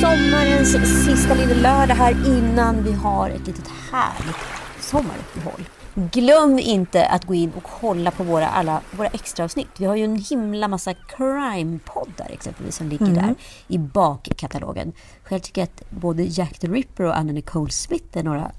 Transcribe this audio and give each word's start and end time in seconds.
Sommarens 0.00 0.72
sista 1.04 1.34
lilla 1.34 1.54
lördag 1.54 1.94
här 1.94 2.26
innan 2.26 2.84
vi 2.84 2.92
har 2.92 3.30
ett 3.30 3.46
litet 3.46 3.68
härligt 3.90 4.36
sommaruppehåll. 4.80 5.68
Glöm 5.94 6.58
inte 6.58 7.06
att 7.06 7.24
gå 7.24 7.34
in 7.34 7.52
och 7.56 7.62
kolla 7.62 8.10
på 8.10 8.24
våra, 8.24 8.48
alla 8.48 8.80
våra 8.90 9.08
extraavsnitt. 9.08 9.68
Vi 9.78 9.84
har 9.84 9.96
ju 9.96 10.04
en 10.04 10.16
himla 10.16 10.68
massa 10.68 10.94
crime-poddar 10.94 12.26
exempelvis 12.30 12.76
som 12.76 12.88
ligger 12.88 13.06
där 13.06 13.34
i 13.68 13.78
bakkatalogen. 13.78 14.92
Själv 15.22 15.40
tycker 15.40 15.60
jag 15.60 15.66
att 15.66 15.90
både 15.90 16.22
Jack 16.22 16.58
the 16.58 16.66
Ripper 16.66 17.04
och 17.04 17.16
Anna 17.16 17.32
Nicole 17.32 17.70
Smith 17.70 18.18
är 18.18 18.22
några 18.22 18.52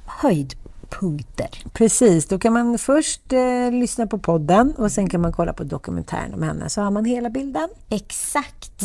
höjdpunkter. 0.94 1.50
Precis, 1.74 2.26
då 2.28 2.40
kan 2.40 2.54
man 2.54 2.78
först 2.78 3.34
eh, 3.34 3.72
lyssna 3.72 4.08
på 4.08 4.18
podden 4.18 4.74
och 4.78 4.92
sen 4.92 5.10
kan 5.10 5.22
man 5.22 5.34
kolla 5.34 5.54
på 5.54 5.64
dokumentären 5.64 6.34
om 6.34 6.44
henne. 6.44 6.70
Så 6.70 6.82
har 6.82 6.92
man 6.92 7.06
hela 7.06 7.30
bilden. 7.30 7.70
Exakt. 7.90 8.84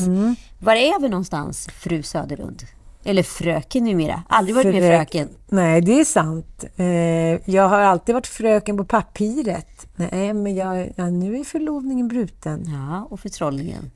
Var 0.59 0.75
är 0.75 1.01
vi 1.01 1.09
någonstans, 1.09 1.69
fru 1.79 2.03
Söderlund? 2.03 2.63
Eller 3.05 3.23
fröken 3.23 3.85
numera. 3.85 4.23
Aldrig 4.29 4.55
varit 4.57 4.67
med 4.67 4.83
Frö- 4.83 4.97
fröken. 4.97 5.29
Nej, 5.49 5.81
det 5.81 6.01
är 6.01 6.05
sant. 6.05 6.65
Eh, 6.77 7.51
jag 7.55 7.69
har 7.69 7.81
alltid 7.81 8.15
varit 8.15 8.27
fröken 8.27 8.77
på 8.77 8.85
pappret. 8.85 9.87
Nej, 9.97 10.33
men 10.35 10.55
jag, 10.55 10.93
ja, 10.97 11.11
nu 11.11 11.37
är 11.37 11.45
förlovningen 11.45 12.09
bruten. 12.09 12.65
Ja, 12.67 13.07
och 13.11 13.21
förtrollningen. 13.21 13.91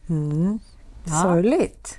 Ja. 1.04 1.22
Sorgligt. 1.22 1.96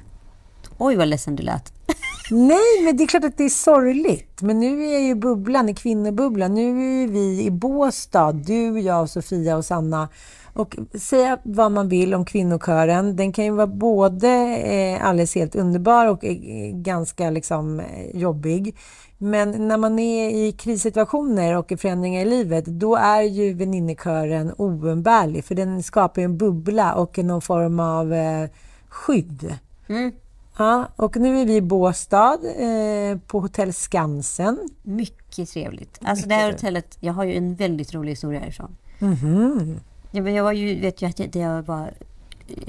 Oj, 0.78 0.96
vad 0.96 1.08
ledsen 1.08 1.36
du 1.36 1.44
lät. 1.44 1.74
Nej, 2.32 2.84
men 2.84 2.98
det 2.98 3.04
är 3.04 3.08
klart 3.08 3.24
att 3.24 3.38
det 3.38 3.44
är 3.44 3.50
sorgligt. 3.50 4.42
Men 4.42 4.60
nu 4.60 4.86
är 4.86 4.94
jag 4.94 5.02
ju 5.02 5.16
bubblan, 5.16 5.70
i 5.70 5.76
kvinnobubblan. 5.76 6.54
Nu 6.54 7.04
är 7.04 7.08
vi 7.08 7.46
i 7.46 7.52
Båstad, 7.52 8.32
du, 8.32 8.80
jag, 8.80 9.10
Sofia 9.10 9.58
och 9.58 9.66
Sanna. 9.66 10.10
Och 10.54 10.78
säga 10.94 11.38
vad 11.44 11.72
man 11.72 11.90
vill 11.90 12.14
om 12.14 12.26
kvinnokören. 12.26 13.16
Den 13.16 13.32
kan 13.32 13.46
ju 13.46 13.52
vara 13.52 13.68
både 13.68 14.28
eh, 14.58 15.06
alldeles 15.06 15.36
helt 15.36 15.56
underbar 15.56 16.08
och 16.08 16.26
eh, 16.26 16.72
ganska 16.74 17.30
liksom, 17.30 17.80
eh, 17.80 18.20
jobbig. 18.20 18.76
Men 19.18 19.68
när 19.68 19.78
man 19.78 20.00
är 20.00 20.30
i 20.30 20.52
krissituationer 20.52 21.58
och 21.58 21.72
i 21.72 21.78
förändringar 21.78 22.22
i 22.22 22.26
livet, 22.26 22.66
då 22.66 22.96
är 22.96 23.22
ju 23.22 23.54
väninnekören 23.54 24.54
oumbärlig. 24.58 25.46
För 25.46 25.56
den 25.56 25.84
skapar 25.84 26.22
ju 26.22 26.26
en 26.26 26.38
bubbla 26.38 26.94
och 26.94 27.18
någon 27.18 27.42
form 27.42 27.80
av 27.80 28.14
eh, 28.14 28.50
skydd. 28.90 29.56
Mm. 29.90 30.12
Ja, 30.60 30.88
och 30.96 31.18
nu 31.18 31.42
är 31.42 31.46
vi 31.46 31.56
i 31.56 31.62
Båstad 31.62 32.34
eh, 32.34 33.18
på 33.28 33.40
Hotell 33.40 33.74
Skansen. 33.74 34.70
Mycket 34.82 35.50
trevligt. 35.50 36.00
Alltså 36.02 36.28
det 36.28 36.36
här 36.36 36.52
hotellet, 36.52 36.98
jag 37.00 37.14
har 37.14 37.24
ju 37.24 37.36
en 37.36 37.56
väldigt 37.56 37.94
rolig 37.94 38.12
historia 38.12 38.40
härifrån. 38.40 38.78
Mhm. 39.00 39.80
Ja, 40.12 40.22
men 40.22 40.34
jag 40.34 40.44
var 40.44 40.52
ju, 40.52 40.80
vet 40.80 41.02
ju 41.02 41.08
att 41.08 41.20
jag, 41.20 41.36
jag 41.36 41.64
var, 41.64 41.94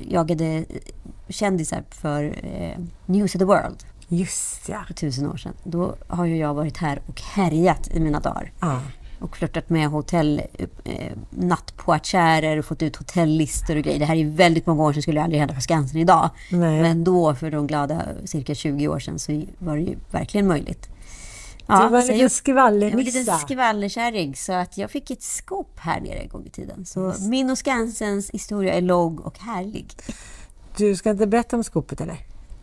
jagade 0.08 0.64
kändisar 1.28 1.84
för 1.90 2.24
eh, 2.42 2.78
News 3.06 3.34
of 3.34 3.38
the 3.38 3.44
World 3.44 3.84
Just 4.08 4.68
ja. 4.68 4.84
för 4.86 4.94
tusen 4.94 5.30
år 5.30 5.36
sedan. 5.36 5.54
Då 5.64 5.94
har 6.08 6.24
ju 6.24 6.36
jag 6.36 6.54
varit 6.54 6.76
här 6.76 7.02
och 7.06 7.20
härjat 7.20 7.90
i 7.90 8.00
mina 8.00 8.20
dagar. 8.20 8.52
ja. 8.60 8.80
Och 9.20 9.36
flörtat 9.36 9.70
med 9.70 9.88
hotell, 9.88 10.42
eh, 10.84 11.12
nattpoatärer 11.30 12.58
och 12.58 12.64
fått 12.64 12.82
ut 12.82 12.96
hotellistor 12.96 13.76
och 13.76 13.82
grejer. 13.82 13.98
Det 13.98 14.04
här 14.04 14.16
är 14.16 14.24
väldigt 14.24 14.66
många 14.66 14.82
år 14.82 14.92
sedan, 14.92 15.02
skulle 15.02 15.22
aldrig 15.22 15.40
hända 15.40 15.54
på 15.54 15.60
Skansen 15.60 16.00
idag. 16.00 16.30
Nej. 16.50 16.82
Men 16.82 17.04
då, 17.04 17.34
för 17.34 17.50
de 17.50 17.66
glada 17.66 18.02
cirka 18.24 18.54
20 18.54 18.88
år 18.88 18.98
sedan, 18.98 19.18
så 19.18 19.42
var 19.58 19.76
det 19.76 19.82
ju 19.82 19.96
verkligen 20.10 20.48
möjligt. 20.48 20.88
Du 21.66 21.88
var 21.88 22.00
en 22.00 22.06
liten 22.06 22.18
jag 22.44 22.90
var 22.90 23.00
en 23.00 23.04
liten 23.04 23.38
skvallerkärring, 23.38 24.36
så 24.36 24.52
att 24.52 24.78
jag 24.78 24.90
fick 24.90 25.10
ett 25.10 25.22
skop 25.22 25.78
här 25.78 26.00
nere 26.00 26.18
en 26.18 26.28
gång 26.28 26.46
i 26.46 26.50
tiden. 26.50 26.86
Så 26.86 27.14
min 27.20 27.50
och 27.50 27.58
Skansens 27.58 28.30
historia 28.30 28.74
är 28.74 28.80
lång 28.80 29.18
och 29.18 29.38
härlig. 29.38 29.86
Du 30.76 30.96
ska 30.96 31.10
inte 31.10 31.26
berätta 31.26 31.56
om 31.56 31.64
skopet 31.64 32.00
eller? 32.00 32.18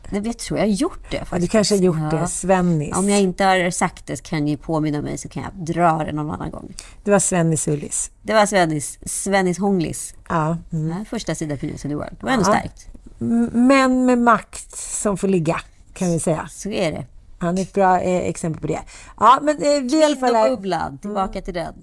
Nej, 0.09 0.21
Jag 0.25 0.37
tror 0.37 0.59
jag 0.59 0.65
har 0.67 0.71
gjort 0.71 1.11
det 1.11 1.17
Ja, 1.17 1.25
faktiskt. 1.25 1.51
du 1.51 1.57
kanske 1.57 1.75
har 1.75 1.81
gjort 1.81 1.97
Ja. 2.11 2.17
det. 2.17 2.27
Svennis. 2.27 2.97
Om 2.97 3.09
jag 3.09 3.19
inte 3.21 3.43
har 3.43 3.69
sagt 3.71 4.05
det 4.07 4.23
kan 4.23 4.45
ni 4.45 4.57
påminna 4.57 5.01
mig 5.01 5.17
så 5.17 5.29
kan 5.29 5.43
jag 5.43 5.51
dra 5.65 6.03
det 6.03 6.11
någon 6.11 6.31
annan 6.31 6.51
gång. 6.51 6.73
Det 7.03 7.11
var 7.11 7.19
Svennis 7.19 7.67
Ullis. 7.67 8.11
Det 8.21 8.33
var 8.33 8.45
Svennis, 8.45 8.99
Svennis 9.05 9.59
Hånglis. 9.59 10.13
Ja. 10.29 10.57
Mm. 10.73 11.05
Första 11.05 11.35
sidan 11.35 11.57
på 11.57 11.65
News 11.65 11.75
of 11.85 11.89
the 11.89 11.95
World. 11.95 12.15
Det 12.19 12.25
var 12.25 12.31
ändå 12.33 12.45
Ja. 12.49 12.59
starkt. 12.59 12.87
M- 13.21 13.49
Män 13.53 14.05
med 14.05 14.17
makt 14.17 14.77
som 14.77 15.17
får 15.17 15.27
ligga, 15.27 15.61
kan 15.93 16.11
vi 16.11 16.19
säga. 16.19 16.47
Så 16.51 16.69
är 16.69 16.91
det. 16.91 17.05
Han 17.39 17.57
är 17.57 17.61
ett 17.61 17.73
bra 17.73 17.99
eh, 18.01 18.27
exempel 18.29 18.61
på 18.61 18.67
det. 18.67 18.79
Ja, 19.19 19.39
men 19.41 19.55
eh, 19.55 19.81
vi 19.81 19.99
i 19.99 20.03
alla 20.03 20.15
fall. 20.15 20.29
Kvinnobubblan, 20.33 20.97
tillbaka 20.97 21.41
till 21.41 21.53
den. 21.53 21.73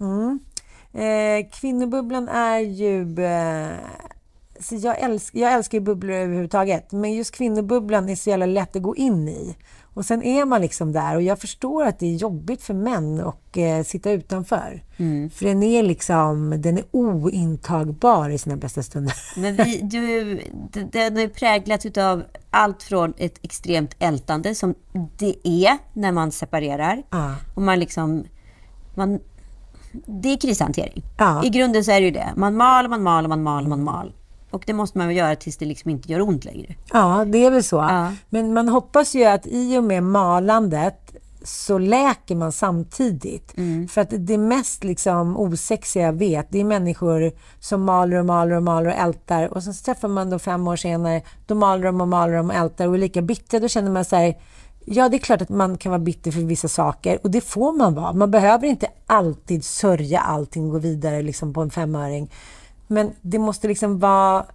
Eh, 0.93 1.47
kvinnobubblan 1.61 2.29
är 2.29 2.59
ju... 2.59 3.25
Eh, 3.25 3.77
så 4.61 4.77
jag, 4.77 5.01
älsk, 5.01 5.35
jag 5.35 5.53
älskar 5.53 5.79
ju 5.79 5.85
bubblor 5.85 6.17
överhuvudtaget, 6.17 6.93
men 6.93 7.13
just 7.13 7.35
kvinnobubblan 7.35 8.09
är 8.09 8.17
så 8.17 8.31
jävla 8.31 8.47
lätt 8.47 8.77
att 8.77 8.83
gå 8.83 8.97
in 8.97 9.29
i. 9.29 9.57
Och 9.95 10.05
sen 10.05 10.23
är 10.23 10.45
man 10.45 10.61
liksom 10.61 10.93
där 10.93 11.17
och 11.17 11.23
jag 11.23 11.39
förstår 11.39 11.85
att 11.85 11.99
det 11.99 12.07
är 12.07 12.17
jobbigt 12.17 12.63
för 12.63 12.75
män 12.75 13.21
att 13.21 13.57
eh, 13.57 13.83
sitta 13.83 14.11
utanför. 14.11 14.83
För 15.29 15.45
den 15.45 15.63
är 15.63 15.83
liksom, 15.83 16.61
den 16.63 16.79
är 16.79 16.85
ointagbar 16.91 18.31
i 18.31 18.39
sina 18.39 18.57
bästa 18.57 18.83
stunder. 18.83 19.15
Men 19.41 19.57
vi, 19.57 19.81
du, 19.83 20.41
den 20.93 21.17
är 21.17 21.29
präglat 21.29 21.87
utav 21.87 22.23
allt 22.51 22.83
från 22.83 23.15
ett 23.17 23.39
extremt 23.43 23.97
ältande 23.99 24.55
som 24.55 24.75
det 25.19 25.49
är 25.49 25.79
när 25.93 26.13
man 26.13 26.33
separerar. 26.33 27.03
Ja. 27.11 27.35
Och 27.55 27.63
man 27.63 27.79
liksom... 27.79 28.25
Man, 28.95 29.21
det 30.07 30.29
är 30.29 30.37
krishantering. 30.37 31.05
Ja. 31.19 31.45
I 31.45 31.49
grunden 31.49 31.85
så 31.85 31.91
är 31.91 32.01
det 32.01 32.07
ju 32.07 32.11
det. 32.11 32.33
Man 32.37 32.57
mal, 32.57 32.89
man 32.89 33.03
mal, 33.03 33.29
man 33.29 33.43
mal, 33.43 33.69
man 33.69 33.83
mal. 33.83 34.13
Och 34.55 34.63
det 34.67 34.73
måste 34.73 34.99
man 34.99 35.07
väl 35.09 35.17
göra 35.17 35.37
tills 35.37 35.57
det 35.57 35.65
liksom 35.65 35.91
inte 35.91 36.13
gör 36.13 36.21
ont 36.21 36.45
längre. 36.45 36.75
Ja, 36.93 37.25
det 37.27 37.45
är 37.45 37.51
väl 37.51 37.65
så. 37.65 37.77
Ja. 37.77 38.13
Men 38.29 38.55
man 38.55 38.69
hoppas 38.69 39.15
ju 39.15 39.25
att 39.25 39.47
i 39.47 39.79
och 39.79 39.85
med 39.85 40.03
malandet 40.03 41.15
så 41.45 41.79
läker 41.79 42.37
man 42.37 42.53
samtidigt. 42.53 43.57
Mm. 43.57 43.89
För 43.89 44.01
att 44.01 44.09
det 44.19 44.39
mest 44.39 44.85
liksom 44.85 45.37
osexiga 45.37 46.07
jag 46.07 46.13
vet, 46.13 46.47
det 46.51 46.61
är 46.61 46.65
människor 46.65 47.33
som 47.61 47.83
maler 47.83 48.17
och 48.17 48.27
maler 48.27 48.57
och 48.57 48.63
maler 48.63 48.91
och 48.91 48.97
ältar 48.97 49.55
och 49.55 49.63
sen 49.63 49.75
träffar 49.75 50.09
man 50.09 50.31
då 50.31 50.39
fem 50.39 50.69
år 50.69 50.77
senare, 50.77 51.23
då 51.47 51.55
maler 51.55 51.85
de 51.85 52.01
och 52.01 52.09
maler 52.09 52.37
de 52.37 52.51
och 52.51 52.57
ältar 52.57 52.89
och 52.89 52.95
är 52.95 52.99
lika 52.99 53.23
bittra. 53.23 53.61
Då 53.61 53.69
känner 53.69 53.91
man 53.91 54.05
så 54.05 54.17
här, 54.17 54.35
ja 54.85 55.09
det 55.09 55.17
är 55.17 55.19
klart 55.19 55.43
att 55.43 55.49
man 55.49 55.77
kan 55.77 55.91
vara 55.91 56.03
bitter 56.03 56.31
för 56.31 56.41
vissa 56.41 56.69
saker 56.69 57.19
och 57.23 57.31
det 57.31 57.41
får 57.41 57.73
man 57.73 57.95
vara. 57.95 58.13
Man 58.13 58.31
behöver 58.31 58.67
inte 58.67 58.87
alltid 59.07 59.65
sörja 59.65 60.21
allting 60.21 60.65
och 60.65 60.71
gå 60.71 60.79
vidare 60.79 61.23
liksom 61.23 61.53
på 61.53 61.61
en 61.61 61.71
femöring. 61.71 62.31
Men 62.87 63.13
det 63.21 63.39
måste 63.39 63.69
liksom 63.69 63.99
vara 63.99 64.47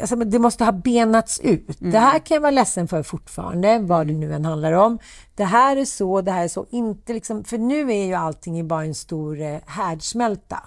Alltså, 0.00 0.16
det 0.16 0.38
måste 0.38 0.64
ha 0.64 0.72
benats 0.72 1.40
ut. 1.40 1.76
Det 1.78 1.98
här 1.98 2.18
kan 2.18 2.34
jag 2.34 2.40
vara 2.40 2.50
ledsen 2.50 2.88
för 2.88 3.02
fortfarande, 3.02 3.78
vad 3.78 4.06
det 4.06 4.12
nu 4.12 4.34
än 4.34 4.44
handlar 4.44 4.72
om. 4.72 4.98
Det 5.34 5.44
här 5.44 5.76
är 5.76 5.84
så, 5.84 6.20
det 6.20 6.30
här 6.30 6.44
är 6.44 6.48
så. 6.48 6.66
Inte 6.70 7.12
liksom, 7.12 7.44
för 7.44 7.58
nu 7.58 7.92
är 7.92 8.04
ju 8.04 8.14
allting 8.14 8.68
bara 8.68 8.84
en 8.84 8.94
stor 8.94 9.40
eh, 9.40 9.58
härdsmälta. 9.66 10.62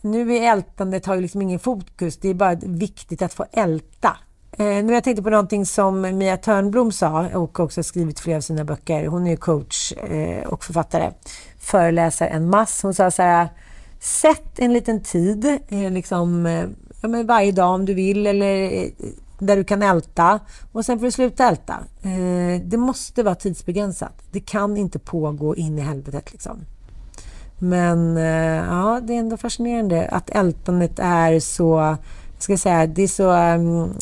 Nu 0.00 0.36
är 0.36 0.52
ältandet 0.52 1.06
har 1.06 1.14
ju 1.14 1.20
liksom 1.20 1.42
ingen 1.42 1.58
fokus. 1.58 2.16
Det 2.16 2.28
är 2.28 2.34
bara 2.34 2.54
viktigt 2.54 3.22
att 3.22 3.34
få 3.34 3.44
älta. 3.52 4.16
Eh, 4.58 4.84
nu 4.84 4.92
jag 4.92 5.04
tänkte 5.04 5.22
på 5.22 5.30
någonting 5.30 5.66
som 5.66 6.00
Mia 6.00 6.36
Törnblom 6.36 6.92
sa 6.92 7.28
och 7.34 7.60
också 7.60 7.82
skrivit 7.82 8.20
flera 8.20 8.36
av 8.36 8.40
sina 8.40 8.64
böcker. 8.64 9.06
Hon 9.06 9.26
är 9.26 9.36
coach 9.36 9.92
eh, 9.92 10.46
och 10.46 10.64
författare. 10.64 11.10
Föreläser 11.58 12.26
en 12.26 12.50
mass. 12.50 12.82
Hon 12.82 12.94
sa 12.94 13.10
så 13.10 13.22
här. 13.22 13.48
Sätt 14.04 14.58
en 14.58 14.72
liten 14.72 15.00
tid, 15.00 15.58
eh, 15.68 15.90
liksom, 15.90 16.46
eh, 16.46 16.68
ja, 17.02 17.08
men 17.08 17.26
varje 17.26 17.52
dag 17.52 17.74
om 17.74 17.84
du 17.84 17.94
vill 17.94 18.26
eller 18.26 18.72
eh, 18.72 18.90
där 19.38 19.56
du 19.56 19.64
kan 19.64 19.82
älta 19.82 20.40
och 20.72 20.84
sen 20.84 20.98
får 20.98 21.06
du 21.06 21.10
sluta 21.10 21.48
älta. 21.48 21.74
Det 22.64 22.76
måste 22.76 23.22
vara 23.22 23.34
tidsbegränsat. 23.34 24.12
Det 24.30 24.40
kan 24.40 24.76
inte 24.76 24.98
pågå 24.98 25.56
in 25.56 25.78
i 25.78 25.82
helvetet 25.82 26.32
liksom. 26.32 26.58
Men 27.58 28.16
ja, 28.56 29.00
det 29.02 29.14
är 29.14 29.18
ändå 29.18 29.36
fascinerande 29.36 30.08
att 30.08 30.30
ältandet 30.30 30.98
är 30.98 31.40
så, 31.40 31.96
jag 32.34 32.42
ska 32.42 32.56
säga, 32.56 32.86
det 32.86 33.02
är 33.02 33.08
så 33.08 33.32
um, 33.32 33.94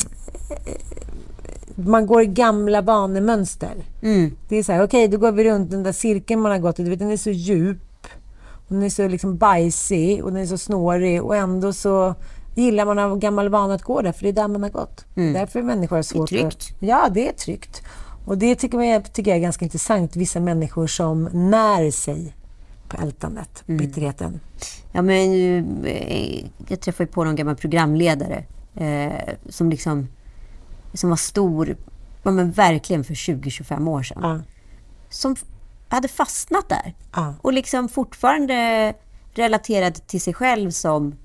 man 1.75 2.05
går 2.05 2.21
i 2.21 2.25
gamla 2.25 2.81
vanemönster. 2.81 3.73
Mm. 4.01 4.31
Det 4.49 4.55
är 4.55 4.63
så 4.63 4.71
här, 4.71 4.83
okej, 4.83 5.05
okay, 5.05 5.17
då 5.17 5.17
går 5.17 5.31
vi 5.31 5.43
runt 5.43 5.71
den 5.71 5.83
där 5.83 5.91
cirkeln 5.91 6.41
man 6.41 6.51
har 6.51 6.59
gått 6.59 6.79
i. 6.79 6.83
Du 6.83 6.89
vet, 6.89 6.99
den 6.99 7.11
är 7.11 7.17
så 7.17 7.29
djup. 7.29 7.77
Den 8.73 8.83
är 8.83 8.89
så 8.89 9.07
liksom 9.07 9.37
bajsig 9.37 10.23
och 10.23 10.31
den 10.33 10.41
är 10.41 10.45
så 10.45 10.57
snårig 10.57 11.23
och 11.23 11.35
ändå 11.35 11.73
så 11.73 12.15
gillar 12.55 12.85
man 12.85 12.99
av 12.99 13.19
gammal 13.19 13.49
vana 13.49 13.73
att 13.73 13.81
gå 13.83 14.01
där, 14.01 14.11
för 14.11 14.23
det 14.23 14.29
är 14.29 14.33
där 14.33 14.47
man 14.47 14.63
har 14.63 14.69
gått. 14.69 15.05
Mm. 15.15 15.33
Därför 15.33 15.59
är 15.59 15.63
människor 15.63 16.01
svårt 16.01 16.29
Det 16.29 16.35
är 16.35 16.39
tryggt. 16.39 16.55
Att, 16.55 16.75
ja, 16.79 17.09
det 17.13 17.27
är 17.27 17.33
tryggt. 17.33 17.81
Och 18.25 18.37
det 18.37 18.55
tycker 18.55 18.81
jag, 18.81 19.13
tycker 19.13 19.31
jag 19.31 19.37
är 19.37 19.41
ganska 19.41 19.65
intressant. 19.65 20.15
Vissa 20.15 20.39
människor 20.39 20.87
som 20.87 21.29
när 21.33 21.91
sig 21.91 22.35
på 22.87 22.97
ältandet, 23.01 23.63
Mm. 23.67 23.77
bitterheten. 23.77 24.39
Ja, 24.91 25.01
men 25.01 25.85
eh, 25.85 26.45
jag 26.67 26.79
träffade 26.79 27.11
på 27.11 27.23
någon 27.23 27.35
gammal 27.35 27.55
programledare 27.55 28.43
eh, 28.75 29.33
som 29.49 29.69
liksom 29.69 30.07
som 30.93 31.09
var 31.09 31.17
stor, 31.17 31.75
ja, 32.23 32.31
men 32.31 32.51
verkligen 32.51 33.03
för 33.03 33.13
20-25 33.13 33.89
år 33.89 34.03
sedan. 34.03 34.19
Ja. 34.21 34.39
Som 35.09 35.35
hade 35.95 36.07
fastnat 36.07 36.69
där. 36.69 36.95
Ja. 37.13 37.33
Och 37.41 37.53
liksom 37.53 37.89
fortfarande 37.89 38.93
relaterade 39.33 39.99
till 39.99 40.21
sig 40.21 40.33
själv 40.33 40.71
som 40.71 41.15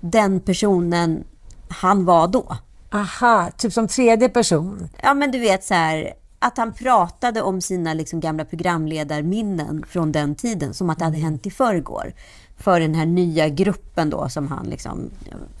den 0.00 0.40
personen 0.40 1.24
han 1.68 2.04
var 2.04 2.28
då. 2.28 2.56
Aha, 2.92 3.50
typ 3.56 3.72
som 3.72 3.88
tredje 3.88 4.28
person. 4.28 4.88
Ja, 5.02 5.14
men 5.14 5.30
du 5.30 5.38
vet 5.38 5.64
så 5.64 5.74
här 5.74 6.12
att 6.38 6.58
han 6.58 6.72
pratade 6.72 7.42
om 7.42 7.60
sina 7.60 7.94
liksom 7.94 8.20
gamla 8.20 8.44
programledarminnen 8.44 9.84
från 9.88 10.12
den 10.12 10.34
tiden 10.34 10.74
som 10.74 10.90
att 10.90 10.98
det 10.98 11.04
hade 11.04 11.18
hänt 11.18 11.46
i 11.46 11.50
förrgår. 11.50 12.12
För 12.56 12.80
den 12.80 12.94
här 12.94 13.06
nya 13.06 13.48
gruppen 13.48 14.10
då 14.10 14.28
som 14.28 14.48
han 14.48 14.66
liksom, 14.66 15.10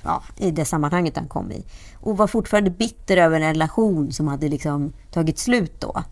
ja, 0.02 0.22
i 0.36 0.50
det 0.50 0.64
sammanhanget 0.64 1.16
han 1.16 1.28
kom 1.28 1.52
i. 1.52 1.64
Och 2.00 2.16
var 2.16 2.26
fortfarande 2.26 2.70
bitter 2.70 3.16
över 3.16 3.40
en 3.40 3.46
relation 3.46 4.12
som 4.12 4.28
hade 4.28 4.48
liksom 4.48 4.92
tagit 5.10 5.38
slut 5.38 5.80
då. 5.80 6.02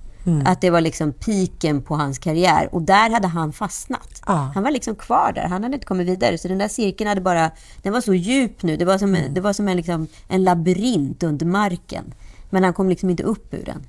Att 0.44 0.61
det 0.61 0.70
var 0.70 0.81
liksom 0.81 1.12
piken 1.12 1.82
på 1.82 1.96
hans 1.96 2.19
karriär 2.19 2.69
och 2.73 2.82
där 2.82 3.11
hade 3.11 3.28
han 3.28 3.52
fastnat. 3.52 4.23
Ja. 4.26 4.50
Han 4.55 4.62
var 4.62 4.70
liksom 4.70 4.94
kvar 4.94 5.32
där, 5.34 5.43
han 5.43 5.62
hade 5.62 5.75
inte 5.75 5.87
kommit 5.87 6.08
vidare. 6.08 6.38
Så 6.38 6.49
den 6.49 6.58
där 6.58 6.69
cirkeln 6.69 7.08
hade 7.08 7.20
bara, 7.20 7.50
den 7.82 7.93
var 7.93 8.00
så 8.00 8.14
djup 8.14 8.62
nu. 8.62 8.76
Det 8.76 8.84
var 8.84 8.99
som, 8.99 9.14
en, 9.14 9.34
det 9.34 9.40
var 9.40 9.52
som 9.52 9.69
en, 9.69 9.76
liksom, 9.76 10.06
en 10.28 10.44
labyrint 10.44 11.23
under 11.23 11.46
marken. 11.46 12.14
Men 12.50 12.64
han 12.64 12.73
kom 12.73 12.88
liksom 12.88 13.11
inte 13.11 13.23
upp 13.23 13.55
ur 13.55 13.64
den. 13.64 13.82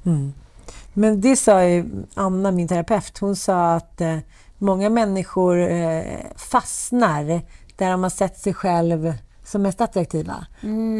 Men 0.94 1.22
det 1.22 1.36
sa 1.36 1.63
ju 1.63 1.86
Anna, 2.13 2.51
min 2.51 2.68
terapeut, 2.68 3.18
hon 3.18 3.36
sa 3.36 3.75
att 3.75 4.01
eh, 4.01 4.18
många 4.57 4.90
människor 4.90 5.72
eh, 5.72 6.04
fastnar 6.36 7.42
där 7.75 7.92
de 7.92 8.04
har 8.04 8.10
sett 8.10 8.38
sig 8.38 8.54
själv 8.54 9.13
som 9.44 9.62
mest 9.62 9.81
attraktiva. 9.81 10.45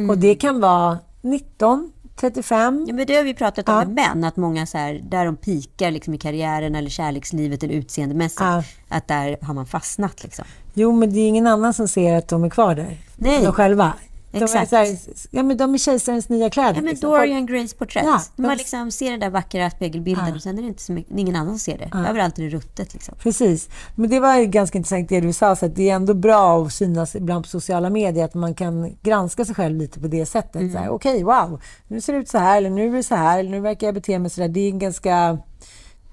Och 0.10 0.18
det 0.18 0.36
kan 0.36 0.60
vara 0.62 1.00
19, 1.22 1.92
35. 2.19 2.86
Ja, 2.88 2.94
men 2.94 3.08
det 3.08 3.16
har 3.16 3.24
vi 3.24 3.34
pratat 3.34 3.69
om 3.69 3.75
Ja. 3.75 3.86
med 3.86 3.90
män, 3.96 4.24
att 4.24 4.36
många 4.38 4.66
så 4.66 4.78
här, 4.78 4.94
där 5.10 5.25
de 5.25 5.36
pikar 5.36 5.92
liksom 5.92 6.14
i 6.14 6.18
karriären 6.18 6.75
eller 6.75 6.90
kärlekslivet 6.90 7.64
eller 7.64 7.74
utseendemässigt, 7.74 8.42
Ja. 8.42 8.64
att 8.90 9.08
där 9.08 9.38
har 9.42 9.54
man 9.54 9.66
fastnat. 9.66 10.24
Liksom. 10.24 10.46
Jo, 10.74 10.92
men 10.92 11.14
det 11.14 11.19
är 11.19 11.28
ingen 11.28 11.48
annan 11.48 11.74
som 11.74 11.88
ser 11.88 12.16
att 12.16 12.28
de 12.28 12.44
är 12.44 12.50
kvar 12.50 12.75
där. 12.75 12.98
Nej. 13.16 13.44
De 13.44 13.54
själva. 13.54 13.94
De 14.32 14.38
är, 14.38 14.44
Exakt. 14.44 14.72
här, 14.72 14.98
ja, 15.32 15.44
men 15.44 15.58
de 15.58 15.74
är 15.74 15.78
kejsarens 15.78 16.30
nya 16.30 16.50
kläder. 16.50 16.70
Ja, 16.74 16.82
men 16.82 16.86
liksom. 16.86 17.10
Dorian 17.10 17.46
Grays 17.46 17.74
porträtt. 17.74 18.04
Ja, 18.06 18.22
man 18.36 18.50
de- 18.50 18.56
liksom 18.58 18.92
ser 18.92 19.12
den 19.12 19.20
där 19.20 19.30
vackra 19.30 19.70
spegelbilden 19.70 20.28
Ja. 20.30 20.36
och 20.36 20.42
sen 20.42 20.58
är 20.58 20.62
det 20.62 20.68
inte 20.68 20.82
så 20.84 20.92
mycket, 20.92 21.18
ingen 21.18 21.36
annan 21.36 21.60
ser 21.60 21.78
det. 21.78 21.92
Överallt 22.10 22.40
är 22.40 22.44
det 22.44 22.50
ruttet. 22.50 22.94
Liksom. 22.94 23.16
Precis. 23.20 23.70
Men 23.96 24.10
det 24.10 24.20
var 24.20 24.36
ju 24.38 24.46
ganska 24.46 24.78
intressant 24.78 25.10
det 25.10 25.22
du 25.22 25.34
sa, 25.34 25.56
så 25.56 25.66
att 25.66 25.76
det 25.76 25.90
är 25.90 25.96
ändå 25.96 26.14
bra 26.14 26.64
att 26.66 26.74
synas 26.74 27.16
ibland 27.16 27.44
på 27.46 27.50
sociala 27.50 27.90
medier, 27.90 28.26
att 28.26 28.34
man 28.34 28.54
kan 28.56 28.96
granska 29.04 29.46
sig 29.46 29.56
själv 29.56 29.78
lite 29.78 30.00
på 30.00 30.08
det 30.08 30.26
sättet. 30.26 30.62
Mm. 30.62 30.90
Okej, 30.92 31.24
wow, 31.24 31.62
nu 31.88 32.02
ser 32.02 32.14
det 32.14 32.20
ut 32.20 32.30
så 32.30 32.38
här, 32.38 32.58
eller 32.58 32.70
nu 32.70 32.88
är 32.88 32.92
det 32.98 33.04
så 33.04 33.16
här, 33.16 33.40
eller 33.40 33.50
nu 33.50 33.60
verkar 33.60 33.88
jag 33.88 33.94
bete 33.94 34.20
mig 34.20 34.30
så 34.32 34.42
där. 34.42 34.48
Det 34.48 34.60
är 34.60 34.70
en 34.70 34.80
ganska 34.80 35.38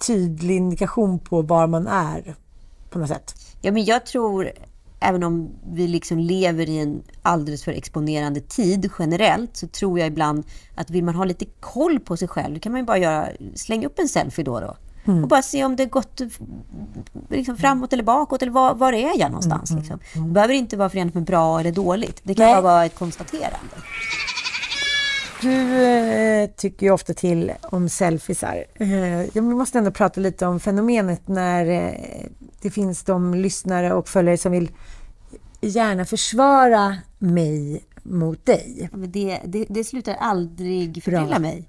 tydlig 0.07 0.57
indikation 0.57 1.19
på 1.19 1.43
var 1.43 1.67
man 1.67 1.87
är, 1.87 2.35
på 2.91 2.99
något 2.99 3.09
sätt. 3.09 3.35
Ja, 3.61 3.73
men 3.73 3.85
jag 3.85 4.07
tror, 4.07 4.51
även 5.05 5.23
om 5.23 5.51
vi 5.73 5.87
liksom 5.87 6.19
lever 6.19 6.69
i 6.69 6.79
en 6.79 7.03
alldeles 7.23 7.65
för 7.65 7.73
exponerande 7.73 8.41
tid 8.41 8.91
generellt, 8.99 9.57
så 9.57 9.67
tror 9.67 9.99
jag 9.99 10.09
ibland 10.09 10.45
att 10.75 10.91
vill 10.91 11.05
man 11.05 11.15
ha 11.15 11.25
lite 11.25 11.45
koll 11.61 12.01
på 12.01 12.17
sig 12.17 12.29
själv, 12.29 12.55
då 12.55 12.61
kan 12.61 12.73
man 12.73 12.81
ju 12.81 12.87
bara 12.87 12.99
göra, 12.99 13.29
slänga 13.55 13.87
upp 13.87 13.99
en 13.99 14.09
selfie 14.09 14.45
då 14.45 14.55
och 14.55 14.61
då. 14.61 14.77
Och 15.23 15.29
bara 15.29 15.43
se 15.43 15.65
om 15.65 15.77
det 15.77 15.87
gått 15.87 16.21
liksom 17.29 17.57
framåt 17.57 17.93
eller 17.93 18.03
bakåt, 18.03 18.43
eller 18.43 18.53
var, 18.53 18.75
var 18.75 18.93
är 18.93 19.19
jag 19.19 19.31
någonstans? 19.31 19.71
Liksom. 19.71 19.99
Det 20.15 20.33
behöver 20.33 20.55
inte 20.55 20.77
vara 20.77 20.89
förenat 20.89 21.15
med 21.15 21.25
bra 21.25 21.61
eller 21.61 21.73
dåligt. 21.73 22.21
Det 22.23 22.35
kan 22.35 22.47
Nej. 22.47 22.55
bara 22.55 22.63
vara 22.63 22.85
ett 22.85 22.95
konstaterande. 22.95 23.77
Du 25.45 25.85
eh, 25.85 26.51
tycker 26.57 26.87
ju 26.87 26.93
ofta 26.93 27.15
till 27.15 27.53
om 27.63 27.89
selfiesar. 27.89 28.65
Eh, 28.75 29.23
ja, 29.23 29.31
vi 29.35 29.41
måste 29.41 29.79
ändå 29.79 29.91
prata 29.91 30.21
lite 30.21 30.47
om 30.47 30.61
fenomenet 30.61 31.29
när 31.29 31.67
eh, 31.67 32.27
det 32.63 32.71
finns 32.71 33.03
de 33.03 33.35
lyssnare 33.35 33.95
och 33.95 34.09
följare 34.09 34.39
som 34.39 34.53
vill 34.53 34.71
gärna 35.61 36.05
försvara 36.05 36.97
mig 37.19 37.85
mot 38.03 38.47
dig. 38.47 38.89
Men 38.93 39.13
det, 39.13 39.41
det, 39.45 39.67
det 39.69 39.85
slutar 39.85 40.15
aldrig 40.15 40.95
förtrylla 41.05 41.39
mig. 41.39 41.69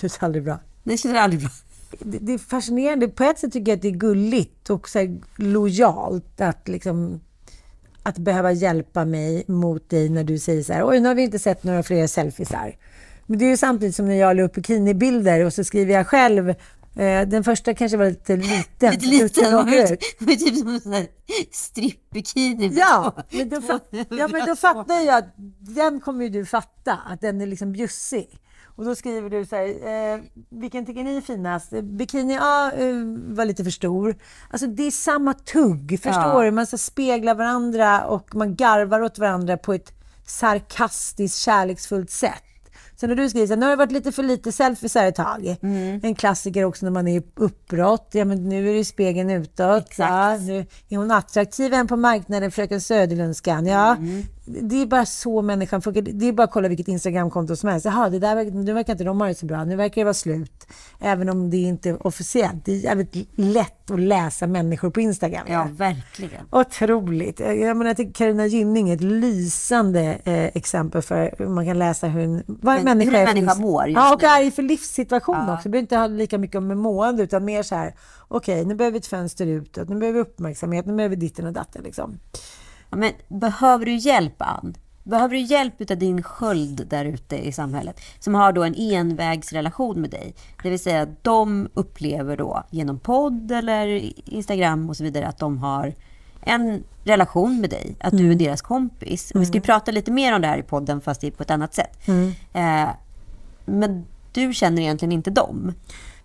Det 0.00 0.06
är 0.06 0.24
aldrig 0.24 0.44
bra. 0.44 0.58
Det 0.82 0.98
slutar 0.98 1.20
aldrig 1.20 1.40
bra. 1.40 1.50
Det, 1.98 2.18
det 2.18 2.32
är 2.32 2.38
fascinerande. 2.38 3.08
På 3.08 3.24
ett 3.24 3.38
sätt 3.38 3.52
tycker 3.52 3.72
jag 3.72 3.76
att 3.76 3.82
det 3.82 3.88
är 3.88 3.92
gulligt 3.92 4.70
och 4.70 4.88
så 4.88 5.18
lojalt 5.36 6.40
att 6.40 6.68
liksom 6.68 7.20
att 8.06 8.18
behöva 8.18 8.52
hjälpa 8.52 9.04
mig 9.04 9.44
mot 9.46 9.90
dig 9.90 10.08
när 10.08 10.24
du 10.24 10.38
säger 10.38 10.62
så 10.62 10.72
här, 10.72 10.88
oj 10.88 11.00
nu 11.00 11.08
har 11.08 11.14
vi 11.14 11.22
inte 11.22 11.38
sett 11.38 11.64
några 11.64 11.82
fler 11.82 12.06
selfiesar. 12.06 12.76
Men 13.26 13.38
det 13.38 13.44
är 13.44 13.48
ju 13.48 13.56
samtidigt 13.56 13.96
som 13.96 14.06
när 14.06 14.14
jag 14.14 14.36
la 14.36 14.42
upp 14.42 14.54
bikinibilder 14.54 15.44
och 15.44 15.52
så 15.52 15.64
skriver 15.64 15.94
jag 15.94 16.06
själv 16.06 16.48
eh, 16.48 17.22
den 17.26 17.44
första 17.44 17.74
kanske 17.74 17.96
var 17.96 18.06
lite 18.06 18.36
liten. 18.36 18.90
Lite 18.90 19.06
liten. 19.06 19.66
Det 20.18 20.32
är 20.32 20.36
typ 20.36 20.56
som 20.56 20.68
en 20.68 20.80
sån 20.80 20.92
här 20.92 21.06
strippbikini. 21.52 22.68
Ja, 22.76 23.16
men 23.30 23.48
då, 23.48 23.60
ja, 24.10 24.28
men 24.28 24.46
då 24.46 24.56
fattar 24.56 25.00
jag 25.00 25.18
att 25.18 25.34
den 25.58 26.00
kommer 26.00 26.24
ju 26.24 26.30
du 26.30 26.46
fatta, 26.46 26.98
att 27.06 27.20
den 27.20 27.40
är 27.40 27.46
liksom 27.46 27.72
bjussig. 27.72 28.28
Och 28.76 28.84
då 28.84 28.94
skriver 28.94 29.30
du 29.30 29.46
så 29.46 29.56
här, 29.56 29.66
eh, 30.14 30.20
vilken 30.50 30.86
tycker 30.86 31.04
ni 31.04 31.16
är 31.16 31.20
finast? 31.20 31.70
Bikini, 31.82 32.34
ja, 32.34 32.72
eh, 32.72 32.94
var 33.34 33.44
lite 33.44 33.64
för 33.64 33.70
stor. 33.70 34.16
Alltså 34.50 34.66
det 34.66 34.82
är 34.82 34.90
samma 34.90 35.34
tugg, 35.34 35.98
förstår 36.02 36.22
Ja. 36.22 36.42
du? 36.42 36.50
Man 36.50 36.66
så 36.66 36.78
speglar 36.78 37.34
varandra 37.34 38.04
och 38.06 38.34
man 38.34 38.56
garvar 38.56 39.00
åt 39.00 39.18
varandra 39.18 39.56
på 39.56 39.72
ett 39.72 39.92
sarkastiskt, 40.26 41.38
kärleksfullt 41.38 42.10
sätt. 42.10 42.42
Så 43.00 43.06
när 43.06 43.14
du 43.14 43.28
skriver 43.30 43.46
så 43.46 43.52
här, 43.52 43.60
nu 43.60 43.66
har 43.66 43.70
det 43.70 43.76
varit 43.76 43.92
lite 43.92 44.12
för 44.12 44.22
lite 44.22 44.52
selfies 44.52 44.94
här 44.94 45.08
ett 45.08 45.14
tag. 45.14 45.56
Mm. 45.62 46.00
En 46.02 46.14
klassiker 46.14 46.64
också 46.64 46.86
när 46.86 46.90
man 46.92 47.08
är 47.08 47.18
i 47.20 47.22
uppbrott. 47.34 48.08
Ja, 48.12 48.24
men 48.24 48.48
nu 48.48 48.70
är 48.70 48.74
det 48.74 48.84
spegeln 48.84 49.30
utåt. 49.30 49.84
Exakt. 49.90 50.10
Ja, 50.10 50.36
nu 50.36 50.66
är 50.88 50.96
hon 50.96 51.10
attraktiv 51.10 51.74
än 51.74 51.86
på 51.86 51.96
marknaden, 51.96 52.50
fröken 52.50 52.80
Söderlundskan. 52.80 53.66
Ja, 53.66 53.96
Mm. 53.96 54.22
Det 54.46 54.82
är 54.82 54.86
bara 54.86 55.06
så 55.06 55.42
människan 55.42 55.82
funkar. 55.82 56.02
Det 56.02 56.28
är 56.28 56.32
bara 56.32 56.44
att 56.44 56.50
kolla 56.50 56.68
vilket 56.68 56.88
Instagramkonto 56.88 57.56
som 57.56 57.68
helst. 57.68 57.86
Jaha, 57.86 58.08
det 58.10 58.18
där, 58.18 58.44
nu 58.44 58.72
verkar 58.72 58.92
inte 58.92 59.04
de 59.04 59.20
ha 59.20 59.28
det 59.28 59.34
så 59.34 59.46
bra. 59.46 59.64
Nu 59.64 59.76
verkar 59.76 60.00
det 60.00 60.04
vara 60.04 60.14
slut. 60.14 60.66
Även 61.00 61.28
om 61.28 61.50
det 61.50 61.56
inte 61.56 61.88
är 61.90 62.06
officiellt. 62.06 62.64
Det 62.64 62.72
är 62.72 62.76
jävligt 62.76 63.14
lätt 63.34 63.90
att 63.90 64.00
läsa 64.00 64.46
människor 64.46 64.90
på 64.90 65.00
Instagram. 65.00 65.46
Ja, 65.48 65.68
verkligen. 65.72 66.46
Otroligt. 66.50 67.40
Jag 67.40 67.76
menar, 67.76 67.86
jag 67.86 67.96
tycker 67.96 68.12
Carina 68.12 68.46
Gynning 68.46 68.90
är 68.90 68.94
ett 68.94 69.00
lysande 69.00 70.18
eh, 70.24 70.44
exempel 70.44 71.02
för 71.02 71.34
hur 71.38 71.46
man 71.48 71.66
kan 71.66 71.78
läsa 71.78 72.06
hur 72.06 72.20
en, 72.24 72.42
vad 72.46 72.76
en 72.76 72.84
Men 72.84 72.98
människa 72.98 73.10
hur 73.10 73.16
en 73.16 73.28
är 73.28 73.34
människa 73.34 73.54
livs- 73.54 73.60
mår 73.60 73.86
just 73.86 73.96
Ja, 73.96 74.14
och 74.14 74.22
är 74.22 74.42
i 74.44 74.50
för 74.50 74.62
livssituation 74.62 75.36
också. 75.50 75.62
Det 75.62 75.68
behöver 75.68 75.82
inte 75.82 75.96
ha 75.96 76.06
lika 76.06 76.38
mycket 76.38 76.62
med 76.62 76.76
mående 76.76 77.22
utan 77.22 77.44
mer 77.44 77.62
så 77.62 77.74
här, 77.74 77.94
okej, 78.28 78.64
nu 78.64 78.74
behöver 78.74 78.92
vi 78.92 78.98
ett 78.98 79.06
fönster 79.06 79.46
utåt, 79.46 79.88
nu 79.88 79.96
behöver 79.96 80.14
vi 80.18 80.20
uppmärksamhet, 80.22 80.86
nu 80.86 80.96
behöver 80.96 81.16
vi 81.16 81.20
ditten 81.20 81.46
och 81.46 81.52
datten 81.52 81.82
liksom. 81.82 82.18
Ja, 82.90 82.96
men 82.96 83.12
behöver 83.28 83.86
du 83.86 83.94
hjälp, 83.94 84.34
Ann? 84.38 84.74
Behöver 85.02 85.34
du 85.34 85.40
hjälp 85.40 85.90
av 85.90 85.98
din 85.98 86.22
sköld 86.22 86.86
där 86.88 87.04
ute 87.04 87.36
i 87.36 87.52
samhället 87.52 88.00
som 88.18 88.34
har 88.34 88.52
då 88.52 88.64
en 88.64 88.74
envägsrelation 88.74 90.00
med 90.00 90.10
dig? 90.10 90.34
Det 90.62 90.70
vill 90.70 90.78
säga 90.78 91.06
de 91.22 91.68
upplever 91.74 92.36
då 92.36 92.62
genom 92.70 92.98
podd 92.98 93.52
eller 93.52 94.12
Instagram 94.30 94.88
och 94.88 94.96
så 94.96 95.04
vidare 95.04 95.26
att 95.26 95.38
de 95.38 95.58
har 95.58 95.94
en 96.40 96.84
relation 97.04 97.60
med 97.60 97.70
dig, 97.70 97.96
att 98.00 98.18
du 98.18 98.30
är 98.30 98.34
deras 98.34 98.62
kompis. 98.62 99.30
Och 99.30 99.40
vi 99.40 99.46
ska 99.46 99.54
ju 99.54 99.60
prata 99.60 99.90
lite 99.90 100.10
mer 100.10 100.34
om 100.34 100.40
det 100.40 100.48
här 100.48 100.58
i 100.58 100.62
podden 100.62 101.00
fast 101.00 101.36
på 101.36 101.42
ett 101.42 101.50
annat 101.50 101.74
sätt. 101.74 102.08
Eh, 102.52 102.88
men 103.64 104.04
du 104.32 104.54
känner 104.54 104.82
egentligen 104.82 105.12
inte 105.12 105.30
dem. 105.30 105.72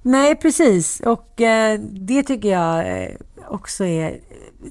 Nej, 0.02 0.36
precis. 0.36 1.00
Och 1.00 1.42
eh, 1.42 1.80
det 1.80 2.24
tycker 2.24 2.50
jag 2.50 3.04
eh, 3.04 3.16
också 3.50 3.86
är... 3.86 4.20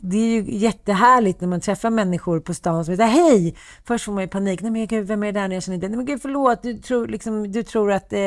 Det 0.03 0.17
är 0.17 0.27
ju 0.27 0.45
jättehärligt 0.47 1.41
när 1.41 1.49
man 1.49 1.61
träffar 1.61 1.91
människor 1.91 2.41
på 2.41 2.55
stan 2.55 2.85
som 2.85 2.97
säger 2.97 3.11
hej! 3.11 3.57
Först 3.87 4.05
får 4.05 4.13
man 4.13 4.23
ju 4.23 4.29
panik. 4.29 4.63
Nej 4.63 4.71
men 4.71 4.87
gud, 4.87 5.07
vem 5.07 5.23
är 5.23 5.33
det 5.33 5.41
där 5.41 5.51
jag 5.55 5.63
känner 5.63 5.75
inte? 5.75 5.89
Nej 5.89 5.97
men 5.97 6.07
gud, 6.07 6.23
förlåt. 6.23 6.63
Du 6.63 6.79
tror, 6.79 7.07
liksom, 7.07 7.53
du 7.53 7.63
tror 7.63 7.93
att, 7.93 8.13
eh, 8.13 8.21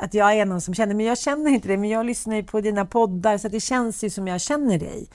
att 0.00 0.14
jag 0.14 0.32
är 0.32 0.44
någon 0.44 0.60
som 0.60 0.74
känner 0.74 0.94
Men 0.94 1.06
jag 1.06 1.18
känner 1.18 1.50
inte 1.50 1.68
det. 1.68 1.76
Men 1.76 1.90
jag 1.90 2.06
lyssnar 2.06 2.36
ju 2.36 2.42
på 2.42 2.60
dina 2.60 2.86
poddar 2.86 3.38
så 3.38 3.48
det 3.48 3.60
känns 3.60 4.04
ju 4.04 4.10
som 4.10 4.28
jag 4.28 4.40
känner 4.40 4.78
dig. 4.78 5.08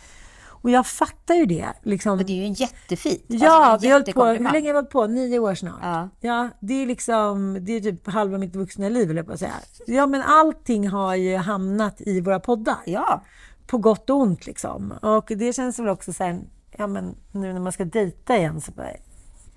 Och 0.62 0.70
jag 0.70 0.88
fattar 0.88 1.36
ju 1.36 1.46
det. 1.46 1.74
Liksom. 1.84 2.12
Och 2.20 2.25
det 2.25 2.34
är 2.34 2.48
ju 2.48 2.56
jättefint. 2.58 3.24
Ja, 3.27 3.65
alltså, 3.65 3.88
vi 3.88 3.94
höll 3.94 4.03
på, 4.03 4.25
hur 4.25 4.39
länge 4.39 4.53
har 4.53 4.62
vi 4.62 4.72
hållit 4.72 4.89
på? 4.89 5.08
Nio 5.08 5.39
år 5.39 5.56
snart. 5.56 5.80
Ja. 5.82 6.10
ja. 6.20 6.50
det 6.60 6.74
är 6.74 6.86
liksom, 6.86 7.58
det 7.62 7.72
är 7.72 7.82
typ 7.82 8.08
halva 8.08 8.38
mitt 8.38 8.56
vuxna 8.56 8.89
liv, 8.89 9.08
vill 9.08 9.18
jag 9.18 9.25
på 9.25 9.34
att 9.34 9.39
säga. 9.39 9.53
Ja, 9.88 10.08
men 10.08 10.22
allting 10.22 10.88
har 10.88 11.15
ju 11.15 11.38
hamnat 11.38 12.01
i 12.01 12.22
våra 12.22 12.39
poddar. 12.39 12.77
Ja. 12.86 13.24
På 13.68 13.77
gott 13.77 14.10
och 14.10 14.18
ont 14.18 14.46
liksom. 14.46 14.91
Och 14.91 15.32
det 15.36 15.53
känns 15.53 15.80
väl 15.80 15.89
också 15.89 16.13
så 16.13 16.24
här, 16.24 16.39
ja 16.77 16.88
men 16.88 17.15
nu 17.32 17.53
när 17.53 17.60
man 17.60 17.72
ska 17.72 17.86
dejta 17.86 18.38
igen 18.38 18.62
så 18.62 18.72
bara, 18.72 18.88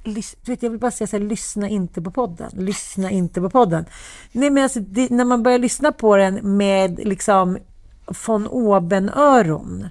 lys, 0.05 0.37
du 0.45 0.53
vet, 0.53 0.63
jag 0.63 0.71
vill 0.71 0.81
bara 0.81 0.91
säga 0.91 1.09
så 1.09 1.17
här, 1.17 1.25
lyssna 1.25 1.69
inte 1.69 2.03
på 2.03 2.11
podden. 2.11 2.51
Lyssna 2.55 3.11
inte 3.11 3.41
på 3.41 3.51
podden. 3.51 3.85
Nej 4.33 4.51
men 4.51 4.63
alltså, 4.63 4.81
det, 4.81 5.11
när 5.11 5.25
man 5.25 5.43
börjar 5.43 5.59
lyssna 5.59 5.93
på 5.93 6.17
den 6.17 6.57
med 6.57 6.99
liksom 6.99 7.59
von 8.27 8.47
oben-öron 8.47 9.89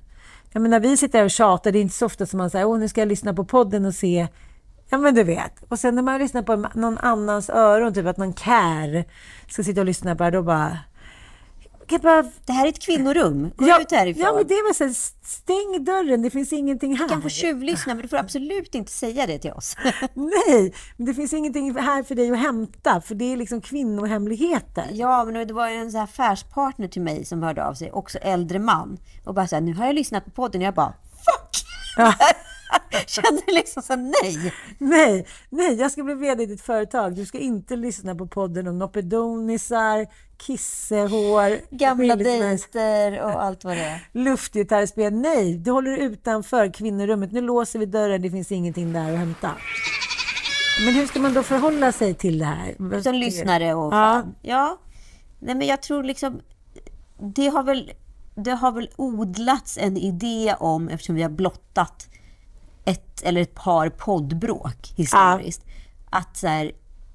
jag 0.54 0.62
menar, 0.62 0.80
vi 0.80 0.98
sitter 0.98 1.18
här 1.18 1.26
och 1.26 1.32
tjatar, 1.32 1.72
det 1.72 1.80
är 1.80 1.82
inte 1.82 1.96
så 1.96 2.06
ofta 2.06 2.26
som 2.26 2.38
man 2.38 2.50
säger 2.50 2.66
åh 2.66 2.80
nu 2.80 2.88
ska 2.88 3.02
jag 3.02 3.08
lyssna 3.08 3.34
på 3.34 3.46
podden 3.46 3.86
och 3.86 3.96
se 3.96 4.28
Ja 4.90 4.98
men 4.98 5.16
du 5.16 5.24
vet. 5.24 5.64
Och 5.70 5.80
sen 5.80 5.96
när 5.96 6.02
man 6.02 6.20
lyssnar 6.20 6.42
på 6.42 6.56
någon 6.56 6.98
annans 6.98 7.50
öron, 7.50 7.94
typ 7.94 8.06
att 8.06 8.18
någon 8.18 8.34
kär 8.34 9.06
ska 9.50 9.64
sitta 9.64 9.82
och 9.82 9.86
lyssna 9.86 10.16
på 10.16 10.24
det, 10.24 10.32
då 10.32 10.44
bara 10.44 10.78
bara... 11.88 12.24
Det 12.46 12.54
här 12.54 12.66
är 12.66 12.70
ett 12.70 12.82
kvinnorum. 12.82 13.52
Gå 13.56 13.68
ja, 13.68 13.82
ut 13.82 13.92
härifrån. 13.92 14.24
Ja, 14.24 14.34
men 14.34 14.48
det 14.48 14.54
var 14.54 14.74
så 14.74 14.84
här, 14.84 14.94
stäng 15.24 15.86
dörren. 15.86 16.22
Det 16.22 16.30
finns 16.30 16.54
ingenting 16.54 16.96
här. 16.98 17.08
Du 17.08 17.10
kan 17.10 17.22
få 17.22 17.30
tjuvlyssna, 17.30 17.94
men 17.94 18.02
du 18.02 18.08
får 18.08 18.18
absolut 18.18 18.76
inte 18.76 18.92
säga 18.92 19.28
det 19.28 19.40
till 19.40 19.52
oss. 19.52 19.76
Nej, 20.14 20.74
men 20.98 21.06
det 21.06 21.14
finns 21.14 21.34
ingenting 21.34 21.76
här 21.76 22.04
för 22.04 22.16
dig 22.16 22.32
att 22.32 22.40
hämta, 22.40 23.02
för 23.02 23.16
det 23.16 23.34
är 23.34 23.38
liksom 23.38 23.62
kvinnohemligheter. 23.62 24.88
Ja, 24.92 25.26
men 25.26 25.48
det 25.48 25.54
var 25.54 25.68
en 25.68 25.92
så 25.92 26.00
affärspartner 26.00 26.88
till 26.88 27.02
mig 27.02 27.26
som 27.26 27.44
hörde 27.44 27.66
av 27.66 27.74
sig, 27.74 27.92
också 27.92 28.18
äldre 28.18 28.60
man, 28.60 28.98
och 29.26 29.34
bara 29.34 29.48
så 29.48 29.56
här, 29.56 29.62
nu 29.62 29.74
har 29.74 29.86
jag 29.86 29.96
lyssnat 29.96 30.26
på 30.26 30.32
podden, 30.32 30.62
och 30.62 30.68
jag 30.68 30.74
bara, 30.74 30.94
fuck! 31.26 31.66
Ja. 31.98 32.14
kände 33.08 33.42
liksom 33.48 33.84
så 33.84 33.96
nej. 33.96 34.54
Nej, 34.78 35.28
nej, 35.50 35.74
jag 35.74 35.92
ska 35.92 36.04
bli 36.04 36.14
vd 36.14 36.44
i 36.44 36.46
ditt 36.46 36.62
företag. 36.62 37.16
Du 37.16 37.26
ska 37.26 37.38
inte 37.38 37.76
lyssna 37.76 38.16
på 38.16 38.28
podden 38.28 38.68
om 38.68 38.80
noppedonisar, 38.80 40.08
kissehår, 40.38 41.76
gamla 41.76 42.16
dejter 42.16 43.22
och 43.22 43.44
allt 43.44 43.64
vad 43.64 43.78
det 43.78 43.84
är. 43.84 44.08
Luftgitarrspel. 44.12 45.14
Nej, 45.14 45.58
du 45.58 45.72
håller 45.72 45.98
utanför 45.98 46.74
kvinnorummet. 46.74 47.32
Nu 47.32 47.42
låser 47.42 47.80
vi 47.80 47.86
dörren, 47.86 48.22
det 48.22 48.32
finns 48.32 48.52
ingenting 48.52 48.94
där 48.94 49.14
att 49.14 49.20
hämta. 49.20 49.52
Men 50.86 50.94
hur 50.94 51.08
ska 51.08 51.20
man 51.20 51.34
då 51.34 51.44
förhålla 51.44 51.92
sig 51.92 52.14
till 52.14 52.40
det 52.40 52.46
här? 52.46 53.02
Som 53.02 53.16
lyssnare 53.16 53.74
och 53.74 53.92
fan. 53.92 54.36
Ja. 54.42 54.52
ja. 54.52 54.80
Nej, 55.40 55.56
men 55.56 55.68
jag 55.68 55.82
tror 55.82 56.04
liksom... 56.04 56.42
Det 57.20 57.48
har 57.48 57.64
väl 57.64 57.92
det 58.36 58.52
har 58.52 58.72
väl 58.72 58.90
odlats 58.96 59.78
en 59.78 59.98
idé 59.98 60.56
om, 60.60 60.90
eftersom 60.90 61.16
vi 61.16 61.22
har 61.22 61.30
blottat 61.30 62.08
ett 62.86 63.24
eller 63.24 63.42
ett 63.42 63.56
par 63.56 63.90
poddbråk 63.90 64.94
historiskt. 64.96 65.62
Ja. 65.66 66.20
Att 66.20 66.38
så 66.38 66.48
här, 66.48 66.72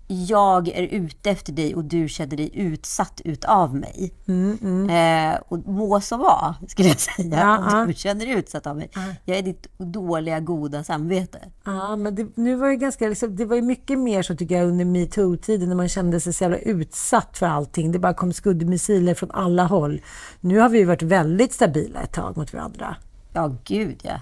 jag 0.08 0.68
är 0.68 0.82
ute 0.82 1.30
efter 1.30 1.52
dig 1.52 1.74
och 1.74 1.84
du 1.84 2.08
känner 2.08 2.36
dig 2.36 2.50
utsatt 2.54 3.20
utav 3.24 3.74
mig. 3.74 4.12
Mm, 4.28 4.58
mm. 4.62 4.90
Eh, 5.34 5.40
och 5.48 5.58
må 5.58 6.00
så 6.00 6.16
vara, 6.16 6.54
skulle 6.68 6.88
jag 6.88 7.00
säga. 7.00 7.38
Ja, 7.38 7.80
om 7.80 7.88
du 7.88 7.94
känner 7.94 8.26
dig 8.26 8.34
utsatt 8.34 8.66
av 8.66 8.76
mig. 8.76 8.90
Ja. 8.94 9.00
Jag 9.24 9.38
är 9.38 9.42
ditt 9.42 9.66
dåliga, 9.78 10.40
goda 10.40 10.84
samvete. 10.84 11.38
Ja, 11.64 11.96
men 11.96 12.14
det, 12.14 12.26
nu 12.34 12.54
var 12.54 12.68
det, 12.68 12.76
ganska, 12.76 13.08
liksom, 13.08 13.36
det 13.36 13.44
var 13.44 13.56
ju 13.56 13.62
mycket 13.62 13.98
mer 13.98 14.22
så 14.22 14.36
tycker 14.36 14.56
jag 14.56 14.68
under 14.68 14.84
metoo-tiden 14.84 15.68
när 15.68 15.76
man 15.76 15.88
kände 15.88 16.20
sig 16.20 16.32
så 16.32 16.44
jävla 16.44 16.58
utsatt 16.58 17.38
för 17.38 17.46
allting. 17.46 17.92
Det 17.92 17.98
bara 17.98 18.14
kom 18.14 18.32
skuddmissiler 18.32 19.14
från 19.14 19.30
alla 19.30 19.64
håll. 19.64 20.00
Nu 20.40 20.58
har 20.58 20.68
vi 20.68 20.78
ju 20.78 20.84
varit 20.84 21.02
väldigt 21.02 21.52
stabila 21.52 22.00
ett 22.00 22.12
tag 22.12 22.36
mot 22.36 22.52
varandra. 22.52 22.96
Ja, 23.32 23.56
gud 23.64 24.00
ja. 24.02 24.20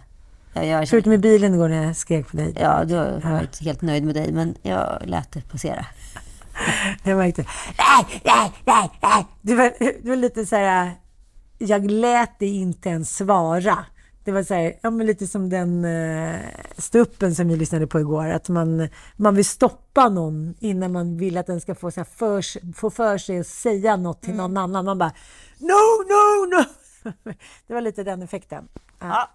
Jag, 0.64 0.88
Förutom 0.88 1.12
i 1.12 1.18
bilen 1.18 1.54
igår 1.54 1.68
när 1.68 1.84
jag 1.84 1.96
skrek 1.96 2.30
på 2.30 2.36
dig. 2.36 2.52
Ja, 2.60 2.84
då 2.84 2.96
var 2.96 3.30
jag 3.30 3.42
inte 3.42 3.64
helt 3.64 3.82
nöjd 3.82 4.04
med 4.04 4.14
dig, 4.14 4.32
men 4.32 4.54
jag 4.62 5.02
lät 5.04 5.32
det 5.32 5.40
passera. 5.40 5.86
jag 7.02 7.16
märkte. 7.16 7.44
Nej, 7.78 8.22
nej, 8.24 8.52
nej, 8.64 8.90
nej. 9.02 9.26
Det 9.42 9.54
var, 9.54 9.72
det 9.78 10.08
var 10.08 10.16
lite 10.16 10.46
så 10.46 10.56
här... 10.56 10.92
Jag 11.58 11.90
lät 11.90 12.38
dig 12.38 12.56
inte 12.56 12.88
ens 12.88 13.16
svara. 13.16 13.84
Det 14.24 14.32
var 14.32 14.42
så 14.42 14.54
här, 14.54 14.78
ja, 14.82 14.90
men 14.90 15.06
lite 15.06 15.26
som 15.26 15.50
den 15.50 15.84
uh, 15.84 16.40
stuppen 16.78 17.34
som 17.34 17.48
vi 17.48 17.56
lyssnade 17.56 17.86
på 17.86 18.00
igår. 18.00 18.26
Att 18.26 18.48
man, 18.48 18.88
man 19.16 19.34
vill 19.34 19.44
stoppa 19.44 20.08
någon 20.08 20.54
innan 20.60 20.92
man 20.92 21.16
vill 21.16 21.36
att 21.36 21.46
den 21.46 21.60
ska 21.60 21.74
få, 21.74 21.90
så 21.90 22.04
för, 22.04 22.72
få 22.72 22.90
för 22.90 23.18
sig 23.18 23.40
att 23.40 23.46
säga 23.46 23.96
något 23.96 24.22
till 24.22 24.34
någon 24.34 24.50
mm. 24.50 24.62
annan. 24.62 24.84
Man 24.84 24.98
bara 24.98 25.12
No, 25.58 26.04
no, 26.08 26.56
no! 26.56 26.64
det 27.66 27.74
var 27.74 27.80
lite 27.80 28.02
den 28.02 28.22
effekten. 28.22 28.68
Ja. 28.98 29.30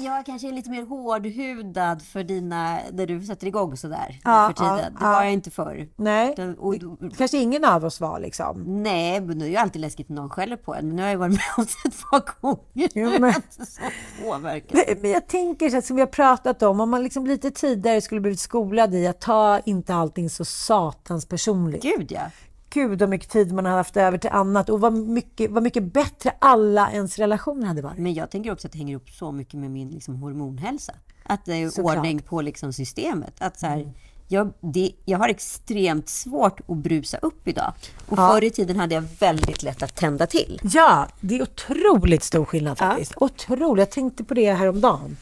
Jag 0.00 0.26
kanske 0.26 0.48
är 0.48 0.52
lite 0.52 0.70
mer 0.70 0.82
hårdhudad 0.82 2.02
för 2.02 2.24
dina, 2.24 2.78
när 2.92 3.06
du 3.06 3.22
sätter 3.22 3.46
igång 3.46 3.76
sådär 3.76 4.20
ja, 4.24 4.52
för 4.56 4.64
tiden. 4.64 4.96
Ja, 5.00 5.06
det 5.06 5.14
var 5.14 5.22
jag 5.22 5.32
inte 5.32 5.50
förr. 5.50 5.88
Nej, 5.96 6.32
Den, 6.36 6.58
och, 6.58 6.74
och, 6.74 7.16
kanske 7.16 7.38
ingen 7.38 7.64
av 7.64 7.84
oss 7.84 8.00
var 8.00 8.20
liksom. 8.20 8.82
Nej, 8.82 9.20
men 9.20 9.38
det 9.38 9.46
är 9.46 9.48
ju 9.48 9.56
alltid 9.56 9.80
läskigt 9.80 10.08
när 10.08 10.16
någon 10.16 10.30
skäller 10.30 10.56
på 10.56 10.74
en. 10.74 10.86
Men 10.86 10.96
nu 10.96 11.02
har 11.02 11.08
jag 11.08 11.18
varit 11.18 11.32
med 11.32 11.40
om 11.56 11.64
det 11.64 11.88
ett 11.88 12.04
par 12.10 12.40
gånger. 12.40 12.88
Jo, 12.94 13.20
men, 13.20 13.32
så 13.50 14.38
Nej, 14.70 14.98
men 15.02 15.10
jag 15.10 15.26
tänker 15.26 15.70
så 15.70 15.78
att 15.78 15.84
som 15.84 15.96
vi 15.96 16.02
har 16.02 16.06
pratat 16.06 16.62
om, 16.62 16.80
om 16.80 16.90
man 16.90 17.02
liksom 17.02 17.26
lite 17.26 17.50
tidigare 17.50 18.00
skulle 18.00 18.20
blivit 18.20 18.40
skolad 18.40 18.94
i 18.94 19.06
att 19.06 19.20
ta 19.20 19.60
inte 19.64 19.94
allting 19.94 20.30
så 20.30 20.44
satans 20.44 21.26
personligt. 21.26 21.82
Gud 21.82 22.12
ja. 22.12 22.22
Gud 22.70 23.00
vad 23.00 23.08
mycket 23.08 23.30
tid 23.30 23.52
man 23.52 23.64
har 23.64 23.72
haft 23.72 23.96
över 23.96 24.18
till 24.18 24.30
annat 24.30 24.68
och 24.68 24.80
vad 24.80 24.92
mycket, 24.92 25.50
vad 25.50 25.62
mycket 25.62 25.82
bättre 25.82 26.32
alla 26.38 26.92
ens 26.92 27.18
relationer 27.18 27.66
hade 27.66 27.82
varit. 27.82 27.98
Men 27.98 28.14
jag 28.14 28.30
tänker 28.30 28.52
också 28.52 28.66
att 28.66 28.72
det 28.72 28.78
hänger 28.78 28.96
upp 28.96 29.10
så 29.10 29.32
mycket 29.32 29.54
med 29.54 29.70
min 29.70 29.90
liksom, 29.90 30.16
hormonhälsa. 30.16 30.94
Att 31.22 31.44
det 31.44 31.54
är 31.54 31.70
Såklart. 31.70 31.96
ordning 31.96 32.22
på 32.22 32.40
liksom, 32.40 32.72
systemet. 32.72 33.34
Att 33.38 33.60
så 33.60 33.66
här, 33.66 33.76
mm. 33.76 33.90
jag, 34.28 34.52
det, 34.60 34.92
jag 35.04 35.18
har 35.18 35.28
extremt 35.28 36.08
svårt 36.08 36.60
att 36.68 36.76
brusa 36.76 37.18
upp 37.18 37.48
idag. 37.48 37.72
Och 38.06 38.18
ja. 38.18 38.28
förr 38.32 38.44
i 38.44 38.50
tiden 38.50 38.76
hade 38.76 38.94
jag 38.94 39.04
väldigt 39.20 39.62
lätt 39.62 39.82
att 39.82 39.96
tända 39.96 40.26
till. 40.26 40.60
Ja, 40.62 41.08
det 41.20 41.38
är 41.38 41.42
otroligt 41.42 42.22
stor 42.22 42.44
skillnad 42.44 42.78
faktiskt. 42.78 43.12
Ja. 43.20 43.26
Otroligt. 43.26 43.80
Jag 43.80 43.90
tänkte 43.90 44.24
på 44.24 44.34
det 44.34 44.52
häromdagen. 44.54 45.16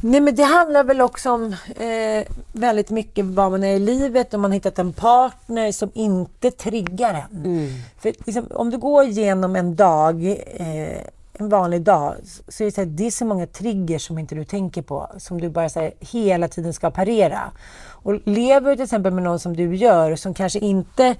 Nej, 0.00 0.20
men 0.20 0.34
det 0.34 0.42
handlar 0.42 0.84
väl 0.84 1.00
också 1.00 1.30
om 1.30 1.56
eh, 1.76 2.32
väldigt 2.52 2.90
mycket 2.90 3.24
vad 3.24 3.50
man 3.50 3.64
är 3.64 3.74
i 3.74 3.78
livet, 3.78 4.34
om 4.34 4.40
man 4.40 4.52
hittat 4.52 4.78
en 4.78 4.92
partner 4.92 5.72
som 5.72 5.90
inte 5.94 6.50
triggar 6.50 7.14
en. 7.14 7.44
Mm. 7.44 7.68
För 7.98 8.12
liksom, 8.26 8.46
om 8.50 8.70
du 8.70 8.78
går 8.78 9.04
igenom 9.04 9.56
en 9.56 9.76
dag, 9.76 10.26
eh, 10.56 11.00
en 11.38 11.48
vanlig 11.48 11.82
dag, 11.82 12.14
så 12.48 12.62
är 12.62 12.64
det, 12.64 12.72
så 12.72 12.80
här, 12.80 12.86
det 12.86 13.06
är 13.06 13.10
så 13.10 13.24
många 13.24 13.46
triggers 13.46 14.06
som 14.06 14.18
inte 14.18 14.34
du 14.34 14.44
tänker 14.44 14.82
på, 14.82 15.10
som 15.18 15.40
du 15.40 15.48
bara 15.48 15.68
så 15.68 15.80
här, 15.80 15.92
hela 16.00 16.48
tiden 16.48 16.72
ska 16.72 16.90
parera. 16.90 17.40
Och 17.88 18.14
lever 18.24 18.70
du 18.70 18.76
till 18.76 18.84
exempel 18.84 19.12
med 19.12 19.24
någon 19.24 19.40
som 19.40 19.56
du 19.56 19.76
gör, 19.76 20.16
som 20.16 20.34
kanske 20.34 20.58
inte 20.58 21.14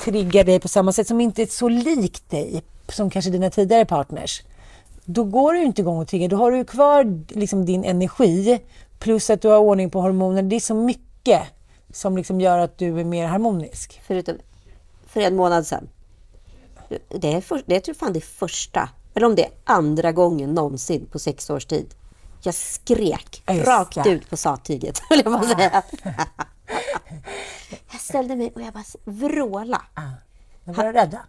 triggar 0.00 0.44
dig 0.44 0.60
på 0.60 0.68
samma 0.68 0.92
sätt, 0.92 1.08
som 1.08 1.20
inte 1.20 1.42
är 1.42 1.46
så 1.46 1.68
lik 1.68 2.30
dig, 2.30 2.62
som 2.88 3.10
kanske 3.10 3.30
dina 3.30 3.50
tidigare 3.50 3.84
partners, 3.84 4.42
då 5.04 5.24
går 5.24 5.52
du 5.52 5.62
inte 5.62 5.80
igång 5.80 5.98
och 5.98 6.08
triggar. 6.08 6.28
Då 6.28 6.36
har 6.36 6.50
du 6.50 6.64
kvar 6.64 7.22
liksom 7.28 7.64
din 7.64 7.84
energi 7.84 8.60
plus 8.98 9.30
att 9.30 9.42
du 9.42 9.48
har 9.48 9.58
ordning 9.58 9.90
på 9.90 10.00
hormoner. 10.00 10.42
Det 10.42 10.56
är 10.56 10.60
så 10.60 10.74
mycket 10.74 11.42
som 11.92 12.16
liksom 12.16 12.40
gör 12.40 12.58
att 12.58 12.78
du 12.78 13.00
är 13.00 13.04
mer 13.04 13.26
harmonisk. 13.26 14.00
Förutom 14.06 14.38
för 15.06 15.20
en 15.20 15.36
månad 15.36 15.66
sedan. 15.66 15.88
Det 17.08 17.32
är, 17.32 17.40
för, 17.40 17.62
det 17.66 17.76
är 17.76 17.80
tror 17.80 17.94
fan 17.94 18.12
det 18.12 18.18
är 18.18 18.20
första, 18.20 18.88
eller 19.14 19.26
om 19.26 19.34
det 19.34 19.44
är 19.44 19.50
andra 19.64 20.12
gången 20.12 20.54
någonsin 20.54 21.06
på 21.06 21.18
sex 21.18 21.50
års 21.50 21.66
tid. 21.66 21.94
Jag 22.42 22.54
skrek 22.54 23.42
Just, 23.48 23.66
rakt 23.66 24.06
ut 24.06 24.30
på 24.30 24.36
sattyget, 24.36 25.02
vill 25.10 25.22
jag 25.24 25.32
bara 25.32 25.56
säga. 25.56 25.82
jag 27.92 28.00
ställde 28.00 28.36
mig 28.36 28.52
och 28.54 28.62
jag 28.62 28.72
bara 28.72 28.84
vråla. 29.04 29.82
Ah. 29.94 30.02
Men 30.64 30.74
var 30.74 30.92
rädda? 30.92 31.20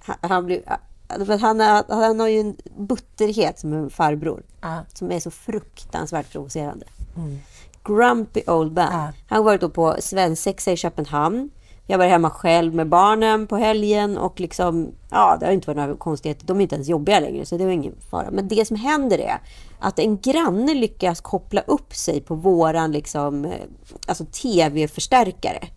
Han, 0.00 0.16
han, 0.20 0.46
blev, 0.46 0.62
för 1.08 1.38
han, 1.38 1.60
har, 1.60 1.84
han 1.88 2.20
har 2.20 2.28
ju 2.28 2.40
en 2.40 2.56
butterhet 2.76 3.58
som 3.58 3.72
en 3.72 3.90
farbror. 3.90 4.42
Ah. 4.60 4.80
Som 4.94 5.12
är 5.12 5.20
så 5.20 5.30
fruktansvärt 5.30 6.32
provocerande. 6.32 6.86
Mm. 7.16 7.38
Grumpy 7.84 8.42
old 8.46 8.72
man. 8.72 8.92
Ah. 8.92 9.12
Han 9.28 9.38
har 9.38 9.42
varit 9.42 9.74
på 9.74 9.96
svensexa 10.00 10.72
i 10.72 10.76
Köpenhamn. 10.76 11.50
Jag 11.90 11.98
var 11.98 12.06
hemma 12.06 12.30
själv 12.30 12.74
med 12.74 12.88
barnen 12.88 13.46
på 13.46 13.56
helgen 13.56 14.18
och 14.18 14.40
liksom, 14.40 14.92
ja, 15.10 15.36
det 15.40 15.46
har 15.46 15.52
inte 15.52 15.66
varit 15.66 15.76
några 15.76 15.96
konstigheter. 15.96 16.46
De 16.46 16.56
är 16.56 16.62
inte 16.62 16.74
ens 16.74 16.88
jobbiga 16.88 17.20
längre, 17.20 17.46
så 17.46 17.56
det 17.56 17.64
var 17.64 17.72
ingen 17.72 17.94
fara. 18.10 18.30
Men 18.30 18.48
det 18.48 18.64
som 18.64 18.76
händer 18.76 19.18
är 19.18 19.40
att 19.78 19.98
en 19.98 20.18
granne 20.18 20.74
lyckas 20.74 21.20
koppla 21.20 21.60
upp 21.60 21.94
sig 21.94 22.20
på 22.20 22.34
våran 22.34 22.92
liksom, 22.92 23.52
alltså 24.06 24.24
tv-förstärkare 24.24 25.68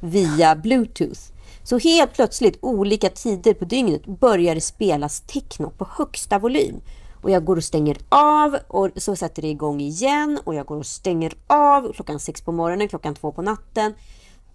via 0.00 0.56
bluetooth. 0.56 1.33
Så 1.64 1.78
helt 1.78 2.12
plötsligt, 2.14 2.58
olika 2.60 3.08
tider 3.08 3.54
på 3.54 3.64
dygnet, 3.64 4.06
börjar 4.06 4.54
det 4.54 4.60
spelas 4.60 5.20
techno 5.20 5.70
på 5.70 5.86
högsta 5.90 6.38
volym. 6.38 6.80
Och 7.22 7.30
jag 7.30 7.44
går 7.44 7.56
och 7.56 7.64
stänger 7.64 7.96
av 8.08 8.58
och 8.68 8.90
så 8.96 9.16
sätter 9.16 9.42
det 9.42 9.48
igång 9.48 9.80
igen 9.80 10.38
och 10.44 10.54
jag 10.54 10.66
går 10.66 10.76
och 10.76 10.86
stänger 10.86 11.32
av 11.46 11.92
klockan 11.92 12.20
sex 12.20 12.42
på 12.42 12.52
morgonen, 12.52 12.88
klockan 12.88 13.14
två 13.14 13.32
på 13.32 13.42
natten. 13.42 13.94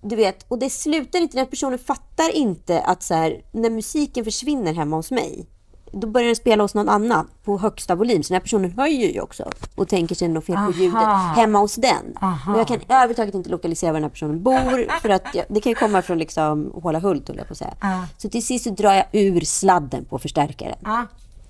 Du 0.02 0.16
vet, 0.16 0.46
och 0.48 0.60
det 0.60 0.70
slutar 0.70 1.20
inte, 1.20 1.38
den 1.38 1.46
här 1.46 1.50
personen 1.50 1.80
fattar 1.80 2.36
inte 2.36 2.82
att 2.82 3.04
så 3.04 3.14
här, 3.14 3.42
när 3.52 3.70
musiken 3.70 4.26
försvinner 4.26 4.74
hemma 4.74 4.96
hos 4.96 5.12
mig, 5.12 5.48
då 5.92 6.08
börjar 6.08 6.26
den 6.28 6.36
spela 6.36 6.64
hos 6.64 6.74
någon 6.74 6.90
annan 6.90 7.28
på 7.44 7.58
högsta 7.58 7.96
volym. 7.96 8.24
Så 8.24 8.28
den 8.34 8.36
här 8.36 8.42
personen 8.42 8.72
höjer 8.72 9.14
ju 9.14 9.22
också 9.22 9.50
och 9.76 9.88
tänker 9.88 10.16
sig 10.16 10.28
något 10.28 10.46
fel 10.46 10.56
på 10.66 10.72
ljudet 10.72 11.08
hemma 11.36 11.60
hos 11.60 11.76
den. 11.76 12.18
Och 12.54 12.60
jag 12.60 12.68
kan 12.68 12.80
överhuvudtaget 12.90 13.36
inte 13.36 13.50
lokalisera 13.50 13.92
var 13.92 14.00
den 14.00 14.04
här 14.04 14.10
personen 14.10 14.44
bor. 14.44 15.00
För 15.02 15.10
att 15.10 15.24
jag, 15.34 15.46
det 15.50 15.62
kan 15.62 15.70
ju 15.72 15.76
komma 15.76 16.02
från 16.02 16.18
liksom 16.20 16.72
Håla 16.84 17.00
Hult, 17.00 17.28
höll 17.28 17.38
jag 17.38 17.48
på 17.48 17.52
att 17.52 17.58
säga. 17.58 17.74
Så 18.18 18.30
till 18.30 18.46
sist 18.46 18.64
så 18.64 18.70
drar 18.70 18.94
jag 18.94 19.06
ur 19.12 19.42
sladden 19.42 20.06
på 20.06 20.20
förstärkaren. 20.20 20.78
Ja, 20.84 21.06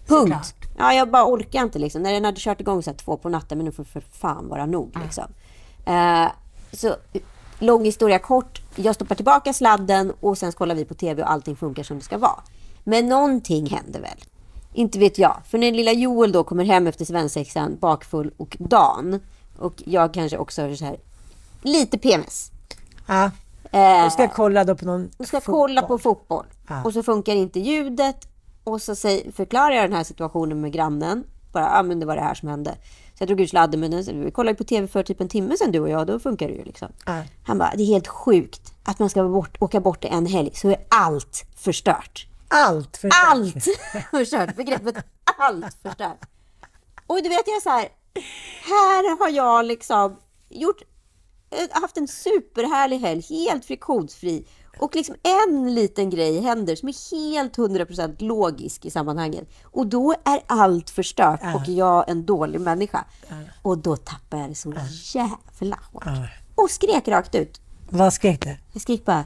Punkt. 0.08 0.54
Ja, 0.78 0.94
jag 0.94 1.12
bara 1.12 1.26
orkar 1.26 1.64
inte 1.64 1.80
liksom. 1.80 2.02
När 2.02 2.14
den 2.14 2.26
hade 2.26 2.40
kört 2.40 2.62
igång 2.62 2.84
så 2.84 2.94
två 2.94 3.18
på 3.18 3.30
natten, 3.30 3.58
men 3.58 3.66
nu 3.66 3.72
får 3.72 3.84
för 3.84 4.02
fan 4.12 4.48
vara 4.48 4.66
nog 4.66 4.98
liksom. 5.04 5.24
Eh, 5.86 6.28
så 6.74 6.96
lång 7.60 7.86
historia 7.86 8.20
kort. 8.20 8.62
Jag 8.76 8.96
stoppar 8.96 9.16
tillbaka 9.16 9.54
sladden 9.54 10.14
och 10.20 10.38
sen 10.38 10.52
kollar 10.52 10.76
vi 10.76 10.86
på 10.86 10.94
TV 10.94 11.24
och 11.24 11.32
allting 11.32 11.56
funkar 11.56 11.84
som 11.84 11.98
det 11.98 12.04
ska 12.04 12.18
vara. 12.18 12.40
Men 12.84 13.08
någonting 13.10 13.66
händer 13.70 14.00
väl. 14.00 14.24
Inte 14.74 15.00
vet 15.00 15.18
jag. 15.18 15.38
För 15.46 15.58
när 15.58 15.72
lilla 15.72 15.92
Joel 15.92 16.32
då 16.32 16.44
kommer 16.44 16.64
hem 16.66 16.88
efter 16.88 17.06
svensexan 17.06 17.78
bakfull 17.80 18.32
och 18.38 18.58
dan 18.60 19.20
och 19.60 19.74
jag 19.86 20.14
kanske 20.14 20.38
också 20.38 20.62
har 20.62 20.76
så 20.76 20.86
här 20.86 20.98
lite 21.62 21.98
PMS. 21.98 22.52
Ja. 23.08 23.32
Eh, 23.72 24.04
Du 24.04 24.10
ska 24.12 24.28
kolla 24.28 24.64
då 24.64 24.76
på 24.76 24.86
någon 24.86 25.10
jag 25.18 25.28
ska 25.28 25.42
fotboll. 25.42 25.54
kolla 25.70 25.82
på 25.82 25.98
fotboll. 25.98 26.46
Ja. 26.70 26.84
Och 26.84 26.94
så 26.94 27.04
funkar 27.04 27.36
inte 27.36 27.60
ljudet. 27.60 28.26
Och 28.64 28.82
så 28.82 28.96
förklarar 29.36 29.72
jag 29.72 29.84
den 29.90 29.98
här 29.98 30.04
situationen 30.04 30.62
med 30.62 30.72
grannen. 30.74 31.24
Bara, 31.52 31.64
ja 31.78 31.84
men 31.84 32.00
det 32.00 32.06
var 32.06 32.16
det 32.16 32.22
här 32.22 32.34
som 32.34 32.50
hände. 32.50 32.72
Så 33.18 33.22
jag 33.22 33.28
drog 33.28 33.42
ur 33.42 33.48
sladden, 33.48 33.80
men 33.80 34.24
vi 34.24 34.32
kollade 34.32 34.58
på 34.58 34.64
TV 34.64 34.88
för 34.88 35.04
typ 35.04 35.22
en 35.22 35.28
timme 35.28 35.58
sedan 35.58 35.72
du 35.72 35.80
och 35.80 35.90
jag. 35.90 36.08
Då 36.08 36.20
funkar 36.20 36.48
det 36.48 36.54
ju 36.54 36.64
liksom. 36.64 36.88
Ja. 37.06 37.24
Han 37.44 37.58
bara, 37.58 37.74
det 37.76 37.84
är 37.84 37.88
helt 37.88 38.08
sjukt 38.08 38.74
att 38.84 39.00
man 39.00 39.10
ska 39.10 39.24
bort, 39.24 39.58
åka 39.60 39.80
bort 39.80 40.06
en 40.06 40.26
helg 40.26 40.52
så 40.56 40.70
är 40.70 40.78
allt 40.90 41.46
förstört. 41.56 42.28
Allt 42.50 42.98
för 42.98 43.10
Allt 43.14 43.68
förstört. 44.12 44.56
Begreppet 44.56 44.96
allt 45.38 45.78
förstört. 45.84 46.26
Och 47.08 47.24
du 47.24 47.30
vet, 47.30 47.48
jag 47.48 47.62
så 47.62 47.70
här. 47.70 47.90
Här 48.64 49.20
har 49.20 49.30
jag 49.30 49.66
liksom 49.66 50.16
gjort, 50.50 50.82
eh, 51.50 51.82
haft 51.82 51.98
en 51.98 52.08
superhärlig 52.08 53.00
helg, 53.00 53.26
helt 53.30 53.66
friktionsfri. 53.66 54.46
Och 54.80 54.96
liksom 54.96 55.16
en 55.24 55.76
liten 55.76 56.10
grej 56.10 56.42
händer 56.42 56.76
som 56.76 56.90
är 56.90 57.12
helt 57.12 57.58
100% 57.58 58.22
logisk 58.22 58.86
i 58.86 58.90
sammanhanget. 58.90 59.50
Och 59.64 59.88
då 59.88 60.12
är 60.26 60.42
allt 60.48 60.90
förstört 60.90 61.40
och 61.56 61.68
jag 61.68 62.10
en 62.10 62.26
dålig 62.26 62.62
människa. 62.62 63.06
Och 63.62 63.78
då 63.78 63.96
tappar 63.96 64.38
jag 64.38 64.50
det 64.50 64.56
så 64.56 64.74
jävla 65.14 65.80
hårt. 65.92 66.04
Och 66.56 66.72
skrek 66.72 67.08
rakt 67.08 67.36
ut. 67.36 67.62
Vad 67.90 68.14
skrek 68.14 68.42
du? 68.44 68.58
Jag 68.74 68.82
skrek 68.82 69.06
bara 69.06 69.26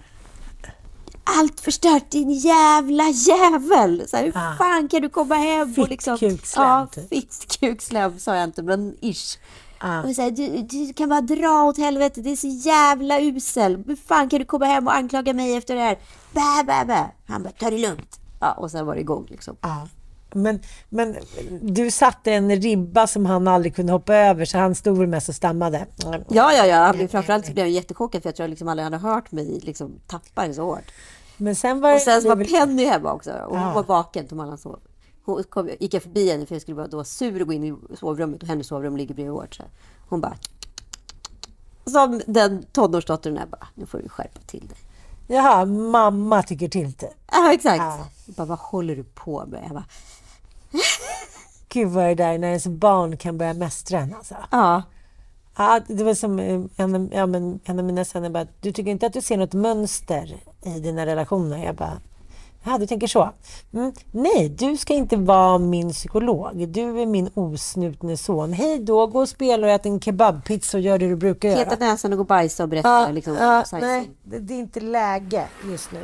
allt 1.24 1.62
förstört 1.62 2.10
din 2.12 2.32
jävla 2.32 3.10
jävel! 3.10 4.08
Så 4.08 4.18
här, 4.18 4.24
hur 4.24 4.32
Ah. 4.38 4.56
fan 4.58 4.88
kan 4.88 5.02
du 5.02 5.10
komma 5.10 5.36
hem 5.36 5.74
och 5.78 5.90
liksom... 5.90 6.18
Fittkuksslem, 6.18 6.66
Ja, 6.66 6.88
typ. 8.12 8.22
sa 8.22 8.36
jag 8.36 8.44
inte, 8.44 8.64
men 8.64 8.96
ish. 9.02 9.38
Ah. 9.78 10.02
Och 10.04 10.16
så 10.16 10.22
här, 10.22 10.32
du, 10.32 10.62
du 10.62 10.94
kan 10.94 11.10
bara 11.10 11.22
dra 11.22 11.64
åt 11.64 11.78
helvete, 11.78 12.22
det 12.22 12.32
är 12.32 12.36
så 12.36 12.48
jävla 12.48 13.20
usel. 13.22 13.84
Hur 13.88 13.96
fan 13.96 14.30
kan 14.30 14.40
du 14.40 14.46
komma 14.46 14.66
hem 14.66 14.88
och 14.88 14.96
anklaga 14.96 15.34
mig 15.34 15.56
efter 15.56 15.76
det 15.76 15.82
här? 15.82 15.98
Bä, 16.34 16.64
bä, 16.68 16.86
bä. 16.86 17.12
Han 17.28 17.44
bara, 17.44 17.52
ta 17.52 17.70
det 17.70 17.78
lugnt. 17.78 18.20
Ja, 18.40 18.52
och 18.52 18.72
sen 18.72 18.86
var 18.86 18.96
det 18.96 19.02
igång 19.02 19.26
liksom. 19.30 19.56
Ja. 19.62 19.88
Men, 20.36 20.60
men 20.90 21.16
du 21.62 21.92
satte 21.92 22.32
en 22.34 22.56
ribba 22.56 23.08
som 23.08 23.26
han 23.26 23.48
aldrig 23.48 23.76
kunde 23.76 23.92
hoppa 23.94 24.16
över 24.16 24.46
så 24.46 24.58
han 24.58 24.76
stod 24.76 24.98
väl 24.98 25.08
mest 25.08 25.30
och 25.30 25.36
stammade. 25.36 25.86
Ja, 26.30 26.54
ja, 26.54 26.66
ja. 26.66 27.08
Framförallt 27.08 27.46
så 27.46 27.54
blev 27.54 27.66
jag 27.66 27.74
jättechockad 27.74 28.22
för 28.22 28.30
jag 28.30 28.36
tror 28.36 28.44
jag 28.44 28.50
liksom 28.50 28.68
aldrig 28.68 28.84
hade 28.84 28.98
hört 28.98 29.32
mig 29.32 29.60
liksom 29.64 29.92
tappa 30.08 30.48
det 30.48 30.54
så 30.54 30.64
hårt. 30.66 30.92
Men 31.38 31.56
sen 31.56 31.80
var 31.82 31.94
Och 31.96 32.02
sen 32.02 32.22
så 32.22 32.28
var 32.30 32.36
väl- 32.36 32.48
Penny 32.48 32.86
hemma 32.86 33.14
också 33.14 33.32
och 33.32 33.58
hon 33.58 33.68
Ja. 33.68 33.74
var 33.74 33.84
vaken 33.84 34.28
som 34.30 34.40
alla 34.40 34.58
sov. 34.58 34.80
Hon 35.26 35.44
kom, 35.44 35.70
gick 35.80 35.94
jag 35.94 36.04
förbi 36.04 36.32
henne 36.32 36.46
för 36.46 36.56
jag 36.56 36.62
skulle 36.62 36.76
vara 36.78 36.88
då 36.88 37.04
sur 37.04 37.42
och 37.42 37.48
gå 37.48 37.54
in 37.54 37.64
i 37.64 37.96
sovrummet 37.98 38.42
och 38.42 38.48
hennes 38.48 38.68
sovrum 38.68 38.98
ligger 38.98 39.16
bredvid 39.16 39.34
vårt. 39.34 39.54
Så 39.56 39.64
hon 40.10 40.22
bara... 40.22 40.34
Som 41.86 42.22
den 42.28 42.64
tonårsdottern 42.72 43.38
är 43.38 43.46
bara, 43.46 43.68
nu 43.76 43.86
får 43.86 43.98
du 43.98 44.10
skärpa 44.10 44.40
till 44.48 44.68
dig. 44.68 44.78
Jaha, 45.28 45.66
mamma 45.66 46.44
tycker 46.44 46.68
till 46.68 46.92
det. 46.92 47.10
Ja, 47.32 47.54
exakt. 47.54 47.78
Ja. 47.78 48.08
Jag 48.26 48.36
bara, 48.36 48.46
vad 48.48 48.60
håller 48.60 48.96
du 48.96 49.04
på 49.04 49.46
med? 49.46 49.64
Jag 49.64 49.72
bara, 49.72 49.86
Gud 51.70 51.88
vad 51.88 52.06
det 52.06 52.16
där 52.16 52.38
när 52.38 52.48
ens 52.48 52.68
barn 52.68 53.18
kan 53.18 53.38
börja 53.38 53.54
mästra 53.54 54.00
en 54.00 54.14
alltså. 54.14 54.36
ja. 54.52 54.84
Ja, 55.58 55.80
det 55.88 56.04
var 56.04 56.14
som 56.14 56.40
eh, 56.40 56.62
en, 56.78 57.10
ja, 57.14 57.26
men 57.26 57.60
en 57.66 57.80
av 57.80 57.86
mina 57.86 58.06
söner 58.06 58.30
bara, 58.30 58.48
du 58.62 58.72
tycker 58.72 58.92
inte 58.92 59.06
att 59.06 59.14
du 59.14 59.22
ser 59.22 59.38
något 59.38 59.54
mönster 59.54 60.36
i 60.64 60.80
dina 60.80 61.06
relationer? 61.06 61.66
Jag 61.66 61.76
bara, 61.76 62.02
ja 62.64 62.78
du 62.78 62.88
tänker 62.88 63.08
så. 63.08 63.30
Mm, 63.74 63.92
nej, 64.12 64.50
du 64.50 64.78
ska 64.78 64.94
inte 64.94 65.18
vara 65.18 65.58
min 65.58 65.92
psykolog. 65.92 66.68
Du 66.68 67.02
är 67.02 67.06
min 67.06 67.30
osnutne 67.34 68.18
son. 68.18 68.54
Hej 68.54 68.80
då, 68.80 69.08
gå 69.08 69.20
och 69.20 69.30
spela 69.30 69.68
och 69.68 69.74
ät 69.74 69.86
en 69.86 70.00
kebabpizza 70.00 70.78
och 70.78 70.82
gör 70.82 70.98
det 70.98 71.08
du 71.08 71.16
brukar 71.16 71.50
göra. 71.50 71.64
Peta 71.64 71.86
näsan 71.86 72.12
och 72.12 72.18
gå 72.18 72.22
och 72.22 72.28
bajsa 72.28 72.64
och 72.64 72.70
berätta. 72.70 72.90
Ja, 72.90 73.12
liksom, 73.12 73.36
ja, 73.36 73.66
nej, 73.72 74.10
det, 74.24 74.40
det 74.40 74.54
är 74.54 74.60
inte 74.60 74.80
läge 74.80 75.48
just 75.72 75.92
nu. 75.92 76.00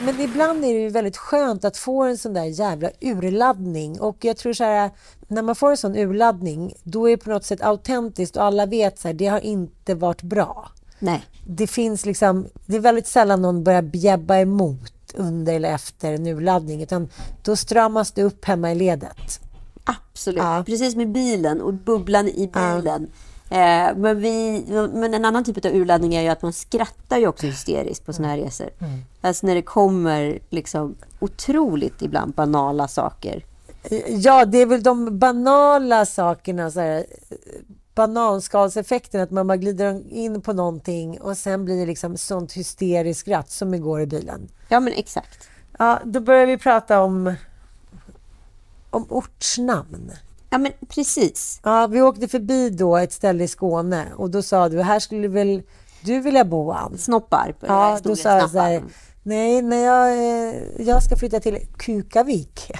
Men 0.00 0.20
ibland 0.20 0.64
är 0.64 0.74
det 0.74 0.80
ju 0.80 0.88
väldigt 0.88 1.16
skönt 1.16 1.64
att 1.64 1.76
få 1.76 2.02
en 2.02 2.18
sån 2.18 2.34
där 2.34 2.44
jävla 2.44 2.90
urladdning. 3.00 4.00
Och 4.00 4.16
jag 4.24 4.36
tror 4.36 4.52
så 4.52 4.64
här, 4.64 4.90
när 5.28 5.42
man 5.42 5.54
får 5.54 5.70
en 5.70 5.76
sån 5.76 5.96
urladdning, 5.96 6.74
då 6.82 7.06
är 7.06 7.16
det 7.16 7.24
på 7.24 7.30
något 7.30 7.44
sätt 7.44 7.62
autentiskt 7.62 8.36
och 8.36 8.44
alla 8.44 8.66
vet 8.66 8.98
så 8.98 9.08
här, 9.08 9.14
det 9.14 9.26
har 9.26 9.40
inte 9.40 9.94
varit 9.94 10.22
bra. 10.22 10.70
nej. 10.98 11.24
Det 11.48 11.66
finns 11.66 12.06
liksom, 12.06 12.46
det 12.66 12.76
är 12.76 12.80
väldigt 12.80 13.06
sällan 13.06 13.42
någon 13.42 13.64
börjar 13.64 13.82
bjäbba 13.82 14.36
emot 14.36 14.92
under 15.14 15.54
eller 15.54 15.74
efter 15.74 16.12
en 16.12 16.26
urladdning, 16.26 16.82
utan 16.82 17.08
då 17.42 17.56
stramas 17.56 18.12
det 18.12 18.22
upp 18.22 18.44
hemma 18.44 18.72
i 18.72 18.74
ledet. 18.74 19.40
Absolut. 19.84 20.42
Ja. 20.42 20.62
Precis 20.66 20.96
med 20.96 21.12
bilen 21.12 21.60
och 21.60 21.74
bubblan 21.74 22.28
i 22.28 22.50
bilen. 22.54 23.10
Eh, 23.50 23.96
men, 23.96 24.20
vi, 24.20 24.64
men 24.92 25.14
en 25.14 25.24
annan 25.24 25.44
typ 25.44 25.64
av 25.64 25.72
urladdning 25.72 26.14
är 26.14 26.22
ju 26.22 26.28
att 26.28 26.42
man 26.42 26.52
skrattar 26.52 27.18
ju 27.18 27.26
också 27.26 27.46
hysteriskt 27.46 28.06
på 28.06 28.12
såna 28.12 28.28
här 28.28 28.38
resor. 28.38 28.70
Alltså 29.20 29.46
när 29.46 29.54
det 29.54 29.62
kommer 29.62 30.38
liksom 30.50 30.94
otroligt 31.20 32.02
ibland 32.02 32.34
banala 32.34 32.88
saker. 32.88 33.44
Ja, 34.08 34.44
det 34.44 34.58
är 34.58 34.66
väl 34.66 34.82
de 34.82 35.18
banala 35.18 36.06
sakerna, 36.06 36.70
så 36.70 36.80
här, 36.80 37.06
bananskalseffekten, 37.94 39.20
att 39.20 39.30
man 39.30 39.46
bara 39.46 39.56
glider 39.56 40.12
in 40.12 40.40
på 40.40 40.52
någonting 40.52 41.20
och 41.20 41.36
sen 41.36 41.64
blir 41.64 41.80
det 41.80 41.86
liksom 41.86 42.16
sånt 42.16 42.52
hysteriskt 42.52 43.20
skratt 43.20 43.50
som 43.50 43.74
igår 43.74 44.00
i 44.00 44.06
bilen. 44.06 44.48
Ja 44.68 44.80
men 44.80 44.92
exakt. 44.92 45.48
Ja, 45.78 46.00
då 46.04 46.20
börjar 46.20 46.46
vi 46.46 46.58
prata 46.58 47.02
om, 47.02 47.34
om 48.90 49.06
ortsnamn. 49.08 50.12
Ja 50.50 50.58
men 50.58 50.72
precis. 50.88 51.60
Ja, 51.62 51.86
vi 51.86 52.02
åkte 52.02 52.28
förbi 52.28 52.70
då 52.70 52.96
ett 52.96 53.12
ställe 53.12 53.44
i 53.44 53.48
Skåne 53.48 54.06
och 54.16 54.30
då 54.30 54.42
sa 54.42 54.68
du, 54.68 54.82
här 54.82 55.00
skulle 55.00 55.28
väl 55.28 55.62
du 56.00 56.20
vilja 56.20 56.44
bo, 56.44 56.70
Ann? 56.70 56.98
Snopparp. 56.98 57.56
Ja, 57.60 57.98
då 58.02 58.16
sa 58.16 58.38
jag 58.38 58.50
så 58.50 58.58
här, 58.58 58.82
nej, 59.22 59.62
när 59.62 59.84
jag, 59.84 60.12
eh, 60.12 60.86
jag 60.86 61.02
ska 61.02 61.16
flytta 61.16 61.40
till 61.40 61.58
Kukavik. 61.78 62.70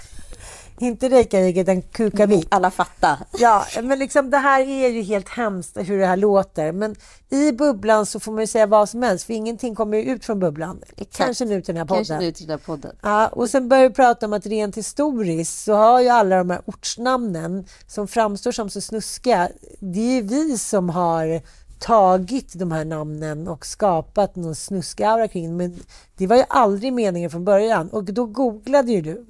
Inte 0.78 1.08
Reykjavik, 1.08 1.56
utan 1.56 1.82
Kukavik. 1.82 2.46
Alla 2.50 2.70
fattar. 2.70 3.18
Ja, 3.38 3.66
men 3.82 3.98
liksom 3.98 4.30
det 4.30 4.38
här 4.38 4.60
är 4.60 4.88
ju 4.88 5.02
helt 5.02 5.28
hemskt 5.28 5.76
hur 5.76 5.98
det 5.98 6.06
här 6.06 6.16
låter. 6.16 6.72
Men 6.72 6.96
i 7.30 7.52
bubblan 7.52 8.06
så 8.06 8.20
får 8.20 8.32
man 8.32 8.40
ju 8.40 8.46
säga 8.46 8.66
vad 8.66 8.88
som 8.88 9.02
helst, 9.02 9.26
för 9.26 9.34
ingenting 9.34 9.74
kommer 9.74 9.98
ju 9.98 10.04
ut 10.04 10.24
från 10.24 10.40
bubblan. 10.40 10.82
Kanske 11.12 11.44
nu 11.44 11.62
till 11.62 11.74
den 11.74 11.76
här 11.76 11.84
podden. 11.84 12.04
Kanske 12.04 12.24
nu 12.24 12.32
till 12.32 12.46
den 12.46 12.58
här 12.58 12.66
podden. 12.66 12.96
Ja, 13.02 13.28
och 13.28 13.50
sen 13.50 13.68
börjar 13.68 13.88
vi 13.88 13.94
prata 13.94 14.26
om 14.26 14.32
att 14.32 14.46
rent 14.46 14.76
historiskt 14.76 15.64
så 15.64 15.74
har 15.74 16.00
ju 16.00 16.08
alla 16.08 16.36
de 16.36 16.50
här 16.50 16.60
ortsnamnen 16.64 17.66
som 17.86 18.08
framstår 18.08 18.52
som 18.52 18.70
så 18.70 18.80
snuskiga, 18.80 19.48
det 19.80 20.00
är 20.00 20.14
ju 20.14 20.22
vi 20.22 20.58
som 20.58 20.90
har 20.90 21.42
tagit 21.86 22.52
de 22.58 22.72
här 22.72 22.84
namnen 22.84 23.48
och 23.48 23.66
skapat 23.66 24.36
någon 24.36 24.54
snuskig 24.54 25.04
aura 25.04 25.28
kring 25.28 25.56
men 25.56 25.80
det 26.16 26.26
var 26.26 26.36
ju 26.36 26.44
aldrig 26.48 26.92
meningen 26.92 27.30
från 27.30 27.44
början. 27.44 27.88
Och 27.88 28.04
då 28.04 28.26
googlade 28.26 28.92
ju 28.92 29.00
du 29.00 29.26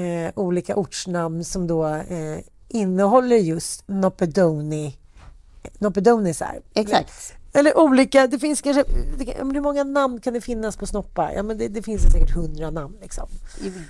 eh, 0.00 0.32
olika 0.34 0.76
ortsnamn 0.76 1.44
som 1.44 1.66
då 1.66 1.86
eh, 1.86 2.38
innehåller 2.68 3.36
just 3.36 3.84
Nopedoni, 3.86 4.98
Nopedonisar. 5.78 6.60
Exakt. 6.74 7.34
Eller 7.52 7.78
olika, 7.78 8.26
det 8.26 8.38
finns 8.38 8.60
kanske, 8.60 8.84
det 9.18 9.24
hur 9.42 9.60
många 9.60 9.84
namn 9.84 10.20
kan 10.20 10.34
det 10.34 10.40
finnas 10.40 10.76
på 10.76 10.86
snoppar? 10.86 11.32
Ja, 11.32 11.42
men 11.42 11.58
det, 11.58 11.68
det 11.68 11.82
finns 11.82 12.02
säkert 12.02 12.34
hundra 12.34 12.70
namn 12.70 12.96
liksom. 13.00 13.28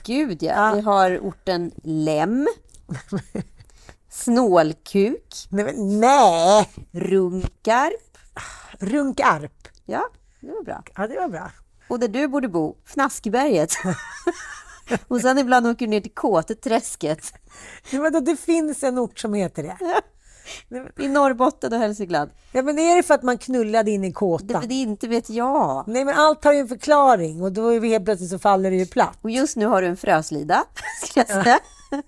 Gud 0.05 0.43
ja. 0.43 0.53
Ja. 0.53 0.75
Vi 0.75 0.81
har 0.81 1.19
orten 1.19 1.71
Lem. 1.83 2.49
Snålkuk. 4.25 5.35
Nej, 5.51 5.65
men, 5.65 6.01
nej. 6.01 6.69
Runkarp. 6.93 8.19
Runkarp. 8.79 9.69
Ja. 9.87 10.09
Det 10.41 10.47
var 10.53 10.65
bra. 10.65 10.83
Ja, 10.97 11.07
det 11.07 11.17
var 11.21 11.29
bra. 11.29 11.51
Och 11.89 11.99
där 12.01 12.09
du 12.09 12.29
borde 12.29 12.49
bo, 12.49 12.77
Fnaskberget. 12.87 13.71
och 15.09 15.21
sen 15.21 15.39
ibland 15.39 15.67
åker 15.67 15.87
du 15.87 15.91
ner 15.91 16.01
till 16.01 16.15
Kåteträsket 16.15 17.33
Men 17.93 18.03
vadå, 18.03 18.21
det 18.21 18.37
finns 18.37 18.83
en 18.83 18.99
ort 18.99 19.19
som 19.19 19.35
heter 19.35 19.63
det. 19.63 19.77
i 21.05 21.09
Norrbotten 21.09 21.73
och 21.73 21.79
Hälsingland. 21.79 22.31
Ja, 22.53 22.63
men 22.63 22.79
är 22.79 22.97
det 22.97 23.03
för 23.03 23.15
att 23.15 23.23
man 23.23 23.39
knullade 23.39 23.91
in 23.91 24.05
i 24.05 24.09
Det, 24.09 24.13
kåtan? 24.15 24.65
det 24.69 24.75
inte 24.75 25.09
vet 25.09 25.31
jag. 25.31 25.85
Nej, 25.87 26.05
men 26.05 26.15
allt 26.19 26.45
har 26.45 26.53
ju 26.53 26.59
en 26.59 26.69
förklaring 26.69 27.43
och 27.43 27.53
då 27.53 27.69
är 27.69 27.81
vi 27.81 27.89
helt 27.89 28.05
plötsligt 28.05 28.31
så 28.31 28.39
faller 28.39 28.71
det 28.71 28.77
ju 28.77 28.87
platt. 28.87 29.19
Och 29.23 29.31
just 29.31 29.57
nu 29.57 29.67
har 29.67 29.83
du 29.83 29.89
en 29.89 29.97
fröslida, 29.97 30.65
ska 31.05 31.21
jag 31.21 31.45
säga. 31.45 31.59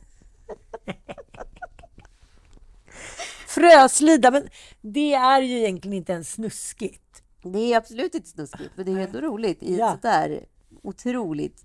Fröslida, 3.55 4.31
men 4.31 4.49
det 4.81 5.15
är 5.15 5.43
ju 5.43 5.59
egentligen 5.59 5.97
inte 5.97 6.13
ens 6.13 6.33
snuskigt. 6.33 7.23
Det 7.43 7.73
är 7.73 7.77
absolut 7.77 8.15
inte 8.15 8.29
snuskigt, 8.29 8.71
men 8.77 8.87
det 8.87 8.93
är 8.93 9.07
ändå 9.07 9.21
roligt 9.21 9.63
i 9.63 9.73
ett 9.73 9.79
Ja. 9.79 9.89
sånt 9.91 10.03
där 10.03 10.45
otroligt 10.83 11.65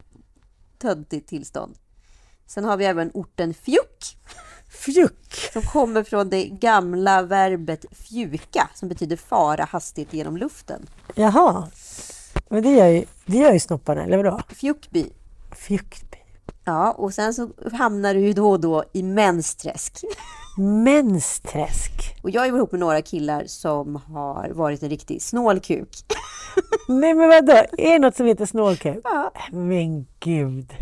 töntigt 0.78 1.30
tillstånd. 1.30 1.78
Sen 2.48 2.66
har 2.66 2.78
vi 2.78 2.86
även 2.86 3.12
orten 3.14 3.54
Fjuck 3.54 4.18
Fjuck! 4.86 5.50
som 5.54 5.62
kommer 5.62 6.04
från 6.04 6.30
det 6.30 6.46
gamla 6.46 7.22
verbet 7.22 7.86
fjuka 7.92 8.70
som 8.76 8.90
betyder 8.90 9.16
fara 9.18 9.64
hastigt 9.64 10.14
genom 10.14 10.38
luften. 10.38 10.86
Jaha. 11.16 11.68
Men 12.50 12.64
det 12.64 12.72
gör 12.72 12.88
ju, 12.88 13.06
det 13.26 13.38
gör 13.38 13.54
ju 13.54 13.60
snopparna, 13.60 14.04
eller 14.04 14.18
vadå? 14.18 14.42
Fjuckby. 14.50 15.06
Fjuckby. 15.56 16.18
Ja, 16.66 16.92
och 16.92 17.14
sen 17.14 17.34
så 17.34 17.50
hamnar 17.74 18.14
du 18.14 18.20
ju 18.20 18.34
då 18.34 18.50
och 18.52 18.60
då 18.60 18.84
i 18.94 19.04
mensträsk. 19.04 20.02
Mensträsk. 20.58 22.16
Och 22.22 22.30
jag 22.30 22.46
är 22.46 22.48
ihop 22.56 22.72
med 22.72 22.80
några 22.80 23.02
killar 23.02 23.44
som 23.48 23.96
har 23.96 24.50
varit 24.50 24.84
en 24.84 24.90
riktig 24.90 25.22
snålkuk. 25.22 25.90
Nej 26.88 27.14
men 27.14 27.30
vadå, 27.30 27.52
är 27.78 27.92
det 27.94 28.00
något 28.00 28.16
som 28.16 28.26
heter 28.26 28.46
snålkuk? 28.46 29.00
Ja. 29.04 29.32
Men 29.52 30.06
gud. 30.20 30.74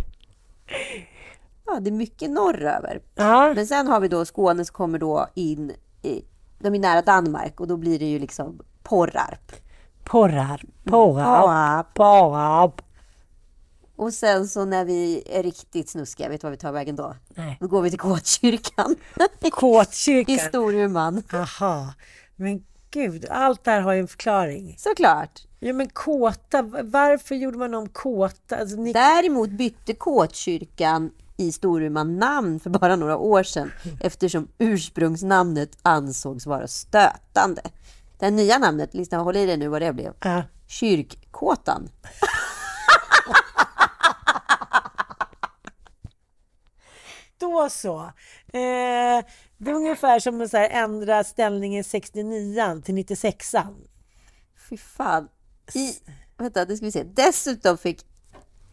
Ja, 1.65 1.79
det 1.79 1.89
är 1.89 1.91
mycket 1.91 2.29
norröver. 2.31 3.01
Ja, 3.15 3.53
Men 3.55 3.67
sen 3.67 3.87
har 3.87 3.99
vi 3.99 4.07
då 4.07 4.25
Skåne 4.25 4.65
som 4.65 4.73
kommer 4.73 4.99
då 4.99 5.27
in 5.33 5.71
i, 6.01 6.21
de 6.59 6.75
är 6.75 6.79
nära 6.79 7.01
Danmark 7.01 7.59
och 7.59 7.67
då 7.67 7.77
blir 7.77 7.99
det 7.99 8.05
ju 8.05 8.19
liksom 8.19 8.59
Porrarp. 8.83 9.51
porrar, 10.03 10.61
porrar, 10.83 11.83
Porrarp. 11.93 12.81
Och 13.95 14.13
sen 14.13 14.47
så 14.47 14.65
när 14.65 14.85
vi 14.85 15.23
är 15.25 15.43
riktigt 15.43 15.89
snuskiga, 15.89 16.29
vet 16.29 16.41
du 16.41 16.45
vad 16.45 16.51
vi 16.51 16.57
tar 16.57 16.71
vägen 16.71 16.95
då? 16.95 17.15
Nej. 17.35 17.57
Då 17.59 17.67
går 17.67 17.81
vi 17.81 17.89
till 17.89 17.99
Kåtkyrkan 17.99 18.95
i 19.41 19.49
Kåtkyrkan. 19.49 20.37
Storuman. 20.37 21.23
Jaha. 21.31 21.93
Men 22.35 22.63
gud, 22.91 23.25
allt 23.29 23.63
det 23.63 23.71
här 23.71 23.81
har 23.81 23.93
ju 23.93 23.99
en 23.99 24.07
förklaring. 24.07 24.75
Såklart. 24.77 25.41
Ja 25.59 25.73
men 25.73 25.89
kåta, 25.89 26.61
varför 26.83 27.35
gjorde 27.35 27.57
man 27.57 27.73
om 27.73 27.89
kåta? 27.89 28.57
Alltså, 28.57 28.75
ni... 28.77 28.93
Däremot 28.93 29.49
bytte 29.49 29.93
Kåtkyrkan 29.93 31.11
i 31.37 31.51
Storuman 31.51 32.19
namn 32.19 32.59
för 32.59 32.69
bara 32.69 32.95
några 32.95 33.17
år 33.17 33.43
sedan 33.43 33.71
eftersom 34.01 34.47
ursprungsnamnet 34.57 35.77
ansågs 35.81 36.45
vara 36.45 36.67
stötande. 36.67 37.61
Det 38.19 38.31
nya 38.31 38.57
namnet, 38.57 38.93
lyssna 38.93 39.17
håll 39.17 39.35
i 39.35 39.45
dig 39.45 39.57
nu 39.57 39.67
vad 39.67 39.81
det 39.81 39.93
blev. 39.93 40.13
Ja. 40.19 40.43
Kyrkkåtan. 40.67 41.89
Då 47.43 47.69
så. 47.69 47.99
Eh, 48.47 49.25
det 49.57 49.71
är 49.71 49.75
ungefär 49.75 50.19
som 50.19 50.41
att 50.41 50.53
ändra 50.53 51.23
ställningen 51.23 51.83
69 51.83 52.81
till 52.85 52.95
96 52.95 53.55
Fy 54.69 54.77
fan. 54.77 55.27
I, 55.73 55.93
vänta, 56.37 56.65
det 56.65 56.77
ska 56.77 56.85
vi 56.85 56.91
se. 56.91 57.03
Dessutom 57.03 57.77
fick 57.77 58.05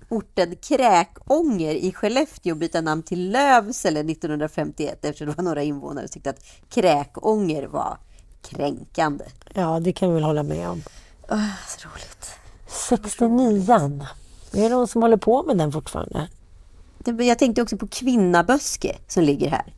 orten 0.08 0.56
Kräkånger 0.56 1.74
i 1.74 1.92
Skellefteå 1.92 2.54
byta 2.54 2.80
namn 2.80 3.02
till 3.02 3.30
Lövsele 3.30 4.00
1951 4.00 5.04
eftersom 5.04 5.26
det 5.26 5.36
var 5.36 5.44
några 5.44 5.62
invånare 5.62 6.08
som 6.08 6.12
tyckte 6.12 6.30
att 6.30 6.44
Kräkånger 6.68 7.66
var 7.66 7.98
kränkande. 8.42 9.24
Ja, 9.54 9.80
det 9.80 9.92
kan 9.92 10.08
vi 10.08 10.14
väl 10.14 10.24
hålla 10.24 10.42
med 10.42 10.68
om. 10.68 10.82
Åh, 11.30 11.50
så 11.68 11.88
roligt. 11.88 12.30
69 12.68 14.06
Är 14.52 14.62
det 14.62 14.68
någon 14.68 14.88
som 14.88 15.02
håller 15.02 15.16
på 15.16 15.42
med 15.42 15.58
den 15.58 15.72
fortfarande? 15.72 16.28
Jag 17.04 17.38
tänkte 17.38 17.62
också 17.62 17.76
på 17.76 17.86
Kvinnaböske 17.86 18.96
som 19.08 19.22
ligger 19.22 19.50
här. 19.50 19.74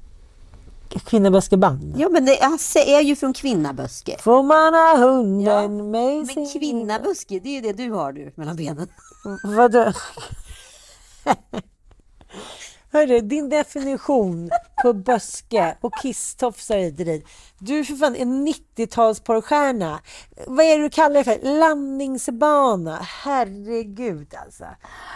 Kvinnaböskeband? 0.99 1.95
Ja, 1.99 2.09
men 2.09 2.25
det, 2.25 2.39
Hasse 2.43 2.79
är 2.79 3.01
ju 3.01 3.17
från 3.17 3.33
Kvinnaböske. 3.33 4.17
Får 4.19 4.43
man 4.43 4.75
ha 4.75 4.97
hunden 4.97 5.91
med 5.91 6.17
Men 6.17 6.27
sin... 6.27 6.61
Kvinnaböske, 6.61 7.41
det 7.41 7.49
är 7.49 7.55
ju 7.55 7.61
det 7.61 7.73
du 7.73 7.91
har 7.91 8.13
du 8.13 8.33
mellan 8.35 8.57
benen. 8.57 8.89
Vadå? 9.45 9.93
Hörru, 12.93 13.21
din 13.21 13.49
definition 13.49 14.51
på 14.83 14.93
böske 14.93 15.77
och 15.81 15.93
kisstofsar 16.03 16.77
hit 16.79 16.99
och 17.01 17.05
dit. 17.07 17.27
Du 17.59 17.79
är 17.79 17.85
för 17.85 17.95
fan 17.95 18.17
en 18.17 18.49
90-talsporrstjärna. 18.49 19.99
Vad 20.47 20.67
är 20.67 20.77
det 20.79 20.83
du 20.85 20.91
kallar 20.91 21.15
det 21.15 21.25
för? 21.25 21.59
Landningsbana. 21.59 22.97
Herregud 23.25 24.35
alltså. 24.45 24.65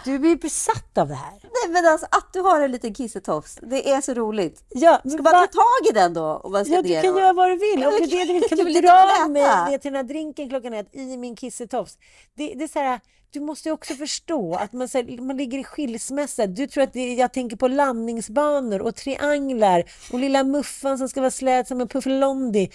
Du 0.05 0.19
blir 0.19 0.35
besatt 0.35 0.97
av 0.97 1.07
det 1.07 1.13
här. 1.15 1.31
Nej, 1.43 1.69
men 1.73 1.85
alltså 1.91 2.07
att 2.11 2.33
du 2.33 2.39
har 2.41 2.61
en 2.61 2.71
liten 2.71 2.93
kissetofs, 2.93 3.59
det 3.61 3.89
är 3.91 4.01
så 4.01 4.13
roligt. 4.13 4.63
Ja, 4.69 4.97
Ska 4.99 5.09
man 5.09 5.23
va- 5.23 5.31
ta 5.31 5.47
tag 5.47 5.89
i 5.89 5.93
den 5.93 6.13
då? 6.13 6.49
Man 6.51 6.65
ska 6.65 6.73
Ja, 6.73 6.81
du 6.81 6.89
ner 6.89 7.01
kan 7.01 7.13
och- 7.13 7.19
göra 7.19 7.33
vad 7.33 7.49
du 7.49 7.57
vill. 7.57 7.85
Om 7.85 7.93
det 7.99 8.49
kan 8.49 8.57
du 8.57 8.81
dra 8.81 9.27
mig 9.27 9.41
ner 9.41 9.77
till 9.77 9.91
den 9.93 9.95
här 9.95 10.03
drinken 10.13 10.49
klockan 10.49 10.73
ett 10.73 10.95
i 10.95 11.17
min 11.17 11.35
kissetofs. 11.35 11.97
Det, 12.37 12.53
det 12.53 12.63
är 12.63 12.67
så 12.67 12.79
här, 12.79 12.99
du 13.39 13.45
måste 13.45 13.69
ju 13.69 13.73
också 13.73 13.93
förstå 13.93 14.55
att 14.55 14.73
man, 14.73 14.87
här, 14.93 15.21
man 15.21 15.37
ligger 15.37 15.57
i 15.59 15.63
skilsmässa. 15.63 16.47
Du 16.47 16.67
tror 16.67 16.83
att 16.83 16.93
det, 16.93 17.13
jag 17.13 17.33
tänker 17.33 17.57
på 17.57 17.67
landningsbanor 17.67 18.81
och 18.81 18.95
trianglar 18.95 19.83
och 20.11 20.19
lilla 20.19 20.43
muffan 20.43 20.97
som 20.97 21.09
ska 21.09 21.19
vara 21.21 21.31
slät 21.31 21.67
som 21.67 21.81
en 21.81 21.87
puffelondi. 21.87 22.71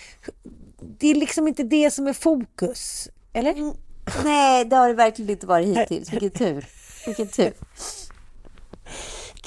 Det 0.98 1.10
är 1.10 1.14
liksom 1.14 1.48
inte 1.48 1.62
det 1.62 1.90
som 1.90 2.06
är 2.06 2.12
fokus. 2.12 3.08
Eller? 3.32 3.52
Mm. 3.52 3.72
Nej, 4.24 4.64
det 4.64 4.76
har 4.76 4.88
det 4.88 4.94
verkligen 4.94 5.30
inte 5.30 5.46
varit 5.46 5.66
hittills. 5.78 6.12
Vilken 6.12 6.30
tur. 6.30 6.66
Vilken 7.06 7.28
tur. 7.28 7.52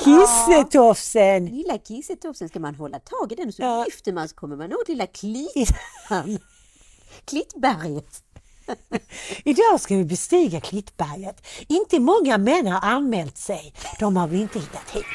Kissetofsen! 0.04 1.46
Lilla 1.46 1.78
kissetofsen 1.78 2.50
ska 2.50 2.60
man 2.60 2.76
hålla 2.76 3.00
tag 3.00 3.32
i 3.32 3.36
den 3.36 3.48
och 3.48 3.54
så 3.54 3.62
Ja. 3.62 3.84
lyfter 3.86 4.14
man 4.14 4.30
så 4.30 4.36
kommer 4.36 4.56
man 4.56 4.74
åt 4.74 4.88
lilla 4.88 5.08
klittan. 5.08 6.38
Klittberget. 7.26 8.24
Idag 9.44 9.82
ska 9.82 9.96
vi 9.96 10.06
bestiga 10.06 10.60
Klittberget. 10.60 11.48
Inte 11.68 12.00
många 12.00 12.38
män 12.38 12.68
har 12.68 12.80
anmält 12.80 13.38
sig. 13.38 13.74
De 14.00 14.18
har 14.18 14.28
vi 14.28 14.42
inte 14.42 14.60
hittat 14.60 14.90
hit. 14.90 15.06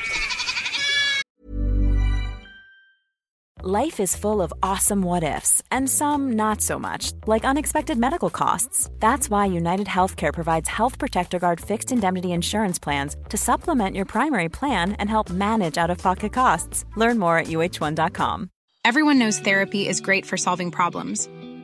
Life 3.63 4.01
is 4.01 4.17
full 4.17 4.41
of 4.41 4.55
awesome 4.63 5.03
what 5.03 5.23
ifs, 5.23 5.63
and 5.71 5.87
some 5.87 6.33
not 6.33 6.63
so 6.63 6.79
much, 6.79 7.13
like 7.27 7.45
unexpected 7.45 7.99
medical 7.99 8.31
costs. 8.31 8.89
That's 9.01 9.29
why 9.29 9.45
United 9.45 9.87
Healthcare 9.87 10.33
provides 10.33 10.67
Health 10.67 10.99
Protector 10.99 11.39
Guard 11.39 11.61
fixed 11.61 11.93
indemnity 11.93 12.33
insurance 12.33 12.79
plans 12.79 13.17
to 13.29 13.37
supplement 13.37 13.97
your 13.97 14.07
primary 14.07 14.49
plan 14.49 14.93
and 14.93 15.11
help 15.11 15.29
manage 15.29 15.77
out 15.77 15.91
of 15.91 15.99
pocket 15.99 16.33
costs. 16.33 16.87
Learn 16.97 17.19
more 17.19 17.37
at 17.37 17.49
uh1.com. 17.49 18.49
Everyone 18.83 19.19
knows 19.19 19.39
therapy 19.39 19.87
is 19.87 20.01
great 20.01 20.25
for 20.25 20.39
solving 20.39 20.71
problems, 20.71 21.29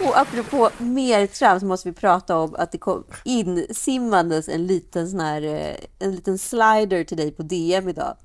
Och 0.00 0.18
apropå 0.18 0.70
mer 0.78 1.26
trams 1.26 1.62
måste 1.62 1.88
vi 1.88 1.94
prata 1.94 2.36
om 2.36 2.54
att 2.58 2.72
det 2.72 2.78
kom 2.78 3.04
insimmandes 3.24 4.48
en 4.48 4.66
liten 4.66 5.10
sån 5.10 5.20
här, 5.20 5.42
eh, 5.42 5.76
en 5.98 6.12
liten 6.12 6.38
slider 6.38 7.04
till 7.04 7.16
dig 7.16 7.32
på 7.32 7.42
DM 7.42 7.88
idag. 7.88 8.16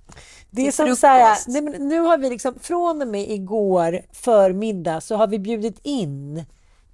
Det 0.52 0.68
är 0.68 0.72
som 0.72 0.96
så 0.96 1.08
här, 1.08 1.38
nej 1.48 1.62
men 1.62 1.88
nu 1.88 2.00
har 2.00 2.18
vi 2.18 2.30
liksom, 2.30 2.60
från 2.60 3.02
och 3.02 3.08
med 3.08 3.32
igår 3.32 4.02
förmiddag 4.12 5.02
så 5.02 5.16
har 5.16 5.28
vi 5.28 5.40
bjudit 5.40 5.80
in 5.84 6.46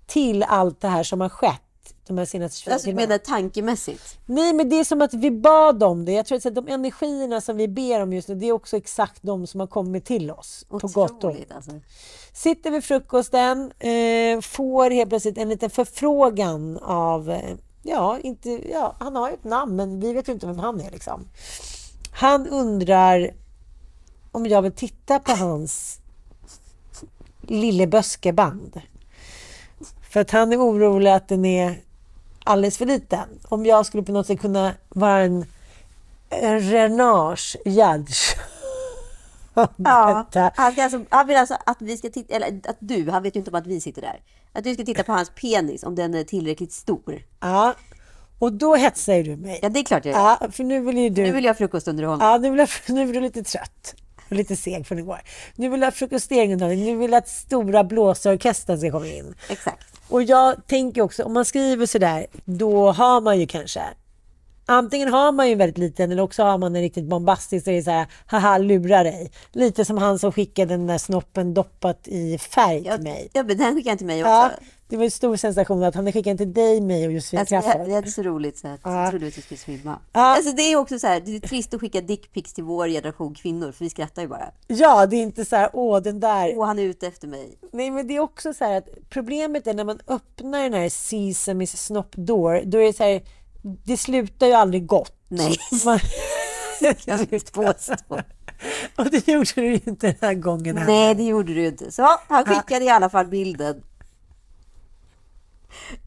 till 0.08 0.44
allt 0.44 0.82
det 0.82 0.88
här 0.88 1.04
som 1.04 1.22
har 1.22 1.30
skett 1.30 1.62
de 2.08 2.18
här 2.18 2.26
senaste 2.26 2.60
24 2.60 2.74
Alltså 2.74 2.89
du 2.89 2.96
menar 2.96 3.18
tankemässigt? 3.18 4.20
Nej, 4.26 4.54
men 4.54 4.70
det 4.70 4.80
är 4.80 4.84
som 4.84 5.02
att 5.02 5.13
vi 5.13 5.32
bad 5.32 5.84
om 5.84 6.06
det. 6.06 6.12
Jag 6.12 6.26
tror 6.26 6.48
att 6.48 6.56
de 6.56 6.68
energierna 6.68 7.42
som 7.42 7.58
vi 7.58 7.68
ber 7.68 8.02
om 8.02 8.13
just 8.13 8.28
nu, 8.28 8.36
det 8.36 8.46
är 8.46 8.52
också 8.52 8.78
exakt 8.78 9.24
de 9.24 9.48
som 9.48 9.60
har 9.60 9.68
kommit 9.68 10.06
till 10.06 10.32
oss. 10.32 10.65
På 10.70 10.78
gott 10.78 10.96
och 10.96 11.04
ont. 11.04 11.12
Otroligt 11.12 11.52
alltså. 11.52 11.72
Sitter 12.34 12.72
vid 12.72 12.84
frukosten, 12.84 13.72
eh, 13.80 14.42
får 14.42 14.92
helt 14.92 15.10
plötsligt 15.10 15.38
en 15.38 15.50
liten 15.50 15.70
förfrågan 15.70 16.78
av 16.78 17.30
eh, 17.30 17.56
ja, 17.84 18.20
inte, 18.24 18.72
ja, 18.72 18.96
han 19.00 19.15
har 19.15 19.30
ju 19.30 19.34
ett 19.34 19.44
namn, 19.44 19.76
men 19.76 20.00
vi 20.00 20.13
vet 20.13 20.30
ju 20.30 20.34
inte 20.34 20.48
vem 20.48 20.60
han 20.60 20.82
är. 20.82 20.92
Liksom. 20.92 21.28
Han 22.12 22.48
undrar 22.48 23.32
om 24.32 24.46
jag 24.46 24.62
vill 24.62 24.72
titta 24.72 25.20
på 25.20 25.32
hans 25.32 26.00
lilleböskeband. 27.42 28.82
För 30.10 30.20
att 30.20 30.32
han 30.32 30.54
är 30.54 30.58
orolig 30.58 31.12
att 31.12 31.28
den 31.28 31.46
är 31.46 31.82
alldeles 32.44 32.78
för 32.78 32.86
liten. 32.86 33.39
Om 33.50 33.65
jag 33.65 33.86
skulle 33.86 34.04
på 34.04 34.12
något 34.12 34.28
sätt 34.28 34.42
kunna 34.42 34.74
vara 34.89 35.20
en, 35.20 35.46
en 36.30 36.60
renage 36.60 37.58
judge. 37.65 38.36
Ja, 39.78 40.26
han, 40.56 40.72
ska 40.72 40.84
alltså, 40.84 41.06
han 41.10 41.28
vill 41.28 41.38
alltså 41.38 41.58
att 41.65 41.78
vi 41.80 41.98
ska 41.98 42.10
titta, 42.10 42.36
eller 42.36 42.48
att 42.48 42.78
du, 42.80 43.10
han 43.10 43.24
vet 43.24 43.36
ju 43.36 43.39
inte 43.39 43.52
om 43.52 43.58
att 43.58 43.67
vi 43.67 43.82
sitter 43.82 44.02
där. 44.02 44.22
Att 44.54 44.63
du 44.63 44.74
ska 44.74 44.86
titta 44.86 45.04
på 45.04 45.12
hans 45.12 45.30
penis, 45.30 45.84
om 45.84 45.95
den 45.95 46.13
är 46.13 46.24
tillräckligt 46.24 46.72
stor. 46.72 47.22
Ja, 47.39 47.74
och 48.39 48.54
då 48.54 48.76
hetsar 48.76 49.24
du 49.24 49.36
mig. 49.36 49.60
Ja, 49.62 49.69
det 49.69 49.80
är 49.80 49.84
klart 49.84 50.06
jag 50.06 50.13
gör. 50.13 50.38
Ja, 50.41 50.52
för 50.52 50.63
nu 50.63 50.80
vill 50.80 50.98
ju 50.98 51.10
du... 51.10 51.22
Nu 51.24 51.32
vill 51.32 51.43
jag 51.43 51.54
ha 51.54 51.58
frukostunderhållning. 51.58 52.28
Ja, 52.28 52.38
nu, 52.38 52.50
vill 52.50 52.60
jag, 52.60 52.69
nu 52.88 53.10
är 53.10 53.13
du 53.13 53.22
lite 53.22 53.43
trött. 53.43 53.95
Och 54.30 54.36
lite 54.36 54.56
seg 54.56 54.88
från 54.88 55.00
igår. 55.00 55.22
Nu 55.56 55.69
vill 55.69 55.82
jag 55.82 55.88
ha 55.88 55.91
frukostering 55.91 56.58
Nu 56.58 56.95
vill 56.95 57.12
jag 57.12 57.17
att 57.17 57.30
stora 57.30 57.84
blåsorkestern 57.84 58.80
ska 58.80 58.91
komma 58.91 59.08
in. 59.08 59.36
Exakt. 59.50 59.86
Och 60.10 60.24
jag 60.24 60.67
tänker 60.67 61.02
också, 61.02 61.24
om 61.24 61.34
man 61.34 61.45
skriver 61.45 61.86
sådär, 61.86 62.28
då 62.45 62.91
har 62.91 63.22
man 63.22 63.39
ju 63.39 63.48
kanske 63.48 63.82
Antingen 64.69 65.13
har 65.13 65.32
man 65.32 65.47
ju 65.47 65.51
en 65.51 65.58
väldigt 65.58 65.77
liten 65.77 66.12
eller 66.12 66.23
också 66.23 66.43
har 66.43 66.58
man 66.58 66.75
en 66.75 66.82
riktigt 66.82 67.05
bombastisk 67.05 67.67
och 67.67 67.73
det 67.73 67.77
är 67.77 67.82
så 67.82 67.91
här, 67.91 68.08
haha 68.25 68.58
lura 68.58 69.03
dig. 69.03 69.32
Lite 69.51 69.86
som 69.86 69.97
han 69.97 70.19
som 70.19 70.32
skickade 70.32 70.73
den 70.73 70.88
där 70.88 70.97
snoppen 70.97 71.53
doppat 71.53 72.08
i 72.08 72.38
färg 72.38 72.84
till 72.84 73.01
mig. 73.01 73.29
Ja, 73.34 73.43
men 73.43 73.58
den 73.58 73.75
skickade 73.75 73.89
han 73.89 73.97
till 73.97 74.08
mig 74.08 74.23
också. 74.23 74.32
Ja, 74.32 74.51
det 74.89 74.97
var 74.97 75.03
en 75.03 75.12
stor 75.12 75.36
sensation 75.36 75.84
att 75.84 75.95
han 75.95 76.12
skickade 76.12 76.38
till 76.38 76.53
dig, 76.53 76.82
mig 76.82 77.08
och 77.08 77.13
Josefin 77.13 77.39
alltså, 77.39 77.62
Crafoord. 77.62 77.88
Det 77.88 77.95
är 77.95 78.03
så 78.03 78.23
roligt 78.23 78.58
så 78.58 78.67
att 78.67 78.79
ja. 78.84 79.01
jag 79.01 79.10
trodde 79.10 79.27
att 79.27 79.38
jag 79.38 79.43
skulle 79.43 79.58
svimma. 79.58 79.99
Ja. 80.13 80.19
Alltså, 80.19 80.51
det 80.51 80.62
är 80.62 80.75
också 80.75 80.99
så 80.99 81.08
här, 81.08 81.19
det 81.19 81.36
är 81.36 81.39
trist 81.39 81.73
att 81.73 81.82
skicka 81.82 82.01
dickpics 82.01 82.53
till 82.53 82.63
vår 82.63 82.88
generation 82.88 83.36
kvinnor 83.36 83.71
för 83.71 83.86
vi 83.86 83.89
skrattar 83.89 84.21
ju 84.21 84.27
bara. 84.27 84.51
Ja, 84.67 85.05
det 85.05 85.15
är 85.15 85.21
inte 85.21 85.45
så 85.45 85.55
här, 85.55 85.69
åh 85.73 86.01
den 86.01 86.19
där. 86.19 86.53
Åh, 86.58 86.65
han 86.65 86.79
är 86.79 86.84
ute 86.84 87.08
efter 87.08 87.27
mig. 87.27 87.58
Nej, 87.71 87.91
men 87.91 88.08
det 88.08 88.15
är 88.15 88.19
också 88.19 88.53
så 88.53 88.65
här 88.65 88.77
att 88.77 88.89
problemet 89.10 89.67
är 89.67 89.73
när 89.73 89.84
man 89.84 89.99
öppnar 90.08 90.63
den 90.63 90.73
här 90.73 90.89
Sesame's 90.89 91.75
Snop 91.75 92.15
Door, 92.15 92.62
då 92.65 92.77
är 92.77 92.86
det 92.86 92.93
så 92.93 93.03
här, 93.03 93.21
det 93.62 93.98
slutar 93.98 94.48
ju 94.48 94.54
aldrig 94.54 94.86
gott. 94.86 95.15
Nej. 95.28 95.58
Man... 95.86 96.00
jag 97.06 97.17
vill 97.17 97.41
påstå. 97.41 97.95
Och 98.95 99.12
det 99.12 99.28
gjorde 99.28 99.52
du 99.56 99.74
inte 99.74 100.08
den 100.08 100.15
här 100.22 100.34
gången. 100.34 100.78
Här. 100.78 100.86
Nej, 100.86 101.15
det 101.15 101.24
gjorde 101.24 101.54
du 101.54 101.67
inte. 101.67 101.91
Så 101.91 102.19
han 102.28 102.45
skickade 102.45 102.86
i 102.86 102.89
alla 102.89 103.10
fall 103.10 103.28
bilden. 103.28 103.84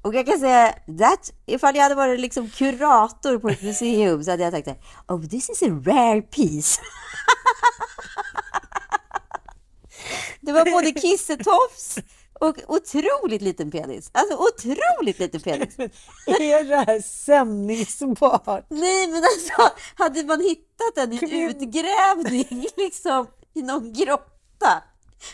Och 0.03 0.15
jag 0.15 0.27
kan 0.27 0.39
säga, 0.39 0.75
that, 0.99 1.33
ifall 1.47 1.77
jag 1.77 1.83
hade 1.83 1.95
varit 1.95 2.21
liksom 2.21 2.51
kurator 2.51 3.39
på 3.39 3.49
ett 3.49 3.63
museum 3.63 4.25
så 4.25 4.31
hade 4.31 4.43
jag 4.43 4.53
sagt 4.53 4.69
Oh, 5.09 5.27
this 5.27 5.51
is 5.51 5.63
a 5.63 5.67
rare 5.67 6.23
piece. 6.23 6.81
det 10.41 10.53
var 10.53 10.65
både 10.65 11.01
kissetofs 11.01 11.99
och 12.43 12.59
otroligt 12.69 13.43
liten 13.43 13.71
penis. 13.71 14.11
Alltså 14.13 14.37
otroligt 14.37 15.19
liten 15.19 15.41
penis. 15.41 15.79
är 16.27 16.65
det 16.65 16.77
här 16.77 17.01
sändningsbart? 17.01 18.67
Nej, 18.69 19.09
men 19.09 19.23
alltså 19.25 19.77
hade 19.95 20.25
man 20.25 20.41
hittat 20.41 20.95
den 20.95 21.13
i 21.13 21.19
en 21.23 21.51
utgrävning 21.51 22.67
liksom 22.77 23.27
i 23.55 23.63
någon 23.63 23.93
grotta 23.93 24.83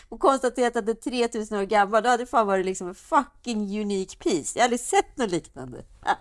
och 0.09 0.19
konstaterat 0.19 0.75
att 0.75 0.85
det 0.85 0.91
är 0.91 1.27
3000 1.27 1.57
år 1.57 1.63
gammal, 1.63 2.03
då 2.03 2.09
hade 2.09 2.23
det 2.23 2.27
fan 2.27 2.47
varit 2.47 2.65
liksom 2.65 2.87
en 2.87 2.95
fucking 2.95 3.81
unique 3.81 4.17
piece. 4.19 4.55
Jag 4.55 4.61
har 4.61 4.65
aldrig 4.65 4.79
sett 4.79 5.17
något 5.17 5.31
liknande. 5.31 5.83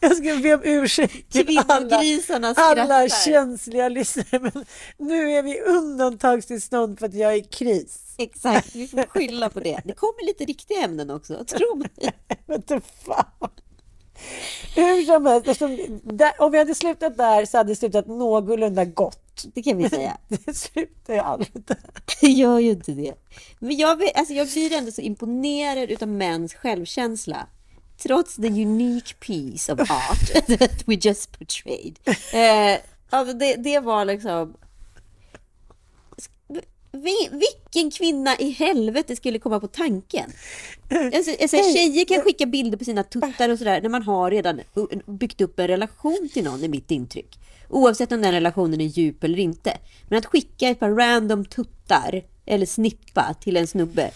Jag 0.00 0.16
ska 0.16 0.36
be 0.42 0.54
om 0.54 0.60
ursäkt 0.64 1.32
till 1.32 1.60
alla, 1.68 2.54
alla 2.56 3.08
känsliga 3.08 3.88
lyssnare, 3.88 4.38
men 4.40 4.64
nu 4.96 5.32
är 5.32 5.42
vi 5.42 5.60
undantagstillstånd 5.60 6.98
för 6.98 7.06
att 7.06 7.14
jag 7.14 7.32
är 7.32 7.36
i 7.36 7.42
kris. 7.42 8.11
Exakt, 8.18 8.74
vi 8.74 8.88
får 8.88 9.06
skylla 9.08 9.50
på 9.50 9.60
det. 9.60 9.80
Det 9.84 9.92
kommer 9.92 10.26
lite 10.26 10.44
riktiga 10.44 10.78
ämnen 10.78 11.10
också, 11.10 11.44
tro 11.44 11.74
mig. 11.74 12.12
Vete 12.46 12.80
fan. 12.80 13.50
Hur 14.74 15.04
som 15.04 15.26
helst, 15.26 15.60
där, 16.02 16.32
om 16.38 16.52
vi 16.52 16.58
hade 16.58 16.74
slutat 16.74 17.16
där 17.16 17.44
så 17.44 17.58
hade 17.58 17.72
det 17.72 17.76
slutat 17.76 18.06
någorlunda 18.06 18.84
gott. 18.84 19.44
Det 19.54 19.62
kan 19.62 19.76
vi 19.76 19.88
säga. 19.88 20.16
Det 20.28 20.56
slutar 20.56 21.14
ju 21.14 21.20
aldrig 21.20 21.64
där. 21.64 21.78
Det 22.20 22.26
gör 22.26 22.58
ju 22.58 22.70
inte 22.70 22.92
det. 22.92 23.14
Men 23.58 23.76
jag, 23.76 24.02
alltså 24.14 24.34
jag 24.34 24.48
blir 24.48 24.72
ändå 24.72 24.92
så 24.92 25.00
imponerad 25.00 26.02
av 26.02 26.08
mäns 26.08 26.54
självkänsla 26.54 27.46
trots 28.02 28.36
the 28.36 28.48
unique 28.48 29.14
piece 29.20 29.72
of 29.72 29.80
art 29.80 30.46
that 30.58 30.88
we 30.88 30.94
just 30.94 31.38
portrayed. 31.38 31.98
Eh, 32.32 32.80
alltså 33.10 33.36
det, 33.36 33.54
det 33.54 33.80
var 33.80 34.04
liksom... 34.04 34.54
Vilken 36.92 37.90
kvinna 37.90 38.36
i 38.38 38.50
helvete 38.50 39.16
skulle 39.16 39.38
komma 39.38 39.60
på 39.60 39.66
tanken? 39.66 40.30
Alltså, 41.14 41.30
alltså, 41.40 41.56
tjejer 41.56 42.04
kan 42.04 42.20
skicka 42.20 42.46
bilder 42.46 42.78
på 42.78 42.84
sina 42.84 43.02
tuttar 43.02 43.48
och 43.48 43.58
sådär 43.58 43.80
när 43.80 43.88
man 43.88 44.02
har 44.02 44.30
redan 44.30 44.60
byggt 45.06 45.40
upp 45.40 45.58
en 45.58 45.68
relation 45.68 46.28
till 46.32 46.44
någon, 46.44 46.64
är 46.64 46.68
mitt 46.68 46.90
intryck. 46.90 47.38
Oavsett 47.68 48.12
om 48.12 48.22
den 48.22 48.32
relationen 48.32 48.80
är 48.80 48.84
djup 48.84 49.24
eller 49.24 49.38
inte. 49.38 49.78
Men 50.08 50.18
att 50.18 50.26
skicka 50.26 50.68
ett 50.68 50.80
par 50.80 50.90
random 50.90 51.44
tuttar 51.44 52.22
eller 52.46 52.66
snippa 52.66 53.34
till 53.40 53.56
en 53.56 53.66
snubbe 53.66 54.10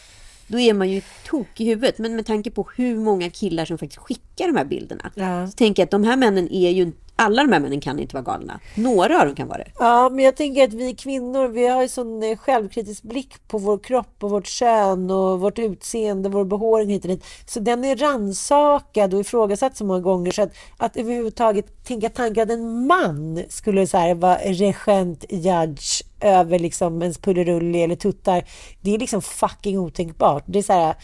då 0.47 0.59
är 0.59 0.75
man 0.75 0.91
ju 0.91 1.03
tok 1.25 1.61
i 1.61 1.65
huvudet. 1.65 1.99
Men 1.99 2.17
med 2.17 2.27
tanke 2.27 2.51
på 2.51 2.69
hur 2.77 2.97
många 2.97 3.31
killar 3.31 3.65
som 3.65 3.79
faktiskt 3.79 4.01
skickar 4.01 4.47
de 4.47 4.57
här 4.57 4.65
bilderna. 4.65 5.13
Ja. 5.15 5.47
Så 5.47 5.53
tänker 5.53 5.83
jag 5.83 5.87
att 5.87 5.91
de 5.91 6.05
här 6.05 6.17
männen 6.17 6.53
är 6.53 6.71
ju 6.71 6.93
alla 7.17 7.43
de 7.43 7.53
här 7.53 7.61
männen 7.61 7.81
kan 7.81 7.99
inte 7.99 8.17
vara 8.17 8.25
galna. 8.25 8.61
Några 8.75 9.21
av 9.21 9.27
dem 9.27 9.35
kan 9.35 9.49
vara 9.49 9.59
det. 9.59 9.71
Ja, 9.79 10.09
men 10.09 10.25
jag 10.25 10.37
tänker 10.37 10.65
att 10.65 10.73
vi 10.73 10.95
kvinnor, 10.95 11.49
vi 11.49 11.67
har 11.67 11.83
ju 11.83 11.89
sån 11.89 12.23
eh, 12.23 12.37
självkritisk 12.37 13.03
blick 13.03 13.49
på 13.49 13.59
vår 13.59 13.79
kropp 13.79 14.25
och 14.25 14.31
vårt 14.31 14.47
kön 14.47 15.11
och 15.11 15.41
vårt 15.41 15.59
utseende, 15.59 16.29
vår 16.29 16.45
behåring 16.45 16.91
hit 16.91 17.05
och 17.05 17.09
dit. 17.09 17.25
Så 17.47 17.61
den 17.61 17.85
är 17.85 17.97
ransakad 17.97 19.15
och 19.15 19.21
ifrågasatt 19.21 19.77
så 19.77 19.85
många 19.85 20.01
gånger 20.01 20.33
så 20.33 20.43
att, 20.43 20.53
att 20.77 20.97
överhuvudtaget 20.97 21.85
tänka 21.85 22.09
tanken 22.09 22.43
att 22.43 22.51
en 22.51 22.87
man 22.87 23.43
skulle 23.49 23.87
så 23.87 23.99
här, 23.99 24.15
vara 24.15 24.37
regent, 24.37 25.25
judge 25.29 26.03
över 26.21 26.59
liksom 26.59 27.03
ens 27.03 27.19
pullerulli 27.19 27.83
eller 27.83 27.97
tuttar. 27.97 28.45
Det 28.81 28.95
är 28.95 28.99
liksom 28.99 29.23
fucking 29.23 29.79
otänkbart. 29.79 30.45
Det 30.47 30.59
är 30.59 30.63
så 30.63 30.73
här, 30.73 30.95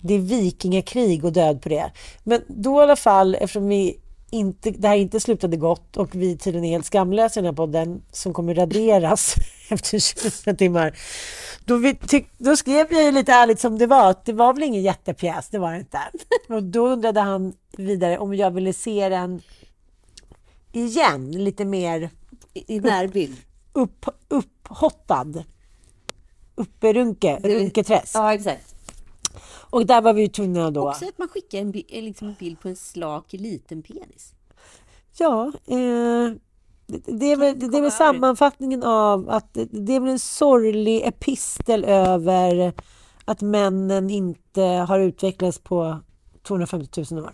det 0.00 0.14
är 0.14 0.18
vikingakrig 0.18 1.24
och 1.24 1.32
död 1.32 1.62
på 1.62 1.68
det. 1.68 1.90
Men 2.24 2.42
då 2.46 2.80
i 2.80 2.82
alla 2.82 2.96
fall, 2.96 3.34
eftersom 3.34 3.68
vi 3.68 3.98
inte, 4.34 4.70
det 4.70 4.88
här 4.88 4.96
inte 4.96 5.20
slutade 5.20 5.56
gott 5.56 5.96
och 5.96 6.14
vi 6.14 6.38
tydligen 6.38 6.64
är 6.64 6.70
helt 6.70 6.86
skamlösa 6.86 7.40
i 7.40 7.42
den 7.42 7.52
här 7.52 7.56
podden 7.56 8.02
som 8.12 8.32
kommer 8.32 8.54
raderas 8.54 9.34
efter 9.68 9.98
24 9.98 10.54
timmar. 10.54 10.98
Då, 11.64 11.76
vi 11.76 11.94
tyck, 11.94 12.26
då 12.38 12.56
skrev 12.56 12.92
jag 12.92 13.02
ju 13.02 13.12
lite 13.12 13.32
ärligt 13.32 13.60
som 13.60 13.78
det 13.78 13.86
var 13.86 14.10
att 14.10 14.24
det 14.24 14.32
var 14.32 14.54
väl 14.54 14.62
ingen 14.62 14.82
jättepjäs, 14.82 15.48
det 15.48 15.58
var 15.58 15.72
det 15.72 15.78
inte. 15.78 15.98
Och 16.48 16.62
då 16.62 16.88
undrade 16.88 17.20
han 17.20 17.52
vidare 17.76 18.18
om 18.18 18.34
jag 18.34 18.50
ville 18.50 18.72
se 18.72 19.08
den 19.08 19.42
igen, 20.72 21.30
lite 21.32 21.64
mer 21.64 22.10
i 22.54 22.80
närbild. 22.80 23.36
Upp, 23.72 24.06
upphottad. 24.28 25.44
Upperunke, 26.54 27.38
runketräsk. 27.42 28.14
Ja, 28.14 28.34
exakt. 28.34 28.73
Och 29.70 29.86
där 29.86 30.02
var 30.02 30.12
vi 30.12 30.28
tvungna 30.28 30.70
då... 30.70 30.88
Också 30.88 31.04
att 31.04 31.18
man 31.18 31.28
skickar 31.28 31.58
en, 31.58 31.70
liksom 32.04 32.28
en 32.28 32.34
bild 32.38 32.60
på 32.60 32.68
en 32.68 32.76
slak 32.76 33.32
liten 33.32 33.82
penis. 33.82 34.34
Ja, 35.18 35.52
eh, 35.66 36.32
det, 36.86 37.32
är 37.32 37.36
väl, 37.36 37.58
det 37.58 37.78
är 37.78 37.82
väl 37.82 37.92
sammanfattningen 37.92 38.82
av 38.82 39.30
att 39.30 39.58
det 39.70 39.92
är 39.92 40.00
väl 40.00 40.10
en 40.10 40.18
sorglig 40.18 41.02
epistel 41.06 41.84
över 41.84 42.72
att 43.24 43.40
männen 43.40 44.10
inte 44.10 44.62
har 44.62 44.98
utvecklats 44.98 45.58
på 45.58 45.98
250 46.42 47.04
000 47.10 47.24
år. 47.24 47.32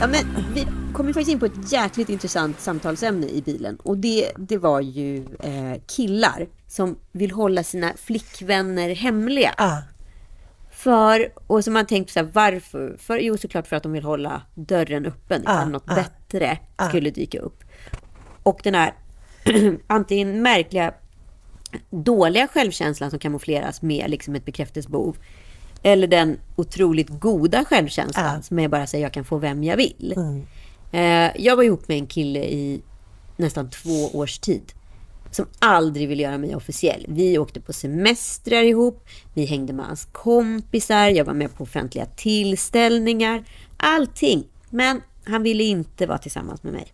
Ja, 0.00 0.06
men 0.06 0.44
vi 0.54 0.66
kom 1.04 1.08
ju 1.08 1.14
faktiskt 1.14 1.32
in 1.32 1.38
på 1.38 1.46
ett 1.46 1.72
jäkligt 1.72 2.08
intressant 2.08 2.60
samtalsämne 2.60 3.26
i 3.26 3.42
bilen. 3.42 3.76
Och 3.76 3.98
det, 3.98 4.32
det 4.36 4.58
var 4.58 4.80
ju 4.80 5.16
eh, 5.40 5.80
killar 5.86 6.46
som 6.66 6.96
vill 7.12 7.30
hålla 7.30 7.62
sina 7.62 7.92
flickvänner 7.96 8.94
hemliga. 8.94 9.54
Ah. 9.56 9.78
För, 10.70 11.32
och 11.46 11.64
som 11.64 11.72
man 11.72 11.86
tänkt 11.86 12.10
så 12.10 12.20
här, 12.20 12.30
varför? 12.32 12.96
För, 12.98 13.18
jo, 13.18 13.36
såklart 13.36 13.66
för 13.66 13.76
att 13.76 13.82
de 13.82 13.92
vill 13.92 14.04
hålla 14.04 14.42
dörren 14.54 15.06
öppen 15.06 15.42
ifall 15.42 15.56
ah, 15.56 15.64
något 15.64 15.84
ah, 15.86 15.94
bättre 15.94 16.58
ah. 16.76 16.88
skulle 16.88 17.10
dyka 17.10 17.38
upp. 17.38 17.64
Och 18.42 18.60
den 18.62 18.74
här 18.74 18.94
antingen 19.86 20.42
märkliga, 20.42 20.94
dåliga 21.90 22.48
självkänslan 22.48 23.10
som 23.10 23.18
kamoufleras 23.18 23.82
med 23.82 24.10
liksom 24.10 24.34
ett 24.34 24.44
bekräftelsebehov 24.44 25.16
eller 25.82 26.06
den 26.06 26.38
otroligt 26.56 27.08
goda 27.08 27.64
självkänslan 27.64 28.34
ja. 28.34 28.42
som 28.42 28.58
är 28.58 28.68
bara 28.68 28.86
säger 28.86 29.04
jag 29.04 29.12
kan 29.12 29.24
få 29.24 29.38
vem 29.38 29.64
jag 29.64 29.76
vill. 29.76 30.14
Mm. 30.16 30.46
Eh, 30.94 31.30
jag 31.36 31.56
var 31.56 31.62
ihop 31.62 31.88
med 31.88 31.96
en 31.98 32.06
kille 32.06 32.44
i 32.44 32.82
nästan 33.36 33.70
två 33.70 34.08
års 34.18 34.38
tid. 34.38 34.72
som 35.30 35.46
aldrig 35.58 36.08
ville 36.08 36.22
göra 36.22 36.38
mig 36.38 36.56
officiell. 36.56 37.06
Vi 37.08 37.38
åkte 37.38 37.60
på 37.60 37.72
semestrar 37.72 38.62
ihop, 38.62 39.04
vi 39.34 39.44
hängde 39.44 39.72
med 39.72 39.86
hans 39.86 40.04
kompisar, 40.12 41.08
jag 41.08 41.24
var 41.24 41.34
med 41.34 41.56
på 41.56 41.62
offentliga 41.62 42.06
tillställningar, 42.06 43.44
allting. 43.76 44.44
Men 44.70 45.02
han 45.24 45.42
ville 45.42 45.64
inte 45.64 46.06
vara 46.06 46.18
tillsammans 46.18 46.62
med 46.62 46.72
mig. 46.72 46.92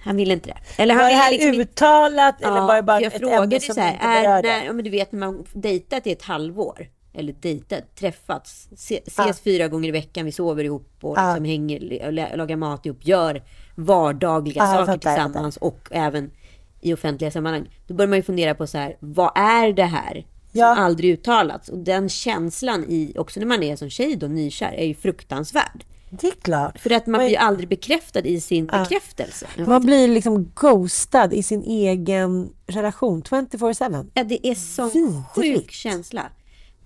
Han 0.00 0.16
ville 0.16 0.32
inte 0.32 0.48
det. 0.48 0.82
Eller 0.82 0.94
han 0.94 1.02
var 1.02 1.10
det 1.10 1.16
här 1.16 1.30
liksom 1.32 1.60
uttalat 1.60 2.42
eller 2.42 2.60
var 2.60 2.76
det 2.76 2.82
bara 2.82 3.00
jag 3.00 3.12
ett 3.12 3.20
frågade 3.20 3.42
ämne 3.42 3.60
som 3.60 3.74
så 3.74 3.80
här, 3.80 3.92
inte 3.92 4.04
är, 4.04 4.22
berörde? 4.22 4.48
när, 4.48 4.64
ja, 4.64 4.72
men 4.72 4.84
du 4.84 4.90
vet 4.90 5.12
när 5.12 5.18
man 5.18 5.44
dejtat 5.52 6.06
i 6.06 6.12
ett 6.12 6.22
halvår. 6.22 6.88
Eller 7.14 7.32
dejtat, 7.40 7.96
träffats, 7.96 8.68
se, 8.76 9.00
ses 9.06 9.40
fyra 9.40 9.68
gånger 9.68 9.88
i 9.88 9.92
veckan, 9.92 10.24
vi 10.24 10.32
sover 10.32 10.64
ihop 10.64 10.88
och 11.00 11.18
Ja. 11.18 11.28
liksom 11.30 11.44
hänger, 11.44 12.36
lagar 12.36 12.56
mat 12.56 12.86
ihop, 12.86 13.06
gör 13.06 13.42
vardagliga 13.74 14.62
Ja, 14.62 14.68
jag 14.76 14.86
saker 14.86 14.92
fattar, 14.92 15.14
tillsammans 15.24 15.56
och 15.56 15.88
även 15.90 16.30
i 16.80 16.94
offentliga 16.94 17.30
sammanhang. 17.30 17.68
Då 17.86 17.94
börjar 17.94 18.08
man 18.08 18.18
ju 18.18 18.22
fundera 18.22 18.54
på 18.54 18.66
så 18.66 18.78
här, 18.78 18.96
vad 19.00 19.32
är 19.38 19.72
det 19.72 19.84
här? 19.84 20.26
Ja. 20.52 20.74
Som 20.74 20.84
aldrig 20.84 21.10
uttalats. 21.10 21.68
Och 21.68 21.78
den 21.78 22.08
känslan 22.08 22.84
i, 22.88 23.12
också 23.18 23.40
när 23.40 23.46
man 23.46 23.62
är 23.62 23.76
som 23.76 23.90
tjej 23.90 24.16
då, 24.16 24.26
nykär, 24.26 24.72
är 24.72 24.86
ju 24.86 24.94
fruktansvärd. 24.94 25.84
Det 26.10 26.26
är 26.26 26.30
klart. 26.42 26.78
För 26.78 26.90
att 26.92 27.06
man 27.06 27.18
Men- 27.20 27.28
blir 27.28 27.38
aldrig 27.38 27.68
bekräftad 27.68 28.20
i 28.20 28.40
sin 28.40 28.66
bekräftelse. 28.66 29.46
Man 29.66 29.86
blir 29.86 30.08
liksom 30.08 30.52
ghostad 30.54 31.32
i 31.32 31.42
sin 31.42 31.62
egen 31.62 32.52
relation 32.66 33.22
24-7. 33.22 34.06
Ja, 34.14 34.24
det 34.24 34.46
är 34.46 34.54
så 34.54 34.88
Vidrigt. 34.90 35.26
sjuk 35.34 35.70
känsla. 35.70 36.22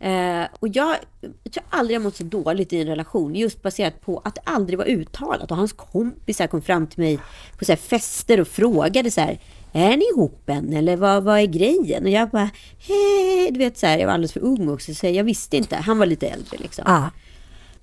Eh, 0.01 0.45
och 0.61 0.69
jag, 0.69 0.97
jag 1.21 1.53
tror 1.53 1.65
aldrig 1.71 1.95
jag 1.95 2.03
mått 2.03 2.17
så 2.17 2.25
dåligt 2.25 2.73
i 2.73 2.81
en 2.81 2.87
relation, 2.87 3.35
just 3.35 3.63
baserat 3.63 4.01
på 4.01 4.23
att 4.25 4.35
det 4.35 4.41
aldrig 4.45 4.79
var 4.79 4.87
uttalat. 4.87 5.51
Och 5.51 5.57
hans 5.57 5.73
kompisar 5.73 6.47
kom 6.47 6.63
fram 6.63 6.87
till 6.87 7.01
mig 7.01 7.19
på 7.59 7.65
så 7.65 7.73
här 7.73 7.77
fester 7.77 8.41
och 8.41 8.49
frågade 8.49 9.11
så 9.11 9.21
här, 9.21 9.41
är 9.73 9.97
ni 9.97 10.05
ihop 10.15 10.49
än? 10.49 10.73
Eller 10.73 10.97
vad, 10.97 11.25
vad 11.25 11.39
är 11.41 11.47
grejen? 11.47 12.05
Och 12.05 12.11
jag 12.11 12.31
bara, 12.31 12.51
hej, 12.79 13.51
du 13.51 13.59
vet 13.59 13.79
så 13.79 13.87
här, 13.87 13.99
jag 13.99 14.07
var 14.07 14.15
alldeles 14.15 14.33
för 14.33 14.45
ung 14.45 14.69
också, 14.69 14.95
så 14.95 15.07
jag 15.07 15.25
visste 15.25 15.57
inte. 15.57 15.77
Han 15.77 15.99
var 15.99 16.07
lite 16.07 16.29
äldre 16.29 16.59
liksom. 16.59 16.85
Ah. 16.87 17.11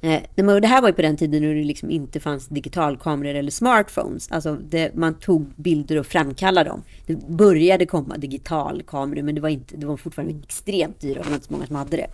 Eh, 0.05 0.21
det 0.35 0.67
här 0.67 0.81
var 0.81 0.89
ju 0.89 0.93
på 0.93 1.01
den 1.01 1.17
tiden 1.17 1.41
när 1.41 1.55
det 1.55 1.63
liksom 1.63 1.91
inte 1.91 2.19
fanns 2.19 2.47
digitalkameror 2.47 3.35
eller 3.35 3.51
smartphones. 3.51 4.31
Alltså 4.31 4.55
det, 4.55 4.95
man 4.95 5.13
tog 5.13 5.45
bilder 5.55 5.99
och 5.99 6.05
framkallade 6.05 6.69
dem. 6.69 6.83
Det 7.05 7.27
började 7.27 7.85
komma 7.85 8.17
digitalkameror 8.17 9.21
men 9.21 9.35
det 9.35 9.41
var, 9.41 9.49
inte, 9.49 9.77
det 9.77 9.85
var 9.85 9.97
fortfarande 9.97 10.35
extremt 10.43 10.99
dyra. 10.99 11.23
Det 11.23 11.29
var 11.29 11.35
inte 11.35 11.47
så 11.47 11.53
många 11.53 11.67
som 11.67 11.75
hade 11.75 11.97
det. 11.97 12.07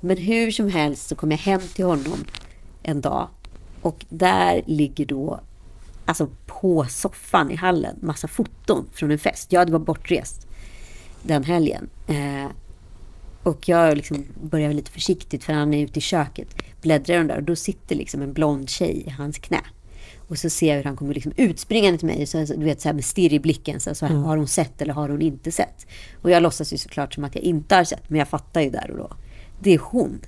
Men 0.00 0.16
hur 0.16 0.50
som 0.50 0.68
helst 0.68 1.08
så 1.08 1.14
kom 1.14 1.30
jag 1.30 1.38
hem 1.38 1.60
till 1.60 1.84
honom 1.84 2.24
en 2.82 3.00
dag. 3.00 3.28
Och 3.82 4.04
där 4.08 4.62
ligger 4.66 5.06
då, 5.06 5.40
alltså 6.04 6.28
på 6.46 6.86
soffan 6.88 7.50
i 7.50 7.54
hallen, 7.54 7.96
massa 8.00 8.28
foton 8.28 8.88
från 8.92 9.10
en 9.10 9.18
fest. 9.18 9.52
Jag 9.52 9.60
hade 9.60 9.72
varit 9.72 9.86
bortrest 9.86 10.46
den 11.22 11.44
helgen. 11.44 11.88
Eh, 12.06 12.50
och 13.42 13.68
jag 13.68 13.96
liksom 13.96 14.24
börjar 14.42 14.72
lite 14.72 14.90
försiktigt 14.90 15.44
för 15.44 15.52
han 15.52 15.74
är 15.74 15.84
ute 15.84 15.98
i 15.98 16.02
köket. 16.02 16.48
Bläddrar 16.82 17.18
de 17.18 17.26
där 17.26 17.36
och 17.36 17.42
då 17.42 17.56
sitter 17.56 17.96
liksom 17.96 18.22
en 18.22 18.32
blond 18.32 18.70
tjej 18.70 19.02
i 19.06 19.10
hans 19.10 19.38
knä. 19.38 19.60
Och 20.28 20.38
så 20.38 20.50
ser 20.50 20.68
jag 20.68 20.76
hur 20.76 20.84
han 20.84 20.96
kommer 20.96 21.14
liksom 21.14 21.32
utspringande 21.36 21.98
till 21.98 22.06
mig. 22.06 22.26
Så, 22.26 22.38
du 22.44 22.64
vet 22.64 22.80
så 22.80 22.88
här 22.88 22.94
med 22.94 23.04
stirr 23.04 23.32
i 23.32 23.40
blicken. 23.40 23.80
Så, 23.80 23.94
så 23.94 24.06
här, 24.06 24.14
Har 24.14 24.36
hon 24.36 24.48
sett 24.48 24.82
eller 24.82 24.94
har 24.94 25.08
hon 25.08 25.22
inte 25.22 25.52
sett? 25.52 25.86
Och 26.22 26.30
jag 26.30 26.42
låtsas 26.42 26.72
ju 26.72 26.76
såklart 26.76 27.14
som 27.14 27.24
att 27.24 27.34
jag 27.34 27.44
inte 27.44 27.74
har 27.74 27.84
sett. 27.84 28.10
Men 28.10 28.18
jag 28.18 28.28
fattar 28.28 28.60
ju 28.60 28.70
där 28.70 28.90
och 28.90 28.96
då. 28.96 29.16
Det 29.60 29.74
är 29.74 29.78
hon. 29.78 30.20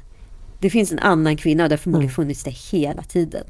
Det 0.61 0.71
finns 0.71 0.93
en 0.93 0.99
annan 0.99 1.37
kvinna 1.37 1.63
och 1.63 1.69
det 1.69 1.73
har 1.73 1.79
förmodligen 1.79 2.15
funnits 2.15 2.45
det 2.45 2.51
hela 2.51 3.03
tiden. 3.03 3.45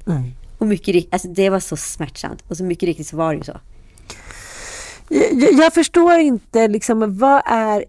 Och 0.58 0.66
mycket 0.66 1.06
alltså 1.10 1.28
det 1.28 1.50
var 1.50 1.60
så 1.60 1.76
smärtsamt. 1.76 2.44
Och 2.48 2.56
så 2.56 2.64
mycket 2.64 2.86
riktigt 2.86 3.06
så 3.06 3.16
var 3.16 3.32
det 3.32 3.38
ju 3.38 3.44
så. 3.44 3.60
Jag, 5.08 5.52
jag 5.52 5.74
förstår 5.74 6.18
inte 6.18 6.68
liksom, 6.68 7.18
vad 7.18 7.42
är 7.46 7.84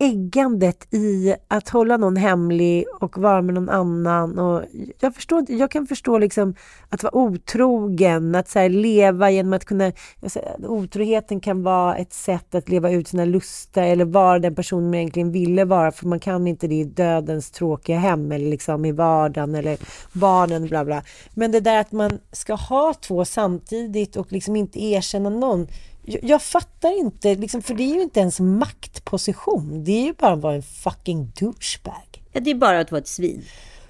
äggandet 0.00 0.94
i 0.94 1.34
att 1.48 1.68
hålla 1.68 1.96
någon 1.96 2.16
hemlig 2.16 2.84
och 3.00 3.18
vara 3.18 3.42
med 3.42 3.54
någon 3.54 3.68
annan. 3.68 4.38
Och 4.38 4.62
jag, 5.00 5.14
förstår 5.14 5.44
jag 5.48 5.70
kan 5.70 5.86
förstå 5.86 6.18
liksom 6.18 6.54
att 6.88 7.02
vara 7.02 7.14
otrogen, 7.14 8.34
att 8.34 8.48
så 8.48 8.58
här, 8.58 8.68
leva 8.68 9.30
genom 9.30 9.52
att 9.52 9.64
kunna... 9.64 9.92
jag 10.20 10.30
säger, 10.30 10.66
Otroheten 10.66 11.40
kan 11.40 11.62
vara 11.62 11.96
ett 11.96 12.12
sätt 12.12 12.54
att 12.54 12.68
leva 12.68 12.90
ut 12.90 13.08
sina 13.08 13.24
lustar 13.24 13.82
eller 13.82 14.04
vara 14.04 14.38
den 14.38 14.54
person 14.54 14.84
man 14.84 14.94
egentligen 14.94 15.32
ville 15.32 15.64
vara 15.64 15.92
för 15.92 16.06
man 16.06 16.20
kan 16.20 16.46
inte 16.46 16.66
det 16.66 16.74
i 16.74 16.84
dödens 16.84 17.50
tråkiga 17.50 17.98
hem 17.98 18.32
eller 18.32 18.50
liksom 18.50 18.84
i 18.84 18.92
vardagen 18.92 19.54
eller 19.54 19.78
barnen 20.12 20.66
bla 20.66 20.84
bla. 20.84 21.02
Men 21.34 21.52
det 21.52 21.60
där 21.60 21.80
att 21.80 21.92
man 21.92 22.18
ska 22.32 22.54
ha 22.54 22.94
två 22.94 23.24
samtidigt 23.24 24.16
och 24.16 24.32
liksom 24.32 24.56
inte 24.56 24.84
erkänna 24.84 25.30
någon 25.30 25.66
jag, 26.12 26.24
jag 26.24 26.42
fattar 26.42 26.98
inte, 26.98 27.34
liksom, 27.34 27.62
för 27.62 27.74
det 27.74 27.82
är 27.82 27.94
ju 27.94 28.02
inte 28.02 28.20
ens 28.20 28.40
maktposition. 28.40 29.84
Det 29.84 29.92
är 29.92 30.02
ju 30.04 30.12
bara 30.12 30.32
att 30.32 30.40
vara 30.40 30.54
en 30.54 30.62
fucking 30.62 31.32
douchebag. 31.40 32.22
Ja, 32.32 32.40
det 32.40 32.50
är 32.50 32.54
bara 32.54 32.80
att 32.80 32.90
vara 32.90 33.00
ett 33.00 33.08
svin. 33.08 33.44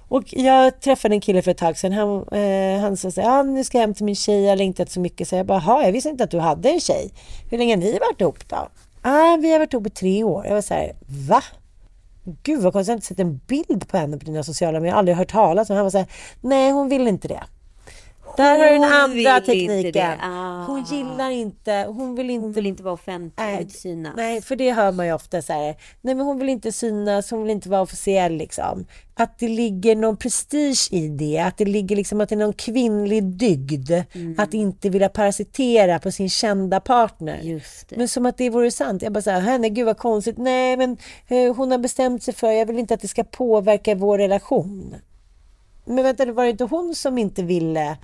Och 0.09 0.25
jag 0.31 0.81
träffade 0.81 1.15
en 1.15 1.21
kille 1.21 1.43
för 1.43 1.51
ett 1.51 1.59
tag 1.59 1.79
sedan. 1.79 1.93
Han, 1.93 2.29
eh, 2.29 2.81
han 2.81 2.97
sa 2.97 3.11
så 3.11 3.21
här, 3.21 3.39
ah, 3.39 3.43
nu 3.43 3.65
ska 3.65 3.79
jag 3.79 3.83
hem 3.83 3.95
till 3.95 4.05
min 4.05 4.17
tjej, 4.17 4.43
jag 4.43 4.49
har 4.51 4.57
längtat 4.57 4.91
så 4.91 5.01
mycket. 5.01 5.29
Så 5.29 5.37
jag 5.37 5.47
bara, 5.47 5.59
"Ha, 5.59 5.83
jag 5.83 5.93
visste 5.93 6.11
inte 6.11 6.25
att 6.25 6.31
du 6.31 6.39
hade 6.39 6.71
en 6.71 6.81
tjej. 6.81 7.11
Hur 7.51 7.59
länge 7.59 7.73
har 7.73 7.81
ni 7.81 7.93
varit 7.99 8.21
ihop 8.21 8.49
då? 8.49 8.69
Ah, 9.03 9.37
vi 9.37 9.53
har 9.53 9.59
varit 9.59 9.73
ihop 9.73 9.87
i 9.87 9.91
tre 9.91 10.25
år. 10.25 10.47
Jag 10.47 10.55
var 10.55 10.63
så 10.63 10.75
här, 10.75 10.93
va? 11.29 11.43
Gud 12.43 12.61
vad 12.63 12.73
konstigt, 12.73 12.89
jag 12.89 12.95
har 12.95 12.97
inte 12.97 13.07
sett 13.07 13.19
en 13.21 13.41
bild 13.47 13.89
på 13.89 13.97
henne 13.97 14.19
på 14.19 14.25
dina 14.25 14.43
sociala 14.43 14.73
medier. 14.73 14.87
Jag 14.89 14.95
har 14.95 14.99
aldrig 14.99 15.17
hört 15.17 15.31
talas 15.31 15.71
om 15.71 15.77
Han 15.77 15.85
var 15.85 15.91
så 15.91 15.99
här, 15.99 16.07
nej 16.41 16.71
hon 16.71 16.89
vill 16.89 17.09
inte 17.09 17.29
det. 17.29 17.43
Där 18.37 18.59
har 18.59 18.67
du 18.67 18.73
den 18.73 18.85
andra 18.85 19.41
tekniken. 19.41 20.21
Ah. 20.21 20.65
Hon 20.65 20.85
gillar 20.85 21.31
inte, 21.31 21.87
hon 21.89 22.15
vill 22.15 22.31
inte 22.31 22.51
Hon 22.51 22.53
vill 22.53 22.67
inte 22.67 22.83
vara 22.83 22.95
offentlig 22.95 23.45
Nej, 23.45 23.71
synas. 23.71 24.13
nej, 24.17 24.43
för 24.43 24.57
det 24.57 24.73
hör 24.73 24.93
man 24.93 25.07
ju 25.07 25.13
ofta 25.13 25.43
så 25.43 25.53
här. 25.53 25.77
Nej, 26.01 26.15
men 26.15 26.27
hon 26.27 26.39
vill 26.39 26.49
inte 26.49 26.73
synas, 26.73 27.31
hon 27.31 27.43
vill 27.43 27.51
inte 27.51 27.69
vara 27.69 27.81
officiell 27.81 28.33
liksom. 28.33 28.87
Att 29.15 29.39
det 29.39 29.49
ligger 29.49 29.97
någon 29.97 30.17
prestige 30.17 30.89
i 30.91 31.09
det, 31.09 31.39
att 31.39 31.57
det 31.59 31.65
ligger 31.65 31.97
liksom 31.97 32.21
att 32.21 32.29
det 32.29 32.35
är 32.35 32.37
någon 32.37 32.53
kvinnlig 32.53 33.25
dygd. 33.25 33.91
Mm. 33.91 34.35
Att 34.39 34.55
inte 34.55 34.91
vilja 34.91 35.09
parasitera 35.09 35.99
på 35.99 36.11
sin 36.11 36.31
kända 36.31 36.81
partner. 36.81 37.63
Men 37.97 38.09
som 38.09 38.27
att 38.27 38.37
det 38.37 38.51
vore 38.51 38.71
sant. 38.71 39.03
Jag 39.03 39.13
bara 39.13 39.23
så 39.23 39.31
här, 39.31 39.59
nej 39.59 39.71
gud 39.71 39.87
vad 39.87 39.99
konstigt. 39.99 40.39
Nej, 40.39 40.77
men 40.77 40.97
eh, 41.29 41.55
hon 41.55 41.71
har 41.71 41.79
bestämt 41.79 42.23
sig 42.23 42.35
för, 42.35 42.51
jag 42.51 42.67
vill 42.67 42.79
inte 42.79 42.95
att 42.95 43.01
det 43.01 43.09
ska 43.09 43.25
påverka 43.25 43.95
vår 43.95 44.19
relation. 44.19 44.95
Men 45.85 46.05
vänta, 46.05 46.25
det 46.25 46.33
var 46.33 46.45
det 46.45 46.51
inte 46.51 46.65
hon 46.65 46.95
som 46.95 47.19
inte 47.19 47.43
ville? 47.43 47.97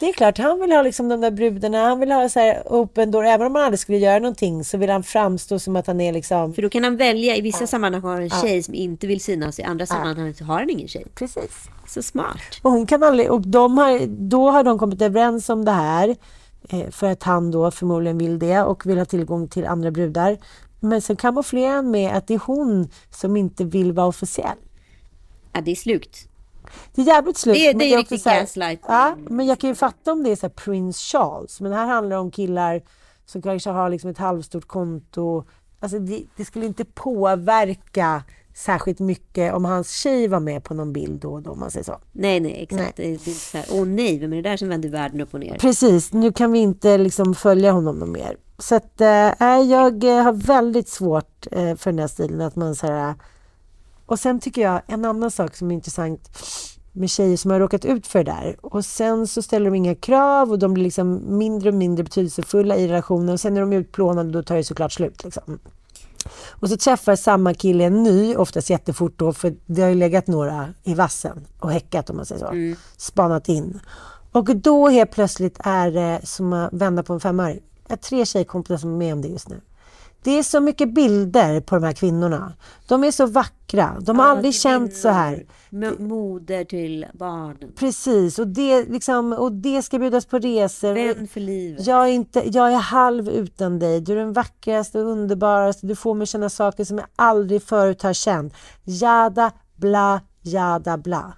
Det 0.00 0.08
är 0.08 0.12
klart, 0.12 0.38
han 0.38 0.60
vill 0.60 0.72
ha 0.72 0.82
liksom 0.82 1.08
de 1.08 1.20
där 1.20 1.30
brudarna, 1.30 1.84
han 1.84 2.00
vill 2.00 2.12
ha 2.12 2.28
så 2.28 2.40
här 2.40 2.62
open 2.66 3.10
door. 3.10 3.24
Även 3.24 3.46
om 3.46 3.54
han 3.54 3.64
aldrig 3.64 3.78
skulle 3.78 3.98
göra 3.98 4.18
någonting 4.18 4.64
så 4.64 4.78
vill 4.78 4.90
han 4.90 5.02
framstå 5.02 5.58
som 5.58 5.76
att 5.76 5.86
han 5.86 6.00
är 6.00 6.12
liksom... 6.12 6.54
För 6.54 6.62
då 6.62 6.68
kan 6.68 6.84
han 6.84 6.96
välja, 6.96 7.36
i 7.36 7.40
vissa 7.40 7.66
sammanhang 7.66 8.02
har 8.02 8.12
han 8.12 8.22
en 8.22 8.30
tjej 8.30 8.62
som 8.62 8.74
inte 8.74 9.06
vill 9.06 9.20
synas, 9.20 9.58
i 9.58 9.62
andra 9.62 9.86
sammanhang 9.86 10.34
har 10.40 10.58
han 10.58 10.70
ingen 10.70 10.88
tjej. 10.88 11.06
Precis. 11.14 11.68
Så 11.86 12.02
smart. 12.02 12.40
Och 12.62 12.70
hon 12.70 12.86
kan 12.86 13.02
aldrig, 13.02 13.30
och 13.30 13.40
de 13.40 13.78
har, 13.78 14.06
då 14.06 14.50
har 14.50 14.64
de 14.64 14.78
kommit 14.78 15.02
överens 15.02 15.48
om 15.48 15.64
det 15.64 15.72
här. 15.72 16.16
Eh, 16.68 16.90
för 16.90 17.06
att 17.10 17.22
han 17.22 17.50
då 17.50 17.70
förmodligen 17.70 18.18
vill 18.18 18.38
det 18.38 18.62
och 18.62 18.86
vill 18.86 18.98
ha 18.98 19.04
tillgång 19.04 19.48
till 19.48 19.66
andra 19.66 19.90
brudar. 19.90 20.38
Men 20.80 21.02
sen 21.02 21.16
kamouflerar 21.16 21.74
han 21.74 21.90
med 21.90 22.16
att 22.16 22.26
det 22.26 22.34
är 22.34 22.40
hon 22.44 22.88
som 23.10 23.36
inte 23.36 23.64
vill 23.64 23.92
vara 23.92 24.06
officiell. 24.06 24.58
Ja, 25.52 25.60
det 25.60 25.70
är 25.70 25.74
slukt. 25.76 26.29
Det 26.94 27.02
är 27.02 27.06
jävligt 27.06 27.36
slut. 27.36 27.56
Det 27.56 27.68
men 27.68 27.78
det 27.78 27.94
är 27.94 27.98
riktigt 27.98 28.24
gaslighting. 28.24 28.84
Ja, 28.88 29.16
men 29.28 29.46
jag 29.46 29.58
kan 29.58 29.70
ju 29.70 29.74
fatta 29.76 30.12
om 30.12 30.22
det 30.22 30.30
är 30.30 30.36
så 30.36 30.48
Prince 30.48 31.00
Charles. 31.00 31.60
Men 31.60 31.72
här 31.72 31.86
handlar 31.86 32.16
det 32.16 32.20
om 32.20 32.30
killar 32.30 32.82
som 33.26 33.42
kanske 33.42 33.70
har 33.70 33.90
liksom 33.90 34.10
ett 34.10 34.18
halvstort 34.18 34.66
konto. 34.66 35.44
Alltså 35.80 35.98
det, 35.98 36.22
det 36.36 36.44
skulle 36.44 36.66
inte 36.66 36.84
påverka 36.84 38.22
särskilt 38.54 38.98
mycket 38.98 39.54
om 39.54 39.64
hans 39.64 39.90
tjej 39.90 40.28
var 40.28 40.40
med 40.40 40.64
på 40.64 40.74
någon 40.74 40.92
bild 40.92 41.20
då 41.20 41.32
och 41.32 41.42
då, 41.42 41.50
om 41.50 41.60
man 41.60 41.70
säger 41.70 41.84
så. 41.84 41.98
Nej, 42.12 42.40
nej, 42.40 42.62
exakt. 42.62 42.96
Det 42.96 43.14
är 43.14 43.18
det 43.24 43.30
är 43.30 43.34
så 43.34 43.58
här, 43.58 43.66
åh 43.70 43.86
nej, 43.86 44.18
vem 44.18 44.32
är 44.32 44.36
det 44.36 44.50
där 44.50 44.56
som 44.56 44.68
vänder 44.68 44.88
världen 44.88 45.20
upp 45.20 45.34
och 45.34 45.40
ner? 45.40 45.58
Precis, 45.58 46.12
nu 46.12 46.32
kan 46.32 46.52
vi 46.52 46.58
inte 46.58 46.98
liksom 46.98 47.34
följa 47.34 47.72
honom 47.72 48.12
mer. 48.12 48.36
Så 48.58 48.74
att, 48.74 49.00
äh, 49.00 49.60
jag 49.70 50.04
eh, 50.04 50.22
har 50.22 50.32
väldigt 50.32 50.88
svårt 50.88 51.46
äh, 51.50 51.74
för 51.76 51.90
den 51.90 51.98
här 51.98 52.08
stilen 52.08 52.40
att 52.40 52.56
man 52.56 52.74
så 52.74 52.86
här, 52.86 53.14
Och 54.10 54.18
sen 54.18 54.40
tycker 54.40 54.62
jag 54.62 54.82
en 54.86 55.04
annan 55.04 55.30
sak 55.30 55.56
som 55.56 55.70
är 55.70 55.74
intressant 55.74 56.38
med 56.92 57.10
tjejer 57.10 57.36
som 57.36 57.50
har 57.50 57.60
råkat 57.60 57.84
ut 57.84 58.06
för 58.06 58.24
det 58.24 58.30
där 58.30 58.56
och 58.60 58.84
sen 58.84 59.26
så 59.26 59.42
ställer 59.42 59.70
de 59.70 59.74
inga 59.74 59.94
krav 59.94 60.50
och 60.50 60.58
de 60.58 60.74
blir 60.74 60.84
liksom 60.84 61.38
mindre 61.38 61.68
och 61.68 61.74
mindre 61.74 62.04
betydelsefulla 62.04 62.76
i 62.76 62.88
relationen 62.88 63.28
och 63.28 63.40
sen 63.40 63.56
är 63.56 63.60
de 63.60 63.72
utplånade 63.72 64.26
och 64.26 64.32
då 64.32 64.42
tar 64.42 64.56
det 64.56 64.64
såklart 64.64 64.92
slut 64.92 65.24
liksom. 65.24 65.58
Och 66.48 66.68
så 66.68 66.76
träffar 66.76 67.16
samma 67.16 67.54
kille 67.54 67.84
en 67.84 68.02
ny, 68.02 68.36
oftast 68.36 68.70
jättefort 68.70 69.12
då, 69.16 69.32
för 69.32 69.54
det 69.66 69.82
har 69.82 69.88
ju 69.88 69.94
legat 69.94 70.26
några 70.26 70.74
i 70.84 70.94
vassen 70.94 71.46
och 71.58 71.72
häckat 71.72 72.10
om 72.10 72.16
man 72.16 72.26
säger 72.26 72.40
så. 72.40 72.80
Spanat 72.96 73.48
in. 73.48 73.80
Och 74.32 74.56
då 74.56 74.88
helt 74.88 75.10
plötsligt 75.10 75.60
är 75.64 75.90
det 75.90 76.20
som 76.26 76.52
att 76.52 76.72
vända 76.72 77.02
på 77.02 77.12
en 77.12 77.20
femöring. 77.20 77.60
Jag 77.86 77.92
har 77.92 77.96
tre 77.96 78.26
tjejkompisar 78.26 78.76
som 78.76 78.92
är 78.92 78.96
med 78.96 79.12
om 79.12 79.22
det 79.22 79.28
just 79.28 79.48
nu. 79.48 79.60
Det 80.22 80.38
är 80.38 80.42
så 80.42 80.60
mycket 80.60 80.94
bilder 80.94 81.60
på 81.60 81.74
de 81.74 81.84
här 81.84 81.92
kvinnorna. 81.92 82.52
De 82.88 83.04
är 83.04 83.10
så 83.10 83.26
vackra. 83.26 83.96
De 84.00 84.18
har 84.18 84.26
aldrig 84.26 84.54
känt 84.54 84.96
så 84.96 85.08
här. 85.08 85.46
Moder 85.98 86.64
till 86.64 87.06
barnen. 87.14 87.72
Precis, 87.76 88.38
och 88.38 88.48
det, 88.48 88.84
liksom, 88.84 89.32
och 89.32 89.52
det 89.52 89.82
ska 89.82 89.98
bjudas 89.98 90.26
på 90.26 90.38
resor. 90.38 90.94
Vän 90.94 91.28
för 91.28 91.40
livet. 91.40 91.86
Jag 91.86 92.08
är, 92.08 92.12
inte, 92.12 92.42
jag 92.52 92.72
är 92.72 92.76
halv 92.76 93.28
utan 93.28 93.78
dig. 93.78 94.00
Du 94.00 94.12
är 94.12 94.16
den 94.16 94.32
vackraste 94.32 95.00
och 95.00 95.10
underbaraste. 95.10 95.86
Du 95.86 95.96
får 95.96 96.14
mig 96.14 96.26
känna 96.26 96.48
saker 96.48 96.84
som 96.84 96.98
jag 96.98 97.06
aldrig 97.16 97.62
förut 97.62 98.02
har 98.02 98.12
känt. 98.12 98.54
Jada, 98.84 99.52
bla, 99.76 100.20
jada, 100.42 100.98
bla. 100.98 101.32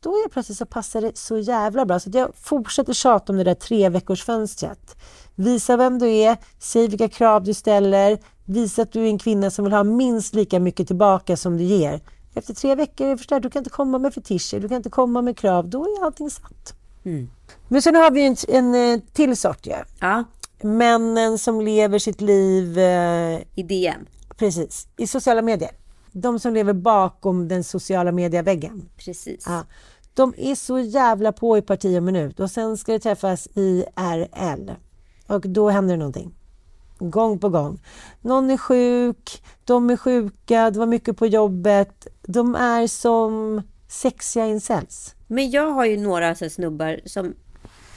Då 0.00 0.10
är 0.10 0.28
plötsligt 0.28 0.58
så 0.58 0.66
passar 0.66 1.00
det 1.00 1.18
så 1.18 1.38
jävla 1.38 1.86
bra. 1.86 2.00
Så 2.00 2.10
jag 2.12 2.34
fortsätter 2.34 2.92
tjata 2.92 3.32
om 3.32 3.36
det 3.36 3.44
där 3.44 3.54
tre 3.54 3.88
veckors 3.88 4.24
fönstret. 4.24 4.96
Visa 5.36 5.76
vem 5.76 5.98
du 5.98 6.08
är, 6.08 6.36
säg 6.58 6.88
vilka 6.88 7.08
krav 7.08 7.44
du 7.44 7.54
ställer, 7.54 8.18
visa 8.44 8.82
att 8.82 8.92
du 8.92 9.02
är 9.04 9.06
en 9.08 9.18
kvinna 9.18 9.50
som 9.50 9.64
vill 9.64 9.74
ha 9.74 9.84
minst 9.84 10.34
lika 10.34 10.60
mycket 10.60 10.86
tillbaka 10.86 11.36
som 11.36 11.56
du 11.56 11.64
ger. 11.64 12.00
Efter 12.34 12.54
tre 12.54 12.74
veckor 12.74 13.06
är 13.06 13.10
det 13.10 13.16
förstört. 13.16 13.42
Du 13.42 13.50
kan 13.50 13.60
inte 13.60 13.70
komma 13.70 13.98
med 13.98 14.14
fetischer, 14.14 14.60
du 14.60 14.68
kan 14.68 14.76
inte 14.76 14.90
komma 14.90 15.22
med 15.22 15.38
krav. 15.38 15.68
Då 15.68 15.82
är 15.84 16.04
allting 16.04 16.30
satt. 16.30 16.74
Mm. 17.04 17.30
Men 17.68 17.82
sen 17.82 17.94
har 17.94 18.10
vi 18.10 18.26
en, 18.26 18.36
en 18.48 18.74
eh, 18.94 19.00
till 19.12 19.36
sort 19.36 19.66
ju. 19.66 19.72
Ja, 20.00 20.24
Männen 20.62 21.38
som 21.38 21.60
lever 21.60 21.98
sitt 21.98 22.20
liv 22.20 22.78
eh, 22.78 23.40
i 23.54 23.62
DM. 23.62 24.06
precis, 24.36 24.88
i 24.96 25.06
sociala 25.06 25.42
medier. 25.42 25.70
De 26.12 26.38
som 26.40 26.54
lever 26.54 26.72
bakom 26.72 27.48
den 27.48 27.64
sociala 27.64 28.12
medieväggen. 28.12 28.88
Precis. 28.96 29.44
Ja. 29.46 29.64
De 30.14 30.34
är 30.36 30.54
så 30.54 30.78
jävla 30.78 31.32
på 31.32 31.58
i 31.58 31.62
parti 31.62 31.98
och 31.98 32.02
minut 32.02 32.40
och 32.40 32.50
sen 32.50 32.76
ska 32.76 32.92
det 32.92 32.98
träffas 32.98 33.48
IRL. 33.54 34.70
Och 35.26 35.48
då 35.48 35.70
händer 35.70 35.94
det 35.94 35.98
någonting. 35.98 36.34
Gång 36.98 37.38
på 37.38 37.48
gång. 37.48 37.80
Någon 38.20 38.50
är 38.50 38.56
sjuk, 38.56 39.42
de 39.64 39.90
är 39.90 39.96
sjuka, 39.96 40.70
det 40.70 40.78
var 40.78 40.86
mycket 40.86 41.16
på 41.16 41.26
jobbet. 41.26 42.06
De 42.22 42.54
är 42.54 42.86
som 42.86 43.62
sexiga 43.88 44.46
incels. 44.46 45.14
Men 45.26 45.50
jag 45.50 45.72
har 45.72 45.84
ju 45.84 45.96
några 45.96 46.34
så 46.34 46.50
snubbar 46.50 47.00
som 47.04 47.34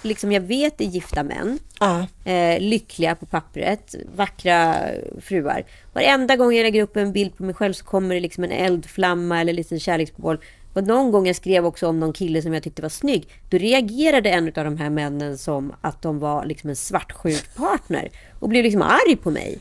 liksom 0.01 0.31
jag 0.31 0.41
vet 0.41 0.81
är 0.81 0.85
gifta 0.85 1.23
män. 1.23 1.59
Ja. 1.79 2.07
Eh, 2.31 2.59
lyckliga 2.61 3.15
på 3.15 3.25
pappret, 3.25 3.95
vackra 4.15 4.75
fruar. 5.21 5.63
Varenda 5.93 6.35
gång 6.35 6.53
jag 6.53 6.63
lägger 6.63 6.83
upp 6.83 6.97
en 6.97 7.11
bild 7.11 7.37
på 7.37 7.43
mig 7.43 7.55
själv 7.55 7.73
så 7.73 7.85
kommer 7.85 8.15
det 8.15 8.21
liksom 8.21 8.43
en 8.43 8.51
eldflamma 8.51 9.41
eller 9.41 9.49
en 9.49 9.55
liten 9.55 9.79
kärleksboll. 9.79 10.39
Och 10.73 10.87
någon 10.87 11.11
gång 11.11 11.27
jag 11.27 11.35
skrev 11.35 11.65
också 11.65 11.87
om 11.87 11.99
någon 11.99 12.13
kille 12.13 12.41
som 12.41 12.53
jag 12.53 12.63
tyckte 12.63 12.81
var 12.81 12.89
snygg. 12.89 13.27
Då 13.49 13.57
reagerade 13.57 14.29
en 14.29 14.47
av 14.47 14.63
de 14.65 14.77
här 14.77 14.89
männen 14.89 15.37
som 15.37 15.73
att 15.81 16.01
de 16.01 16.19
var 16.19 16.45
liksom 16.45 16.69
en 16.69 16.75
svartsjuk 16.75 17.55
partner. 17.55 18.09
Och 18.39 18.49
blev 18.49 18.63
liksom 18.63 18.81
arg 18.81 19.15
på 19.15 19.31
mig. 19.31 19.59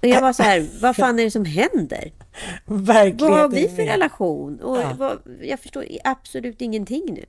Och 0.00 0.08
jag 0.08 0.20
var 0.20 0.32
så 0.32 0.42
här, 0.42 0.66
vad 0.82 0.96
fan 0.96 1.18
är 1.18 1.24
det 1.24 1.30
som 1.30 1.44
händer? 1.44 2.12
Verkligen. 2.66 3.30
Vad 3.32 3.40
har 3.40 3.48
vi 3.48 3.68
för 3.68 3.82
relation? 3.82 4.60
Och 4.60 4.78
vad, 4.98 5.18
jag 5.42 5.60
förstår 5.60 5.86
absolut 6.04 6.60
ingenting 6.60 7.04
nu. 7.14 7.24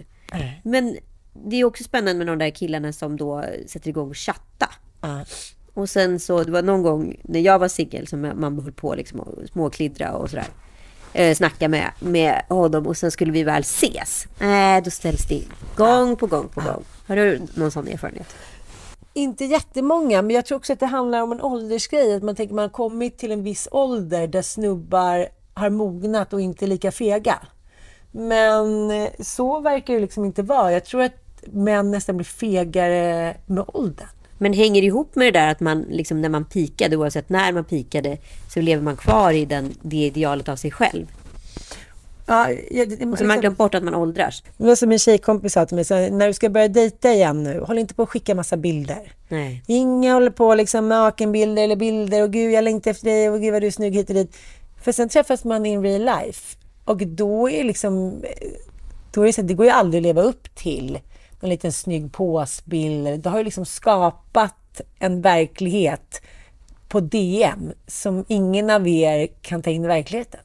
Men 0.63 0.97
det 1.33 1.55
är 1.55 1.63
också 1.63 1.83
spännande 1.83 2.25
med 2.25 2.27
de 2.27 2.39
där 2.39 2.49
killarna 2.49 2.93
som 2.93 3.17
då 3.17 3.45
sätter 3.67 3.89
igång 3.89 4.09
och 4.09 4.17
chatta. 4.17 4.69
Ja. 5.01 5.25
Och 5.73 5.89
sen 5.89 6.19
så, 6.19 6.43
det 6.43 6.51
var 6.51 6.61
någon 6.61 6.83
gång 6.83 7.19
när 7.23 7.39
jag 7.39 7.59
var 7.59 7.67
singel 7.67 8.07
som 8.07 8.21
man 8.21 8.59
höll 8.59 8.71
på 8.71 8.95
liksom 8.95 9.19
och 9.19 9.47
småklidra 9.51 10.11
och 10.11 10.29
sådär. 10.29 10.47
Eh, 11.17 11.35
snacka 11.35 11.67
med, 11.67 11.91
med 11.99 12.41
honom 12.49 12.87
och 12.87 12.97
sen 12.97 13.11
skulle 13.11 13.31
vi 13.31 13.43
väl 13.43 13.61
ses. 13.61 14.27
Nej, 14.39 14.81
då 14.81 14.91
ställs 14.91 15.27
det 15.27 15.35
in. 15.35 15.51
Gång 15.75 16.15
på 16.15 16.27
gång 16.27 16.47
på 16.47 16.61
gång. 16.61 16.83
Har 17.07 17.15
du 17.15 17.41
någon 17.53 17.71
sån 17.71 17.87
erfarenhet? 17.87 18.35
Inte 19.13 19.45
jättemånga, 19.45 20.21
men 20.21 20.35
jag 20.35 20.45
tror 20.45 20.57
också 20.57 20.73
att 20.73 20.79
det 20.79 20.85
handlar 20.85 21.21
om 21.21 21.31
en 21.31 21.41
åldersgrej. 21.41 22.15
Att 22.15 22.23
man 22.23 22.35
tänker 22.35 22.55
man 22.55 22.61
har 22.61 22.69
kommit 22.69 23.17
till 23.17 23.31
en 23.31 23.43
viss 23.43 23.67
ålder 23.71 24.27
där 24.27 24.41
snubbar 24.41 25.27
har 25.53 25.69
mognat 25.69 26.33
och 26.33 26.41
inte 26.41 26.65
är 26.65 26.67
lika 26.67 26.91
fega. 26.91 27.39
Men 28.11 28.91
eh, 28.91 29.09
så 29.19 29.59
verkar 29.59 29.93
det 29.93 29.99
liksom 29.99 30.25
inte 30.25 30.41
vara. 30.41 30.71
Jag 30.71 30.85
tror 30.85 31.01
att 31.01 31.43
män 31.45 31.91
nästan 31.91 32.17
blir 32.17 32.25
fegare 32.25 33.37
med 33.45 33.63
åldern. 33.67 34.07
Men 34.37 34.53
hänger 34.53 34.81
ihop 34.81 35.15
med 35.15 35.27
det 35.27 35.39
där 35.39 35.51
att 35.51 35.59
man 35.59 35.81
liksom 35.81 36.21
när 36.21 36.29
man 36.29 36.45
pikade, 36.45 36.95
oavsett 36.95 37.29
när 37.29 37.53
man 37.53 37.63
pikade, 37.63 38.17
så 38.53 38.61
lever 38.61 38.83
man 38.83 38.97
kvar 38.97 39.31
i 39.31 39.45
den, 39.45 39.73
det 39.81 39.97
idealet 39.97 40.49
av 40.49 40.55
sig 40.55 40.71
själv? 40.71 41.07
Ja, 42.27 42.49
jag, 42.71 42.89
det, 42.89 43.05
Och 43.05 43.17
så 43.17 43.23
har 43.23 43.27
man 43.27 43.39
glömt 43.39 43.57
bort 43.57 43.75
att 43.75 43.83
man 43.83 43.95
åldras. 43.95 44.43
det 44.57 44.65
var 44.65 44.75
som 44.75 44.91
en 44.91 44.99
tjejkompis 44.99 45.53
sa 45.53 45.65
till 45.65 45.75
mig, 45.75 45.85
så 45.85 46.09
när 46.09 46.27
du 46.27 46.33
ska 46.33 46.49
börja 46.49 46.67
dejta 46.67 47.13
igen 47.13 47.43
nu, 47.43 47.59
håll 47.59 47.77
inte 47.77 47.93
på 47.93 48.03
att 48.03 48.09
skicka 48.09 48.35
massa 48.35 48.57
bilder. 48.57 49.11
Nej. 49.27 49.63
Inga 49.67 50.13
håller 50.13 50.29
på 50.29 50.55
liksom 50.55 50.89
nakenbilder 50.89 51.63
eller 51.63 51.75
bilder 51.75 52.23
och 52.23 52.31
gud 52.31 52.51
jag 52.51 52.63
längtar 52.63 52.91
efter 52.91 53.05
dig 53.05 53.29
och 53.29 53.41
gud 53.41 53.53
vad 53.53 53.61
du 53.61 53.67
är 53.67 53.71
snygg 53.71 53.93
hit 53.95 54.09
och 54.09 54.15
dit. 54.15 54.37
För 54.81 54.91
sen 54.91 55.09
träffas 55.09 55.43
man 55.43 55.65
in 55.65 55.83
real 55.83 56.01
life 56.01 56.57
och 56.85 56.97
då 57.07 57.49
är 57.49 57.63
liksom, 57.63 58.23
då 59.13 59.21
är 59.21 59.25
det 59.25 59.33
så 59.33 59.41
det 59.41 59.53
går 59.53 59.65
ju 59.65 59.71
aldrig 59.71 59.99
att 59.99 60.03
leva 60.03 60.21
upp 60.21 60.55
till 60.55 60.99
en 61.41 61.49
liten 61.49 61.71
snygg 61.71 62.11
påsbild. 62.11 63.19
Du 63.19 63.29
har 63.29 63.37
ju 63.37 63.43
liksom 63.43 63.65
skapat 63.65 64.81
en 64.99 65.21
verklighet 65.21 66.21
på 66.87 66.99
DM 66.99 67.71
som 67.87 68.25
ingen 68.27 68.69
av 68.69 68.87
er 68.87 69.27
kan 69.41 69.61
ta 69.61 69.69
in 69.69 69.85
i 69.85 69.87
verkligheten. 69.87 70.39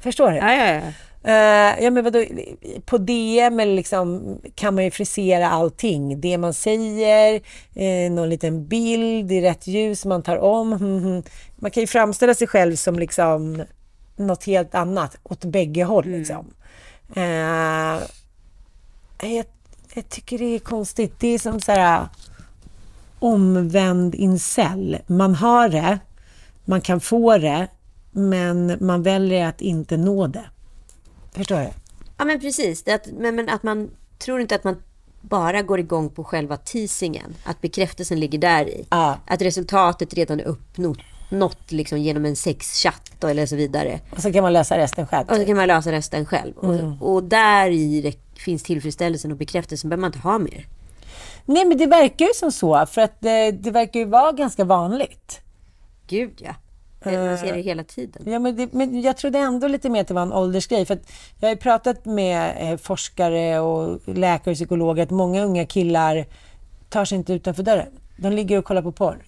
Förstår 0.00 0.30
du? 0.30 0.36
Ja, 0.36 0.54
ja, 0.54 0.74
ja. 0.74 0.92
Eh, 1.26 1.84
ja, 1.84 1.90
men 1.90 2.04
vadå? 2.04 2.24
På 2.84 2.98
DM 2.98 3.58
liksom, 3.58 4.38
kan 4.54 4.74
man 4.74 4.84
ju 4.84 4.90
frisera 4.90 5.50
allting. 5.50 6.20
Det 6.20 6.38
man 6.38 6.54
säger, 6.54 7.40
eh, 7.74 8.12
någon 8.12 8.28
liten 8.28 8.66
bild 8.66 9.32
i 9.32 9.40
rätt 9.40 9.66
ljus 9.66 10.04
man 10.04 10.22
tar 10.22 10.36
om. 10.38 10.72
hmm. 10.72 11.22
Man 11.56 11.70
kan 11.70 11.80
ju 11.80 11.86
framställa 11.86 12.34
sig 12.34 12.46
själv 12.46 12.76
som 12.76 12.98
liksom 12.98 13.62
något 14.16 14.44
helt 14.44 14.74
annat 14.74 15.16
åt 15.22 15.44
bägge 15.44 15.84
håll. 15.84 16.06
Liksom. 16.06 16.54
Eh, 17.16 18.02
jag, 19.18 19.44
jag 19.94 20.08
tycker 20.08 20.38
det 20.38 20.54
är 20.54 20.58
konstigt. 20.58 21.14
Det 21.18 21.28
är 21.28 21.38
som 21.38 21.60
så 21.60 21.72
här 21.72 22.08
omvänd 23.18 24.14
incel. 24.14 24.98
Man 25.06 25.34
har 25.34 25.68
det, 25.68 25.98
man 26.64 26.80
kan 26.80 27.00
få 27.00 27.38
det, 27.38 27.68
men 28.10 28.76
man 28.80 29.02
väljer 29.02 29.46
att 29.46 29.60
inte 29.60 29.96
nå 29.96 30.26
det. 30.26 30.44
Förstår 31.32 31.60
du? 31.60 31.68
Ja, 32.16 32.24
men 32.24 32.40
precis. 32.40 32.82
Det 32.82 32.92
att, 32.92 33.06
men, 33.18 33.36
men 33.36 33.48
att 33.48 33.62
man 33.62 33.90
tror 34.18 34.40
inte 34.40 34.54
att 34.54 34.64
man 34.64 34.82
bara 35.20 35.62
går 35.62 35.80
igång 35.80 36.10
på 36.10 36.24
själva 36.24 36.56
teasingen. 36.56 37.34
Att 37.44 37.60
bekräftelsen 37.60 38.20
ligger 38.20 38.38
där 38.38 38.68
i. 38.68 38.86
Ja. 38.90 39.18
Att 39.26 39.42
resultatet 39.42 40.14
redan 40.14 40.40
är 40.40 40.44
uppnått 40.44 40.98
nått 41.28 41.72
liksom 41.72 41.98
genom 41.98 42.24
en 42.24 42.36
sexchatt 42.36 43.24
eller 43.24 43.46
så 43.46 43.56
vidare. 43.56 44.00
Och 44.10 44.22
så 44.22 44.32
kan 44.32 44.42
man 44.42 44.52
lösa 44.52 44.78
resten 44.78 45.06
själv. 45.06 45.28
Och 45.28 45.36
så 45.36 45.44
kan 45.44 45.56
man 45.56 45.68
lösa 45.68 45.92
resten 45.92 46.26
själv. 46.26 46.54
Och, 46.56 47.14
och 47.14 47.24
där 47.24 47.70
i 47.70 48.00
det 48.00 48.23
finns 48.44 48.62
tillfredsställelsen 48.62 49.32
och 49.32 49.38
bekräftelsen 49.38 49.90
behöver 49.90 50.00
man 50.00 50.08
inte 50.08 50.18
ha 50.18 50.38
mer. 50.38 50.66
Nej, 51.44 51.64
men 51.64 51.78
det 51.78 51.86
verkar 51.86 52.26
ju 52.26 52.32
som 52.34 52.52
så, 52.52 52.86
för 52.86 53.00
att 53.00 53.20
det, 53.20 53.50
det 53.50 53.70
verkar 53.70 54.00
ju 54.00 54.06
vara 54.06 54.32
ganska 54.32 54.64
vanligt. 54.64 55.40
Gud 56.06 56.42
ja. 56.42 56.54
Man 57.04 57.38
ser 57.38 57.54
det 57.54 57.60
hela 57.60 57.84
tiden. 57.84 58.22
Ja, 58.26 58.38
men, 58.38 58.56
det, 58.56 58.72
men 58.72 59.02
jag 59.02 59.16
trodde 59.16 59.38
ändå 59.38 59.68
lite 59.68 59.88
mer 59.88 60.00
att 60.00 60.08
det 60.08 60.14
var 60.14 60.22
en 60.22 60.32
åldersgrej. 60.32 60.86
För 60.86 60.94
att 60.94 61.12
jag 61.40 61.48
har 61.48 61.54
ju 61.54 61.60
pratat 61.60 62.04
med 62.04 62.56
eh, 62.58 62.76
forskare 62.76 63.60
och 63.60 64.00
läkare 64.08 64.50
och 64.50 64.56
psykologer 64.56 65.02
att 65.02 65.10
många 65.10 65.44
unga 65.44 65.66
killar 65.66 66.26
tar 66.88 67.04
sig 67.04 67.18
inte 67.18 67.32
utanför 67.32 67.62
dörren. 67.62 67.92
De 68.16 68.32
ligger 68.32 68.58
och 68.58 68.64
kollar 68.64 68.82
på 68.82 68.92
porr. 68.92 69.24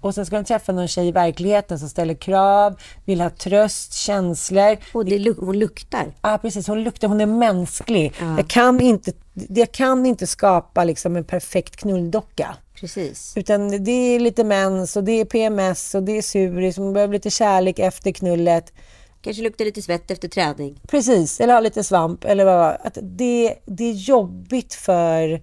Och 0.00 0.14
sen 0.14 0.26
ska 0.26 0.36
de 0.36 0.44
träffa 0.44 0.72
någon 0.72 0.88
tjej 0.88 1.08
i 1.08 1.12
verkligheten 1.12 1.78
som 1.78 1.88
ställer 1.88 2.14
krav, 2.14 2.80
vill 3.04 3.20
ha 3.20 3.30
tröst, 3.30 3.94
känslor. 3.94 4.76
Och 4.92 5.04
det, 5.04 5.18
luk- 5.18 5.40
hon 5.40 5.58
luktar. 5.58 6.14
Ja, 6.22 6.38
precis. 6.42 6.68
Hon 6.68 6.82
luktar, 6.84 7.08
hon 7.08 7.20
är 7.20 7.26
mänsklig. 7.26 8.12
Jag, 8.20 8.48
kan 8.48 8.80
inte, 8.80 9.12
jag 9.48 9.72
kan 9.72 10.06
inte 10.06 10.26
skapa 10.26 10.84
liksom 10.84 11.16
en 11.16 11.24
perfekt 11.24 11.76
knulldocka. 11.76 12.56
Precis. 12.80 13.32
Utan 13.36 13.84
det 13.84 13.90
är 13.90 14.20
lite 14.20 14.44
mens 14.44 14.96
och 14.96 15.04
det 15.04 15.12
är 15.12 15.24
PMS 15.24 15.94
och 15.94 16.02
det 16.02 16.12
är 16.18 16.22
suris. 16.22 16.78
Man 16.78 16.92
behöver 16.92 17.12
lite 17.14 17.30
kärlek 17.30 17.78
efter 17.78 18.12
knullet. 18.12 18.72
Kanske 19.22 19.42
luktar 19.42 19.64
lite 19.64 19.82
svett 19.82 20.10
efter 20.10 20.28
träning. 20.28 20.80
Precis, 20.88 21.40
eller 21.40 21.52
ha 21.54 21.60
lite 21.60 21.84
svamp. 21.84 22.24
Eller 22.24 22.44
vad, 22.44 22.76
att 22.84 22.98
det, 23.02 23.54
det 23.66 23.84
är 23.84 23.92
jobbigt 23.92 24.74
för 24.74 25.40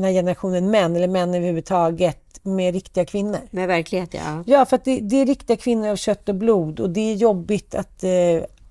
den 0.00 0.04
här 0.04 0.12
generationen 0.12 0.70
män, 0.70 0.96
eller 0.96 1.08
män 1.08 1.34
överhuvudtaget, 1.34 2.40
med 2.42 2.74
riktiga 2.74 3.04
kvinnor. 3.04 3.40
Med 3.50 3.68
verklighet, 3.68 4.14
ja. 4.14 4.44
Ja, 4.46 4.66
för 4.66 4.76
att 4.76 4.84
det, 4.84 5.00
det 5.00 5.16
är 5.16 5.26
riktiga 5.26 5.56
kvinnor 5.56 5.88
av 5.88 5.96
kött 5.96 6.28
och 6.28 6.34
blod 6.34 6.80
och 6.80 6.90
det 6.90 7.00
är 7.00 7.14
jobbigt 7.14 7.74
att, 7.74 8.04
eh, 8.04 8.10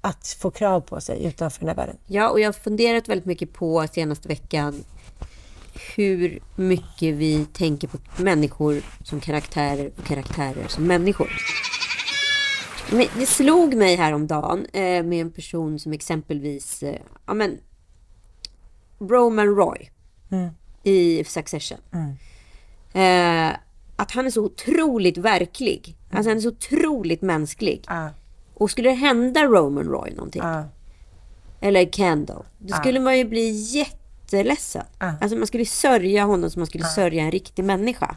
att 0.01 0.27
få 0.27 0.51
krav 0.51 0.81
på 0.81 1.01
sig 1.01 1.25
utanför 1.25 1.59
den 1.59 1.69
här 1.69 1.75
världen. 1.75 1.97
Ja, 2.05 2.29
och 2.29 2.39
jag 2.39 2.47
har 2.47 2.53
funderat 2.53 3.09
väldigt 3.09 3.25
mycket 3.25 3.53
på 3.53 3.87
senaste 3.91 4.27
veckan 4.27 4.83
hur 5.95 6.39
mycket 6.55 7.15
vi 7.15 7.45
tänker 7.53 7.87
på 7.87 7.97
människor 8.17 8.81
som 9.03 9.19
karaktärer 9.19 9.91
och 9.97 10.03
karaktärer 10.03 10.67
som 10.67 10.87
människor. 10.87 11.31
Men 12.91 13.05
det 13.17 13.25
slog 13.25 13.73
mig 13.73 13.95
häromdagen 13.95 14.65
eh, 14.73 15.03
med 15.03 15.21
en 15.21 15.31
person 15.31 15.79
som 15.79 15.93
exempelvis, 15.93 16.83
eh, 16.83 17.01
ja 17.25 17.33
men, 17.33 17.57
Roman 18.99 19.55
Roy 19.55 19.89
i 20.89 21.23
Succession. 21.27 21.77
Eh, 22.93 23.49
att 23.95 24.11
han 24.11 24.25
är 24.25 24.29
så 24.29 24.43
otroligt 24.43 25.17
verklig 25.17 25.95
Alltså 26.11 26.29
han 26.29 26.37
är 26.37 26.41
så 26.41 26.47
otroligt 26.49 27.21
mänsklig. 27.21 27.83
Ja. 27.87 28.09
Och 28.53 28.71
skulle 28.71 28.89
det 28.89 28.95
hända 28.95 29.43
Roman 29.45 29.83
Roy 29.85 30.11
någonting, 30.15 30.41
Ja. 30.41 30.63
eller 31.61 31.85
Kendall, 31.85 32.43
då 32.57 32.73
skulle 32.75 32.99
man 32.99 33.17
ju 33.17 33.25
bli 33.25 33.49
jätteledsen. 33.49 34.83
Alltså 35.21 35.37
man 35.37 35.47
skulle 35.47 35.65
sörja 35.65 36.23
honom 36.25 36.49
som 36.49 36.59
man 36.59 36.67
skulle 36.67 36.83
sörja 36.83 37.23
en 37.23 37.31
riktig 37.31 37.63
människa. 37.65 38.15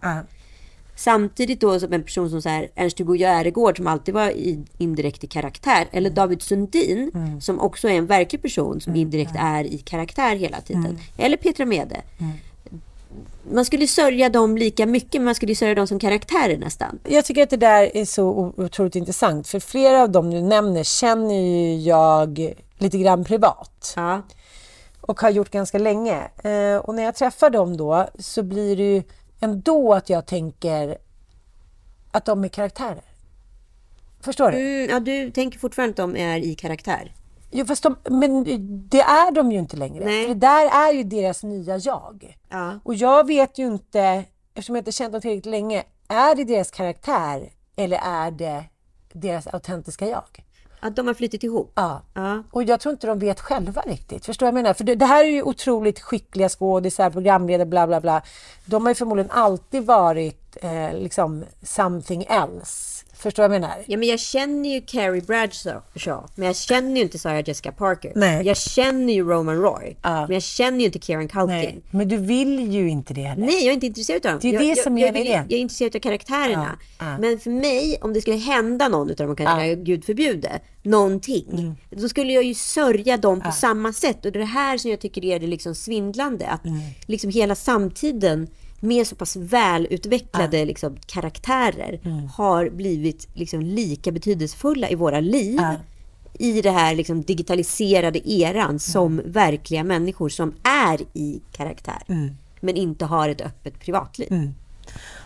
Samtidigt 0.96 1.60
då 1.60 1.80
som 1.80 1.92
en 1.92 2.02
person 2.02 2.30
som 2.30 2.42
så 2.42 2.48
här, 2.48 2.68
Ernst-Hugo 2.74 3.16
Järegård 3.16 3.76
som 3.76 3.86
alltid 3.86 4.14
var 4.14 4.30
i, 4.30 4.64
indirekt 4.78 5.24
i 5.24 5.26
karaktär. 5.26 5.88
Eller 5.92 6.10
David 6.10 6.42
Sundin 6.42 7.10
som 7.40 7.60
också 7.60 7.88
är 7.88 7.92
en 7.94 8.06
verklig 8.06 8.42
person 8.42 8.80
som 8.80 8.96
indirekt 8.96 9.32
är 9.38 9.64
i 9.64 9.78
karaktär 9.78 10.36
hela 10.36 10.60
tiden. 10.60 10.98
Eller 11.16 11.36
Petra 11.36 11.64
Mede. 11.66 12.02
Man 13.50 13.64
skulle 13.64 13.86
sörja 13.86 14.28
dem 14.28 14.56
lika 14.56 14.86
mycket 14.86 15.14
men 15.14 15.24
man 15.24 15.34
skulle 15.34 15.54
sörja 15.54 15.74
dem 15.74 15.86
som 15.86 15.98
karaktärer 15.98 16.58
nästan. 16.58 16.98
Jag 17.08 17.24
tycker 17.24 17.42
att 17.42 17.50
det 17.50 17.56
där 17.56 17.96
är 17.96 18.04
så 18.04 18.52
otroligt 18.56 18.96
intressant. 18.96 19.48
För 19.48 19.60
flera 19.60 20.02
av 20.02 20.10
dem 20.10 20.30
du 20.30 20.40
nämner 20.42 20.82
känner 20.82 21.34
ju 21.34 21.76
jag 21.76 22.54
lite 22.78 22.98
grann 22.98 23.24
privat. 23.24 23.92
Ja. 23.96 24.22
och 25.00 25.20
har 25.20 25.30
gjort 25.30 25.50
ganska 25.50 25.78
länge. 25.78 26.30
Eh, 26.44 26.76
och 26.76 26.94
när 26.94 27.02
jag 27.02 27.14
träffar 27.14 27.50
dem 27.50 27.76
då 27.76 28.08
så 28.18 28.42
blir 28.42 28.76
det 28.76 28.94
ju 28.94 29.02
ändå 29.40 29.94
att 29.94 30.10
jag 30.10 30.26
tänker 30.26 30.98
att 32.10 32.24
de 32.24 32.44
är 32.44 32.48
karaktärer. 32.48 33.04
Förstår 34.20 34.50
du? 34.50 34.58
Mm, 34.58 34.90
ja, 34.90 35.00
du 35.00 35.30
tänker 35.30 35.58
fortfarande 35.58 35.90
att 35.90 35.96
de 35.96 36.16
är 36.16 36.38
i 36.38 36.54
karaktär. 36.54 37.12
Jo, 37.52 37.66
fast 37.66 37.82
de, 37.82 37.96
men 38.10 38.44
det 38.88 39.00
är 39.00 39.30
de 39.30 39.52
ju 39.52 39.58
inte 39.58 39.76
längre. 39.76 40.04
Nej. 40.04 40.26
För 40.26 40.34
det 40.34 40.40
där 40.40 40.88
är 40.88 40.92
ju 40.92 41.02
deras 41.02 41.42
nya 41.42 41.78
jag. 41.78 42.36
Ja. 42.48 42.78
Och 42.84 42.94
jag 42.94 43.26
vet 43.26 43.58
ju 43.58 43.66
inte, 43.66 44.24
eftersom 44.54 44.74
jag 44.74 44.80
inte 44.80 44.92
känt 44.92 45.12
dem 45.12 45.20
tillräckligt 45.20 45.46
länge, 45.46 45.84
är 46.08 46.34
det 46.34 46.44
deras 46.44 46.70
karaktär 46.70 47.50
eller 47.76 47.98
är 48.04 48.30
det 48.30 48.64
deras 49.12 49.46
autentiska 49.46 50.06
jag? 50.06 50.44
Att 50.80 50.96
de 50.96 51.06
har 51.06 51.14
flyttit 51.14 51.42
ihop. 51.42 51.72
Ja. 51.74 52.02
Ja. 52.14 52.42
Och 52.50 52.62
jag 52.62 52.80
tror 52.80 52.92
inte 52.92 53.06
de 53.06 53.18
vet 53.18 53.40
själva 53.40 53.82
riktigt. 53.82 54.26
Förstår 54.26 54.46
jag 54.46 54.54
menar? 54.54 54.74
För 54.74 54.84
det, 54.84 54.94
det 54.94 55.06
här 55.06 55.24
är 55.24 55.28
ju 55.28 55.42
otroligt 55.42 56.00
skickliga 56.00 56.48
skådisar, 56.48 57.10
programledare, 57.10 57.66
bla 57.66 57.86
bla 57.86 58.00
bla. 58.00 58.22
De 58.64 58.82
har 58.82 58.90
ju 58.90 58.94
förmodligen 58.94 59.30
alltid 59.30 59.86
varit 59.86 60.56
eh, 60.62 60.94
liksom 60.94 61.44
something 61.62 62.26
else. 62.28 62.91
Förstår 63.22 63.42
du 63.42 63.48
vad 63.48 63.54
jag 63.54 63.60
menar? 63.60 63.76
Ja, 63.86 63.96
men 63.98 64.08
jag 64.08 64.20
känner 64.20 64.68
ju 64.74 64.80
Carrie 64.80 65.22
Bradshaw, 65.22 65.80
men 66.34 66.46
jag 66.46 66.56
känner 66.56 66.96
ju 66.96 67.02
inte 67.02 67.18
Sarah 67.18 67.42
Jessica 67.48 67.72
Parker. 67.72 68.12
Nej. 68.16 68.46
Jag 68.46 68.56
känner 68.56 69.12
ju 69.12 69.24
Roman 69.24 69.56
Roy, 69.56 69.96
Ja. 70.02 70.20
men 70.26 70.30
jag 70.34 70.42
känner 70.42 70.78
ju 70.78 70.84
inte 70.84 70.98
Kieran 70.98 71.28
Culkin. 71.28 71.46
Nej, 71.48 71.66
Nej. 71.66 71.82
men 71.90 72.08
du 72.08 72.16
vill 72.16 72.72
ju 72.72 72.88
inte 72.88 73.14
det 73.14 73.22
heller. 73.22 73.46
jag 73.46 73.62
är 73.62 73.72
inte 73.72 73.86
intresserad 73.86 74.26
av 74.26 74.32
dem. 74.32 74.38
Det 74.42 74.48
är 74.48 74.52
jag, 74.52 74.62
det 74.62 74.66
jag, 74.68 74.78
som 74.78 74.98
är 74.98 75.00
jag, 75.00 75.06
hela 75.06 75.18
vill- 75.18 75.26
idén. 75.26 75.44
jag 75.48 75.56
är 75.56 75.60
intresserad 75.60 75.96
av 75.96 76.00
karaktärerna. 76.00 76.78
Ja, 76.98 77.06
ja. 77.06 77.18
Men 77.18 77.38
för 77.38 77.50
mig, 77.50 77.98
om 78.00 78.12
det 78.12 78.20
skulle 78.20 78.36
hända 78.36 78.88
någon 78.88 79.10
av 79.10 79.16
de 79.16 79.36
karaktärerna, 79.36 79.74
gud 79.82 80.04
förbjude, 80.04 80.60
någonting. 80.82 81.46
Mm. 81.52 81.74
Då 81.90 82.08
skulle 82.08 82.32
jag 82.32 82.44
ju 82.44 82.54
sörja 82.54 83.16
dem 83.16 83.40
på 83.40 83.50
samma 83.52 83.92
sätt. 83.92 84.24
Och 84.26 84.32
det 84.32 84.38
är 84.38 84.40
det 84.40 84.44
här 84.46 84.78
som 84.78 84.90
jag 84.90 85.00
tycker 85.00 85.24
är 85.24 85.40
det 85.40 85.46
liksom 85.46 85.74
svindlande. 85.74 86.46
Att 86.46 86.64
Mm. 86.64 86.78
liksom 87.06 87.30
hela 87.30 87.54
samtiden 87.54 88.48
med 88.84 89.06
så 89.06 89.16
pass 89.16 89.36
välutvecklade 89.36 90.64
liksom, 90.64 90.96
karaktärer 91.06 92.00
Mm. 92.04 92.26
har 92.28 92.70
blivit 92.70 93.28
liksom, 93.34 93.60
lika 93.60 94.12
betydelsefulla 94.12 94.88
i 94.90 94.94
våra 94.94 95.20
liv. 95.20 95.56
Ja. 95.60 95.74
I 96.38 96.62
det 96.62 96.70
här 96.70 96.94
liksom, 96.94 97.22
digitaliserade 97.22 98.30
eran 98.32 98.64
Mm. 98.66 98.78
som 98.78 99.20
verkliga 99.24 99.84
människor 99.84 100.28
som 100.28 100.54
är 100.62 101.00
i 101.12 101.40
karaktär. 101.52 102.02
Mm. 102.08 102.30
Men 102.60 102.76
inte 102.76 103.04
har 103.04 103.28
ett 103.28 103.40
öppet 103.40 103.80
privatliv. 103.80 104.52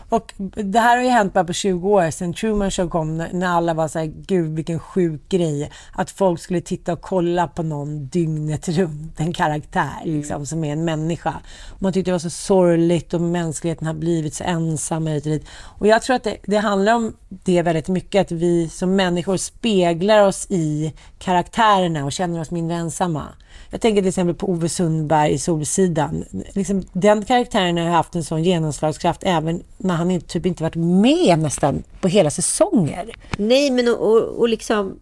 Och 0.09 0.33
det 0.55 0.79
här 0.79 0.97
har 0.97 1.03
ju 1.03 1.09
hänt 1.09 1.33
bara 1.33 1.43
på 1.43 1.53
20 1.53 1.89
år 1.89 2.11
sedan 2.11 2.33
Truman 2.33 2.71
Show 2.71 2.89
kom, 2.89 3.17
när 3.17 3.47
alla 3.47 3.73
var 3.73 3.87
så 3.87 3.99
här, 3.99 4.05
gud 4.05 4.55
vilken 4.55 4.79
sjuk 4.79 5.29
grej. 5.29 5.71
Att 5.93 6.11
folk 6.11 6.39
skulle 6.39 6.61
titta 6.61 6.93
och 6.93 7.01
kolla 7.01 7.47
på 7.47 7.63
någon 7.63 8.07
dygnet 8.07 8.67
runt, 8.67 9.19
en 9.19 9.33
karaktär 9.33 10.01
liksom, 10.03 10.45
som 10.45 10.63
är 10.63 10.73
en 10.73 10.85
människa. 10.85 11.33
Man 11.79 11.93
tyckte 11.93 12.11
det 12.11 12.13
var 12.13 12.19
så 12.19 12.29
sorgligt 12.29 13.13
och 13.13 13.21
mänskligheten 13.21 13.87
har 13.87 13.93
blivit 13.93 14.33
så 14.33 14.43
ensam 14.43 15.07
hit 15.07 15.25
och 15.25 15.31
dit. 15.31 15.47
Och 15.51 15.87
jag 15.87 16.01
tror 16.01 16.15
att 16.15 16.23
det, 16.23 16.37
det 16.45 16.57
handlar 16.57 16.95
om 16.95 17.13
det 17.29 17.61
väldigt 17.61 17.87
mycket, 17.87 18.21
att 18.21 18.31
vi 18.31 18.69
som 18.69 18.95
människor 18.95 19.37
speglar 19.37 20.27
oss 20.27 20.47
i 20.49 20.93
karaktärerna 21.19 22.05
och 22.05 22.11
känner 22.11 22.41
oss 22.41 22.51
mindre 22.51 22.77
ensamma. 22.77 23.25
Jag 23.69 23.81
tänker 23.81 24.01
till 24.01 24.09
exempel 24.09 24.35
på 24.35 24.49
Ove 24.49 24.69
Sundberg 24.69 25.33
i 25.33 25.37
Solsidan. 25.37 26.25
Liksom, 26.53 26.83
den 26.93 27.25
karaktären 27.25 27.77
har 27.77 27.85
haft 27.85 28.15
en 28.15 28.23
sån 28.23 28.43
genomslagskraft 28.43 29.21
även 29.23 29.63
när 29.77 29.95
han 29.95 30.11
inte, 30.11 30.27
typ 30.27 30.45
inte 30.45 30.63
varit 30.63 30.75
med 30.75 31.39
nästan 31.39 31.83
på 32.01 32.07
hela 32.07 32.29
säsonger. 32.29 33.09
Nej, 33.37 33.71
men 33.71 33.87
och, 33.87 34.11
och, 34.11 34.39
och 34.39 34.49
liksom... 34.49 34.99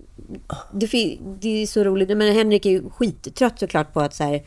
Det, 0.74 1.18
det 1.39 1.61
är 1.61 1.68
så 1.68 1.84
roligt. 1.84 2.18
Men 2.18 2.36
Henrik 2.36 2.66
är 2.66 2.70
ju 2.70 2.89
skittrött 2.89 3.59
såklart 3.59 3.93
på 3.93 3.99
att 4.01 4.16
så 4.16 4.24
här, 4.24 4.43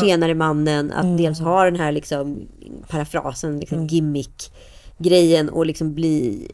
tjenare 0.00 0.34
mannen, 0.34 0.92
att 0.92 1.18
dels 1.18 1.40
ha 1.40 1.64
den 1.64 1.76
här 1.76 1.92
liksom 1.92 2.48
parafrasen, 2.88 3.60
liksom 3.60 3.86
gimmick-grejen 3.86 5.48
och 5.48 5.66
liksom 5.66 5.94
bli... 5.94 6.48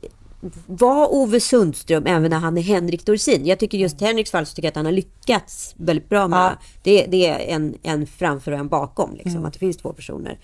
Var 0.66 1.14
Ove 1.14 1.40
Sundström 1.40 2.06
även 2.06 2.30
när 2.30 2.38
han 2.38 2.58
är 2.58 2.62
Henrik 2.62 3.06
Dorsin. 3.06 3.46
Jag 3.46 3.58
tycker 3.58 3.78
just 3.78 4.00
Henriks 4.00 4.30
fall 4.30 4.46
så 4.46 4.54
tycker 4.54 4.66
jag 4.66 4.70
att 4.72 4.76
han 4.76 4.84
har 4.84 4.92
lyckats 4.92 5.74
väldigt 5.78 6.08
bra 6.08 6.28
med 6.28 6.38
Ja. 6.38 6.52
det. 6.82 7.06
Det 7.06 7.26
är 7.26 7.38
en, 7.54 7.74
en 7.82 8.06
framför 8.06 8.52
och 8.52 8.58
en 8.58 8.68
bakom, 8.68 9.14
liksom, 9.14 9.44
att 9.44 9.52
det 9.52 9.58
finns 9.58 9.76
två 9.76 9.92
personer. 9.92 10.38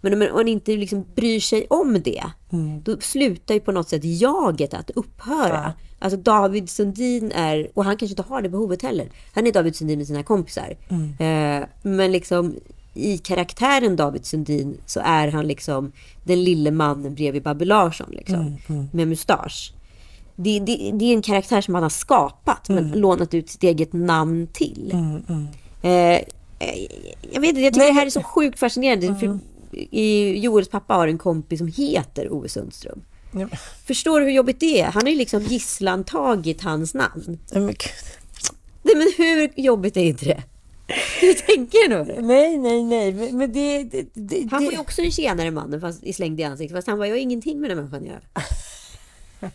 Men 0.00 0.12
om 0.12 0.28
man 0.34 0.48
inte 0.48 0.76
liksom 0.76 1.04
bryr 1.14 1.40
sig 1.40 1.66
om 1.70 2.02
det, 2.04 2.22
då 2.82 2.96
slutar 3.00 3.54
ju 3.54 3.60
på 3.60 3.72
något 3.72 3.88
sätt 3.88 4.04
jaget 4.04 4.74
att 4.74 4.90
upphöra. 4.90 5.72
Alltså 5.98 6.16
David 6.18 6.70
Sundin 6.70 7.32
är, 7.32 7.68
och 7.74 7.84
han 7.84 7.96
kanske 7.96 8.12
inte 8.12 8.32
har 8.32 8.42
det 8.42 8.48
behovet 8.48 8.82
heller. 8.82 9.08
Han 9.34 9.46
är 9.46 9.52
David 9.52 9.76
Sundin 9.76 9.98
med 9.98 10.06
sina 10.06 10.22
kompisar. 10.22 10.76
Eh, 11.18 11.64
men 11.82 12.12
liksom 12.12 12.56
i 12.94 13.18
karaktären 13.18 13.96
David 13.96 14.26
Sundin 14.26 14.78
så 14.86 15.00
är 15.04 15.28
han 15.28 15.46
liksom 15.46 15.92
den 16.24 16.44
lille 16.44 16.70
mannen 16.70 17.14
bredvid 17.14 17.42
Babbe 17.42 17.64
Larsson 17.64 18.10
liksom, 18.10 18.56
med 18.92 19.08
mustasch. 19.08 19.72
Det, 20.36 20.60
det, 20.60 20.90
det 20.94 21.04
är 21.04 21.14
en 21.14 21.22
karaktär 21.22 21.60
som 21.60 21.74
han 21.74 21.82
har 21.82 21.90
skapat 21.90 22.68
men 22.68 22.88
lånat 22.88 23.34
ut 23.34 23.50
sitt 23.50 23.62
eget 23.62 23.92
namn 23.92 24.46
till. 24.52 24.92
Eh, 25.82 25.90
eh, 25.90 26.22
jag 27.32 27.40
vet 27.40 27.48
inte, 27.48 27.60
jag 27.60 27.74
tycker 27.74 27.86
det 27.86 27.92
här 27.92 28.06
är 28.06 28.10
så 28.10 28.22
sjukt 28.22 28.58
fascinerande. 28.58 29.14
För 29.14 29.38
i, 29.72 30.38
Joels 30.38 30.68
pappa 30.68 30.94
har 30.94 31.08
en 31.08 31.18
kompis 31.18 31.58
som 31.58 31.68
heter 31.68 32.32
Ove 32.32 32.48
Sundström. 32.48 33.02
Ja. 33.32 33.48
Förstår 33.86 34.20
du 34.20 34.26
hur 34.26 34.32
jobbigt 34.32 34.60
det 34.60 34.80
är? 34.80 34.84
Han 34.84 35.02
har 35.02 35.10
ju 35.10 35.16
liksom 35.16 35.42
gisslantagit 35.42 36.62
hans 36.62 36.94
namn. 36.94 37.38
Nej, 37.52 37.62
men 37.62 37.66
gud. 37.66 37.78
Nej, 38.82 38.96
men 38.96 39.12
hur 39.16 39.52
jobbigt 39.56 39.96
är 39.96 40.04
inte 40.04 40.24
det? 40.24 40.42
Hur 41.20 41.34
tänker 41.34 41.88
du 41.88 42.04
nu? 42.04 42.22
nej, 42.22 42.58
nej, 42.58 42.84
nej. 42.84 43.32
Men 43.32 43.52
det... 43.52 43.82
det, 43.82 44.06
det 44.14 44.48
Han 44.50 44.64
får 44.64 44.72
ju 44.72 44.78
också 44.78 45.02
en 45.02 45.10
tjänare 45.10 45.50
mannen 45.50 45.80
fast 45.80 46.04
i 46.04 46.12
slängd 46.12 46.40
i 46.40 46.44
ansiktet. 46.44 46.78
Fast 46.78 46.88
han 46.88 46.98
var 46.98 47.06
ju 47.06 47.18
ingenting 47.18 47.60
med 47.60 47.70
den 47.70 47.78
människan 47.78 48.02
att 48.02 48.08
göra. 48.08 48.20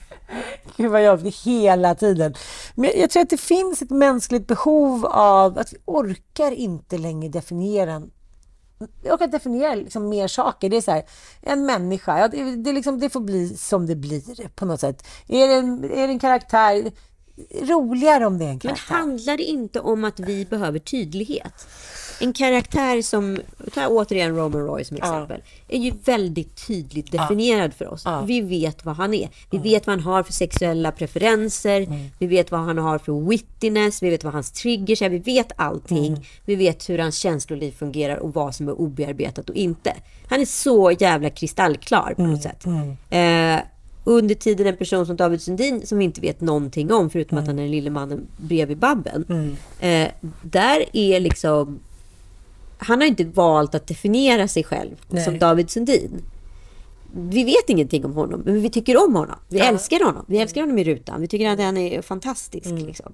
Gud 0.77 0.91
vad 0.91 1.05
jobbigt 1.05 1.45
hela 1.45 1.95
tiden. 1.95 2.35
Men 2.75 2.91
jag 2.95 3.09
tror 3.09 3.23
att 3.23 3.29
det 3.29 3.41
finns 3.41 3.81
ett 3.81 3.89
mänskligt 3.89 4.47
behov 4.47 5.05
av 5.05 5.57
att 5.57 5.73
vi 5.73 5.77
orkar 5.85 6.51
inte 6.51 6.97
längre 6.97 7.29
definiera 7.29 8.01
vi 9.03 9.11
orkar 9.11 9.27
definiera 9.27 9.75
liksom 9.75 10.09
mer 10.09 10.27
saker. 10.27 10.69
Det 10.69 10.77
är 10.77 10.81
så 10.81 10.91
här, 10.91 11.03
en 11.41 11.65
människa, 11.65 12.19
ja, 12.19 12.27
det, 12.27 12.55
det, 12.55 12.73
liksom, 12.73 12.99
det 12.99 13.09
får 13.09 13.19
bli 13.19 13.57
som 13.57 13.85
det 13.85 13.95
blir 13.95 14.47
på 14.47 14.65
något 14.65 14.79
sätt. 14.79 15.07
Är 15.27 15.47
det 15.47 15.53
en, 15.53 15.83
är 15.83 16.07
det 16.07 16.13
en 16.13 16.19
karaktär, 16.19 16.91
roligare 17.61 18.25
om 18.25 18.37
det 18.37 18.45
är 18.45 18.49
en 18.49 18.53
Men 18.53 18.59
karaktär. 18.59 18.95
handlar 18.95 19.37
det 19.37 19.43
inte 19.43 19.79
om 19.79 20.03
att 20.03 20.19
vi 20.19 20.45
behöver 20.45 20.79
tydlighet? 20.79 21.67
En 22.21 22.33
karaktär 22.33 23.01
som, 23.01 23.37
ta 23.73 23.87
återigen 23.87 24.35
Roman 24.35 24.61
Roy 24.61 24.83
som 24.83 24.97
exempel, 24.97 25.41
är 25.67 25.79
ju 25.79 25.91
väldigt 26.05 26.67
tydligt 26.67 27.11
definierad 27.11 27.73
för 27.73 27.87
oss. 27.87 28.05
Vi 28.25 28.41
vet 28.41 28.85
vad 28.85 28.95
han 28.95 29.13
är. 29.13 29.29
Vi 29.51 29.57
vet 29.57 29.87
vad 29.87 29.95
han 29.95 30.03
har 30.05 30.23
för 30.23 30.33
sexuella 30.33 30.91
preferenser, 30.91 31.87
vi 32.19 32.27
vet 32.27 32.51
vad 32.51 32.61
han 32.61 32.77
har 32.77 32.97
för 32.97 33.29
wittiness, 33.29 34.03
vi 34.03 34.09
vet 34.09 34.23
vad 34.23 34.33
hans 34.33 34.51
triggers 34.51 35.01
är, 35.01 35.09
vi 35.09 35.19
vet 35.19 35.51
allting. 35.55 36.27
Vi 36.45 36.55
vet 36.55 36.89
hur 36.89 36.97
hans 36.99 37.17
känsloliv 37.17 37.71
fungerar 37.71 38.17
och 38.17 38.33
vad 38.33 38.55
som 38.55 38.67
är 38.67 38.79
obearbetat 38.79 39.49
och 39.49 39.55
inte. 39.55 39.93
Han 40.29 40.41
är 40.41 40.45
så 40.45 40.91
jävla 40.99 41.29
kristallklar 41.29 42.13
på 42.15 42.21
något 42.21 42.41
sätt. 42.43 42.65
Eh, 43.09 43.59
under 44.05 44.35
tiden 44.35 44.67
en 44.67 44.77
person 44.77 45.05
som 45.05 45.15
David 45.15 45.41
Sundin 45.41 45.87
som 45.87 45.97
vi 45.97 46.03
inte 46.03 46.21
vet 46.21 46.41
någonting 46.41 46.93
om 46.93 47.09
förutom 47.09 47.37
att 47.37 47.47
han 47.47 47.59
är 47.59 47.63
den 47.63 47.71
lille 47.71 47.89
mannen 47.89 48.27
bredvid 48.37 48.77
Babben. 48.77 49.57
Eh, 49.79 50.07
där 50.41 50.85
är 50.93 51.19
liksom 51.19 51.79
han 52.77 53.01
har 53.01 53.07
inte 53.07 53.23
valt 53.23 53.75
att 53.75 53.87
definiera 53.87 54.47
sig 54.47 54.63
själv 54.63 54.95
Nej. 55.09 55.23
som 55.23 55.39
David 55.39 55.69
Sundin. 55.69 56.21
Vi 57.17 57.43
vet 57.43 57.69
ingenting 57.69 58.05
om 58.05 58.13
honom, 58.13 58.41
men 58.45 58.61
vi 58.61 58.69
tycker 58.69 59.05
om 59.07 59.15
honom. 59.15 59.35
Vi 59.47 59.59
älskar 59.59 60.05
honom. 60.05 60.25
Vi 60.27 60.37
älskar 60.37 60.61
honom 60.61 60.77
i 60.77 60.83
rutan. 60.83 61.21
Vi 61.21 61.27
tycker 61.27 61.49
att 61.49 61.59
han 61.59 61.77
är 61.77 62.01
fantastisk. 62.01 62.69
Liksom. 62.69 63.13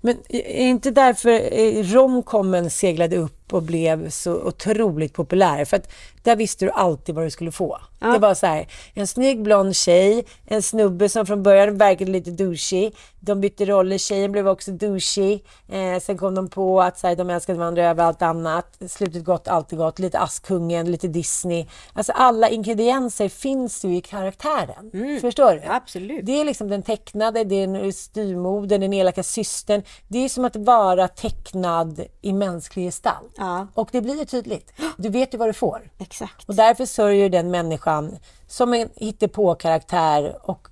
Men 0.00 0.16
är 0.28 0.66
inte 0.66 0.90
därför 0.90 1.82
romcomen 1.82 2.70
seglade 2.70 3.16
upp 3.16 3.37
upp 3.48 3.54
och 3.54 3.62
blev 3.62 4.10
så 4.10 4.34
otroligt 4.34 5.12
populär. 5.12 5.64
För 5.64 5.76
att 5.76 5.88
där 6.22 6.36
visste 6.36 6.64
du 6.64 6.70
alltid 6.70 7.14
vad 7.14 7.24
du 7.24 7.30
skulle 7.30 7.52
få. 7.52 7.78
Ja. 8.00 8.06
Det 8.06 8.18
var 8.18 8.34
så 8.34 8.46
här, 8.46 8.66
en 8.94 9.06
snygg 9.06 9.42
blond 9.42 9.76
tjej, 9.76 10.24
en 10.46 10.62
snubbe 10.62 11.08
som 11.08 11.26
från 11.26 11.42
början 11.42 11.78
verkade 11.78 12.10
lite 12.10 12.30
douchey. 12.30 12.90
De 13.20 13.40
bytte 13.40 13.64
roller, 13.64 13.98
tjejen 13.98 14.32
blev 14.32 14.48
också 14.48 14.70
douchey. 14.70 15.40
Eh, 15.68 16.00
sen 16.00 16.18
kom 16.18 16.34
de 16.34 16.48
på 16.48 16.82
att 16.82 16.98
så 16.98 17.06
här, 17.06 17.16
de 17.16 17.30
älskade 17.30 17.58
varandra 17.58 17.84
över 17.84 18.04
allt 18.04 18.22
annat. 18.22 18.78
Slutet 18.88 19.24
gott, 19.24 19.48
alltid 19.48 19.78
gott. 19.78 19.98
Lite 19.98 20.18
Askungen, 20.18 20.90
lite 20.90 21.08
Disney. 21.08 21.66
Alltså 21.92 22.12
alla 22.12 22.48
ingredienser 22.48 23.28
finns 23.28 23.84
ju 23.84 23.96
i 23.96 24.00
karaktären. 24.00 24.90
Mm. 24.94 25.20
Förstår 25.20 25.52
du? 25.52 25.62
absolut. 25.68 26.26
Det 26.26 26.40
är 26.40 26.44
liksom 26.44 26.68
den 26.68 26.82
tecknade, 26.82 27.44
det 27.44 27.62
är 27.62 27.92
styrmodern, 27.92 28.80
den 28.80 28.92
elaka 28.92 29.22
systern. 29.22 29.82
Det 30.08 30.18
är 30.18 30.28
som 30.28 30.44
att 30.44 30.56
vara 30.56 31.08
tecknad 31.08 32.04
i 32.20 32.32
mänsklig 32.32 32.84
gestalt. 32.84 33.37
Ja. 33.38 33.66
Och 33.74 33.88
det 33.92 34.00
blir 34.00 34.18
ju 34.18 34.24
tydligt. 34.24 34.72
Du 34.96 35.08
vet 35.08 35.34
ju 35.34 35.38
vad 35.38 35.48
du 35.48 35.52
får. 35.52 35.90
Exakt. 35.98 36.48
Och 36.48 36.54
därför 36.54 36.86
sörjer 36.86 37.28
den 37.28 37.50
människan 37.50 38.16
som 38.46 38.74
en 38.74 38.88
hittepå-karaktär 38.96 40.38
och 40.42 40.68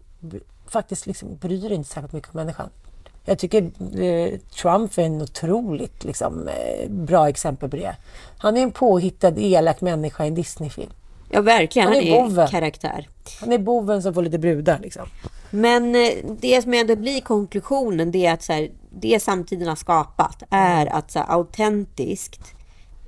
faktiskt 0.69 1.07
liksom 1.07 1.37
bryr 1.37 1.73
inte 1.73 1.89
särskilt 1.89 2.13
mycket 2.13 2.35
om 2.35 2.37
människan. 2.37 2.71
Jag 3.25 3.39
tycker 3.39 3.63
eh, 4.03 4.39
Trump 4.39 4.99
är 4.99 5.03
en 5.03 5.23
otroligt 5.23 6.05
liksom, 6.05 6.49
eh, 6.49 6.91
bra 6.91 7.29
exempel 7.29 7.71
på 7.71 7.77
det. 7.77 7.97
Han 8.39 8.57
är 8.57 8.63
en 8.63 8.71
påhittad 8.71 9.33
elak 9.37 9.81
människa 9.81 10.25
i 10.25 10.29
en 10.29 10.35
Disneyfilm. 10.35 10.91
Ja, 11.31 11.41
verkligen. 11.41 11.89
Han 11.89 11.97
är, 11.97 12.21
han 12.21 12.39
är 12.39 12.47
karaktär. 12.47 13.09
Han 13.41 13.53
är 13.53 13.59
boven 13.59 14.03
som 14.03 14.15
får 14.15 14.23
lite 14.23 14.39
brudar. 14.39 14.79
Liksom. 14.79 15.09
Men 15.51 15.95
eh, 15.95 16.11
det 16.41 16.63
som 16.63 16.75
ändå 16.75 16.97
blir 16.97 17.21
konklusionen, 17.21 18.11
det 18.11 18.27
är 18.27 18.33
att 18.33 18.43
så 18.43 18.53
här, 18.53 18.71
det 18.91 19.23
samtiden 19.23 19.69
har 19.69 19.77
skapat 19.77 20.43
är 20.51 20.87
att 20.87 21.11
så 21.11 21.19
här, 21.19 21.27
autentiskt 21.31 22.56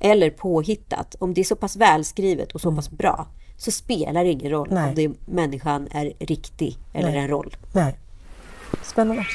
eller 0.00 0.30
påhittat, 0.30 1.16
om 1.18 1.34
det 1.34 1.40
är 1.40 1.44
så 1.44 1.56
pass 1.56 1.76
välskrivet 1.76 2.52
och 2.52 2.60
så 2.60 2.72
pass 2.72 2.90
bra, 2.90 3.26
så 3.56 3.70
spelar 3.70 4.24
det 4.24 4.30
ingen 4.30 4.50
roll 4.50 4.68
Nej. 4.70 4.88
om 4.88 4.94
det, 4.94 5.10
människan 5.32 5.88
är 5.90 6.12
riktig 6.18 6.78
eller 6.92 7.10
Nej. 7.10 7.18
en 7.18 7.28
roll. 7.28 7.56
Nej. 7.72 7.98
Spännande. 8.82 9.26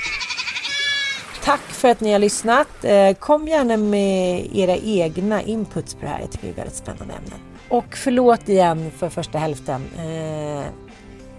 Tack 1.44 1.62
för 1.62 1.90
att 1.90 2.02
ni 2.02 2.12
har 2.12 2.20
lyssnat. 2.20 2.86
Eh, 2.86 3.14
kom 3.14 3.48
gärna 3.48 3.78
med 3.78 4.48
era 4.56 4.78
egna 4.78 5.42
inputs 5.42 5.94
på 5.94 6.02
det 6.02 6.08
här. 6.08 6.20
Jag 6.20 6.32
tycker 6.32 6.48
det 6.48 6.54
är 6.54 6.56
väldigt 6.56 6.76
spännande 6.76 7.14
ämnen. 7.14 7.40
Och 7.70 7.98
förlåt 7.98 8.50
igen 8.50 8.92
för 8.98 9.10
första 9.10 9.38
hälften. 9.38 9.86
Eh, 9.98 10.64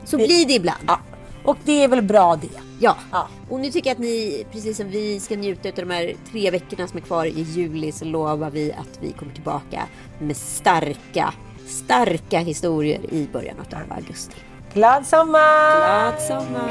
så 0.04 0.16
blir 0.16 0.46
det 0.46 0.52
ibland. 0.52 0.84
Ja. 0.86 1.00
Och 1.44 1.56
det 1.64 1.84
är 1.84 1.88
väl 1.88 2.02
bra 2.02 2.36
det. 2.36 2.60
Ja. 2.80 2.96
ja. 3.12 3.28
Och 3.50 3.60
nu 3.60 3.70
tycker 3.70 3.90
jag 3.90 3.94
att 3.94 4.00
ni, 4.00 4.46
precis 4.52 4.76
som 4.76 4.88
vi, 4.88 5.20
ska 5.20 5.36
njuta 5.36 5.68
av 5.68 5.74
de 5.74 5.90
här 5.90 6.14
tre 6.30 6.50
veckorna 6.50 6.88
som 6.88 6.96
är 6.96 7.02
kvar 7.02 7.24
i 7.24 7.42
juli 7.42 7.92
så 7.92 8.04
lovar 8.04 8.50
vi 8.50 8.72
att 8.72 8.98
vi 9.00 9.12
kommer 9.12 9.32
tillbaka 9.32 9.82
med 10.18 10.36
starka, 10.36 11.34
starka 11.66 12.38
historier 12.38 13.00
i 13.14 13.28
början 13.32 13.56
av 13.58 13.92
augusti. 13.92 14.36
Glad 14.74 15.06
sommar! 15.06 15.76
Glad 15.76 16.22
sommar! 16.22 16.70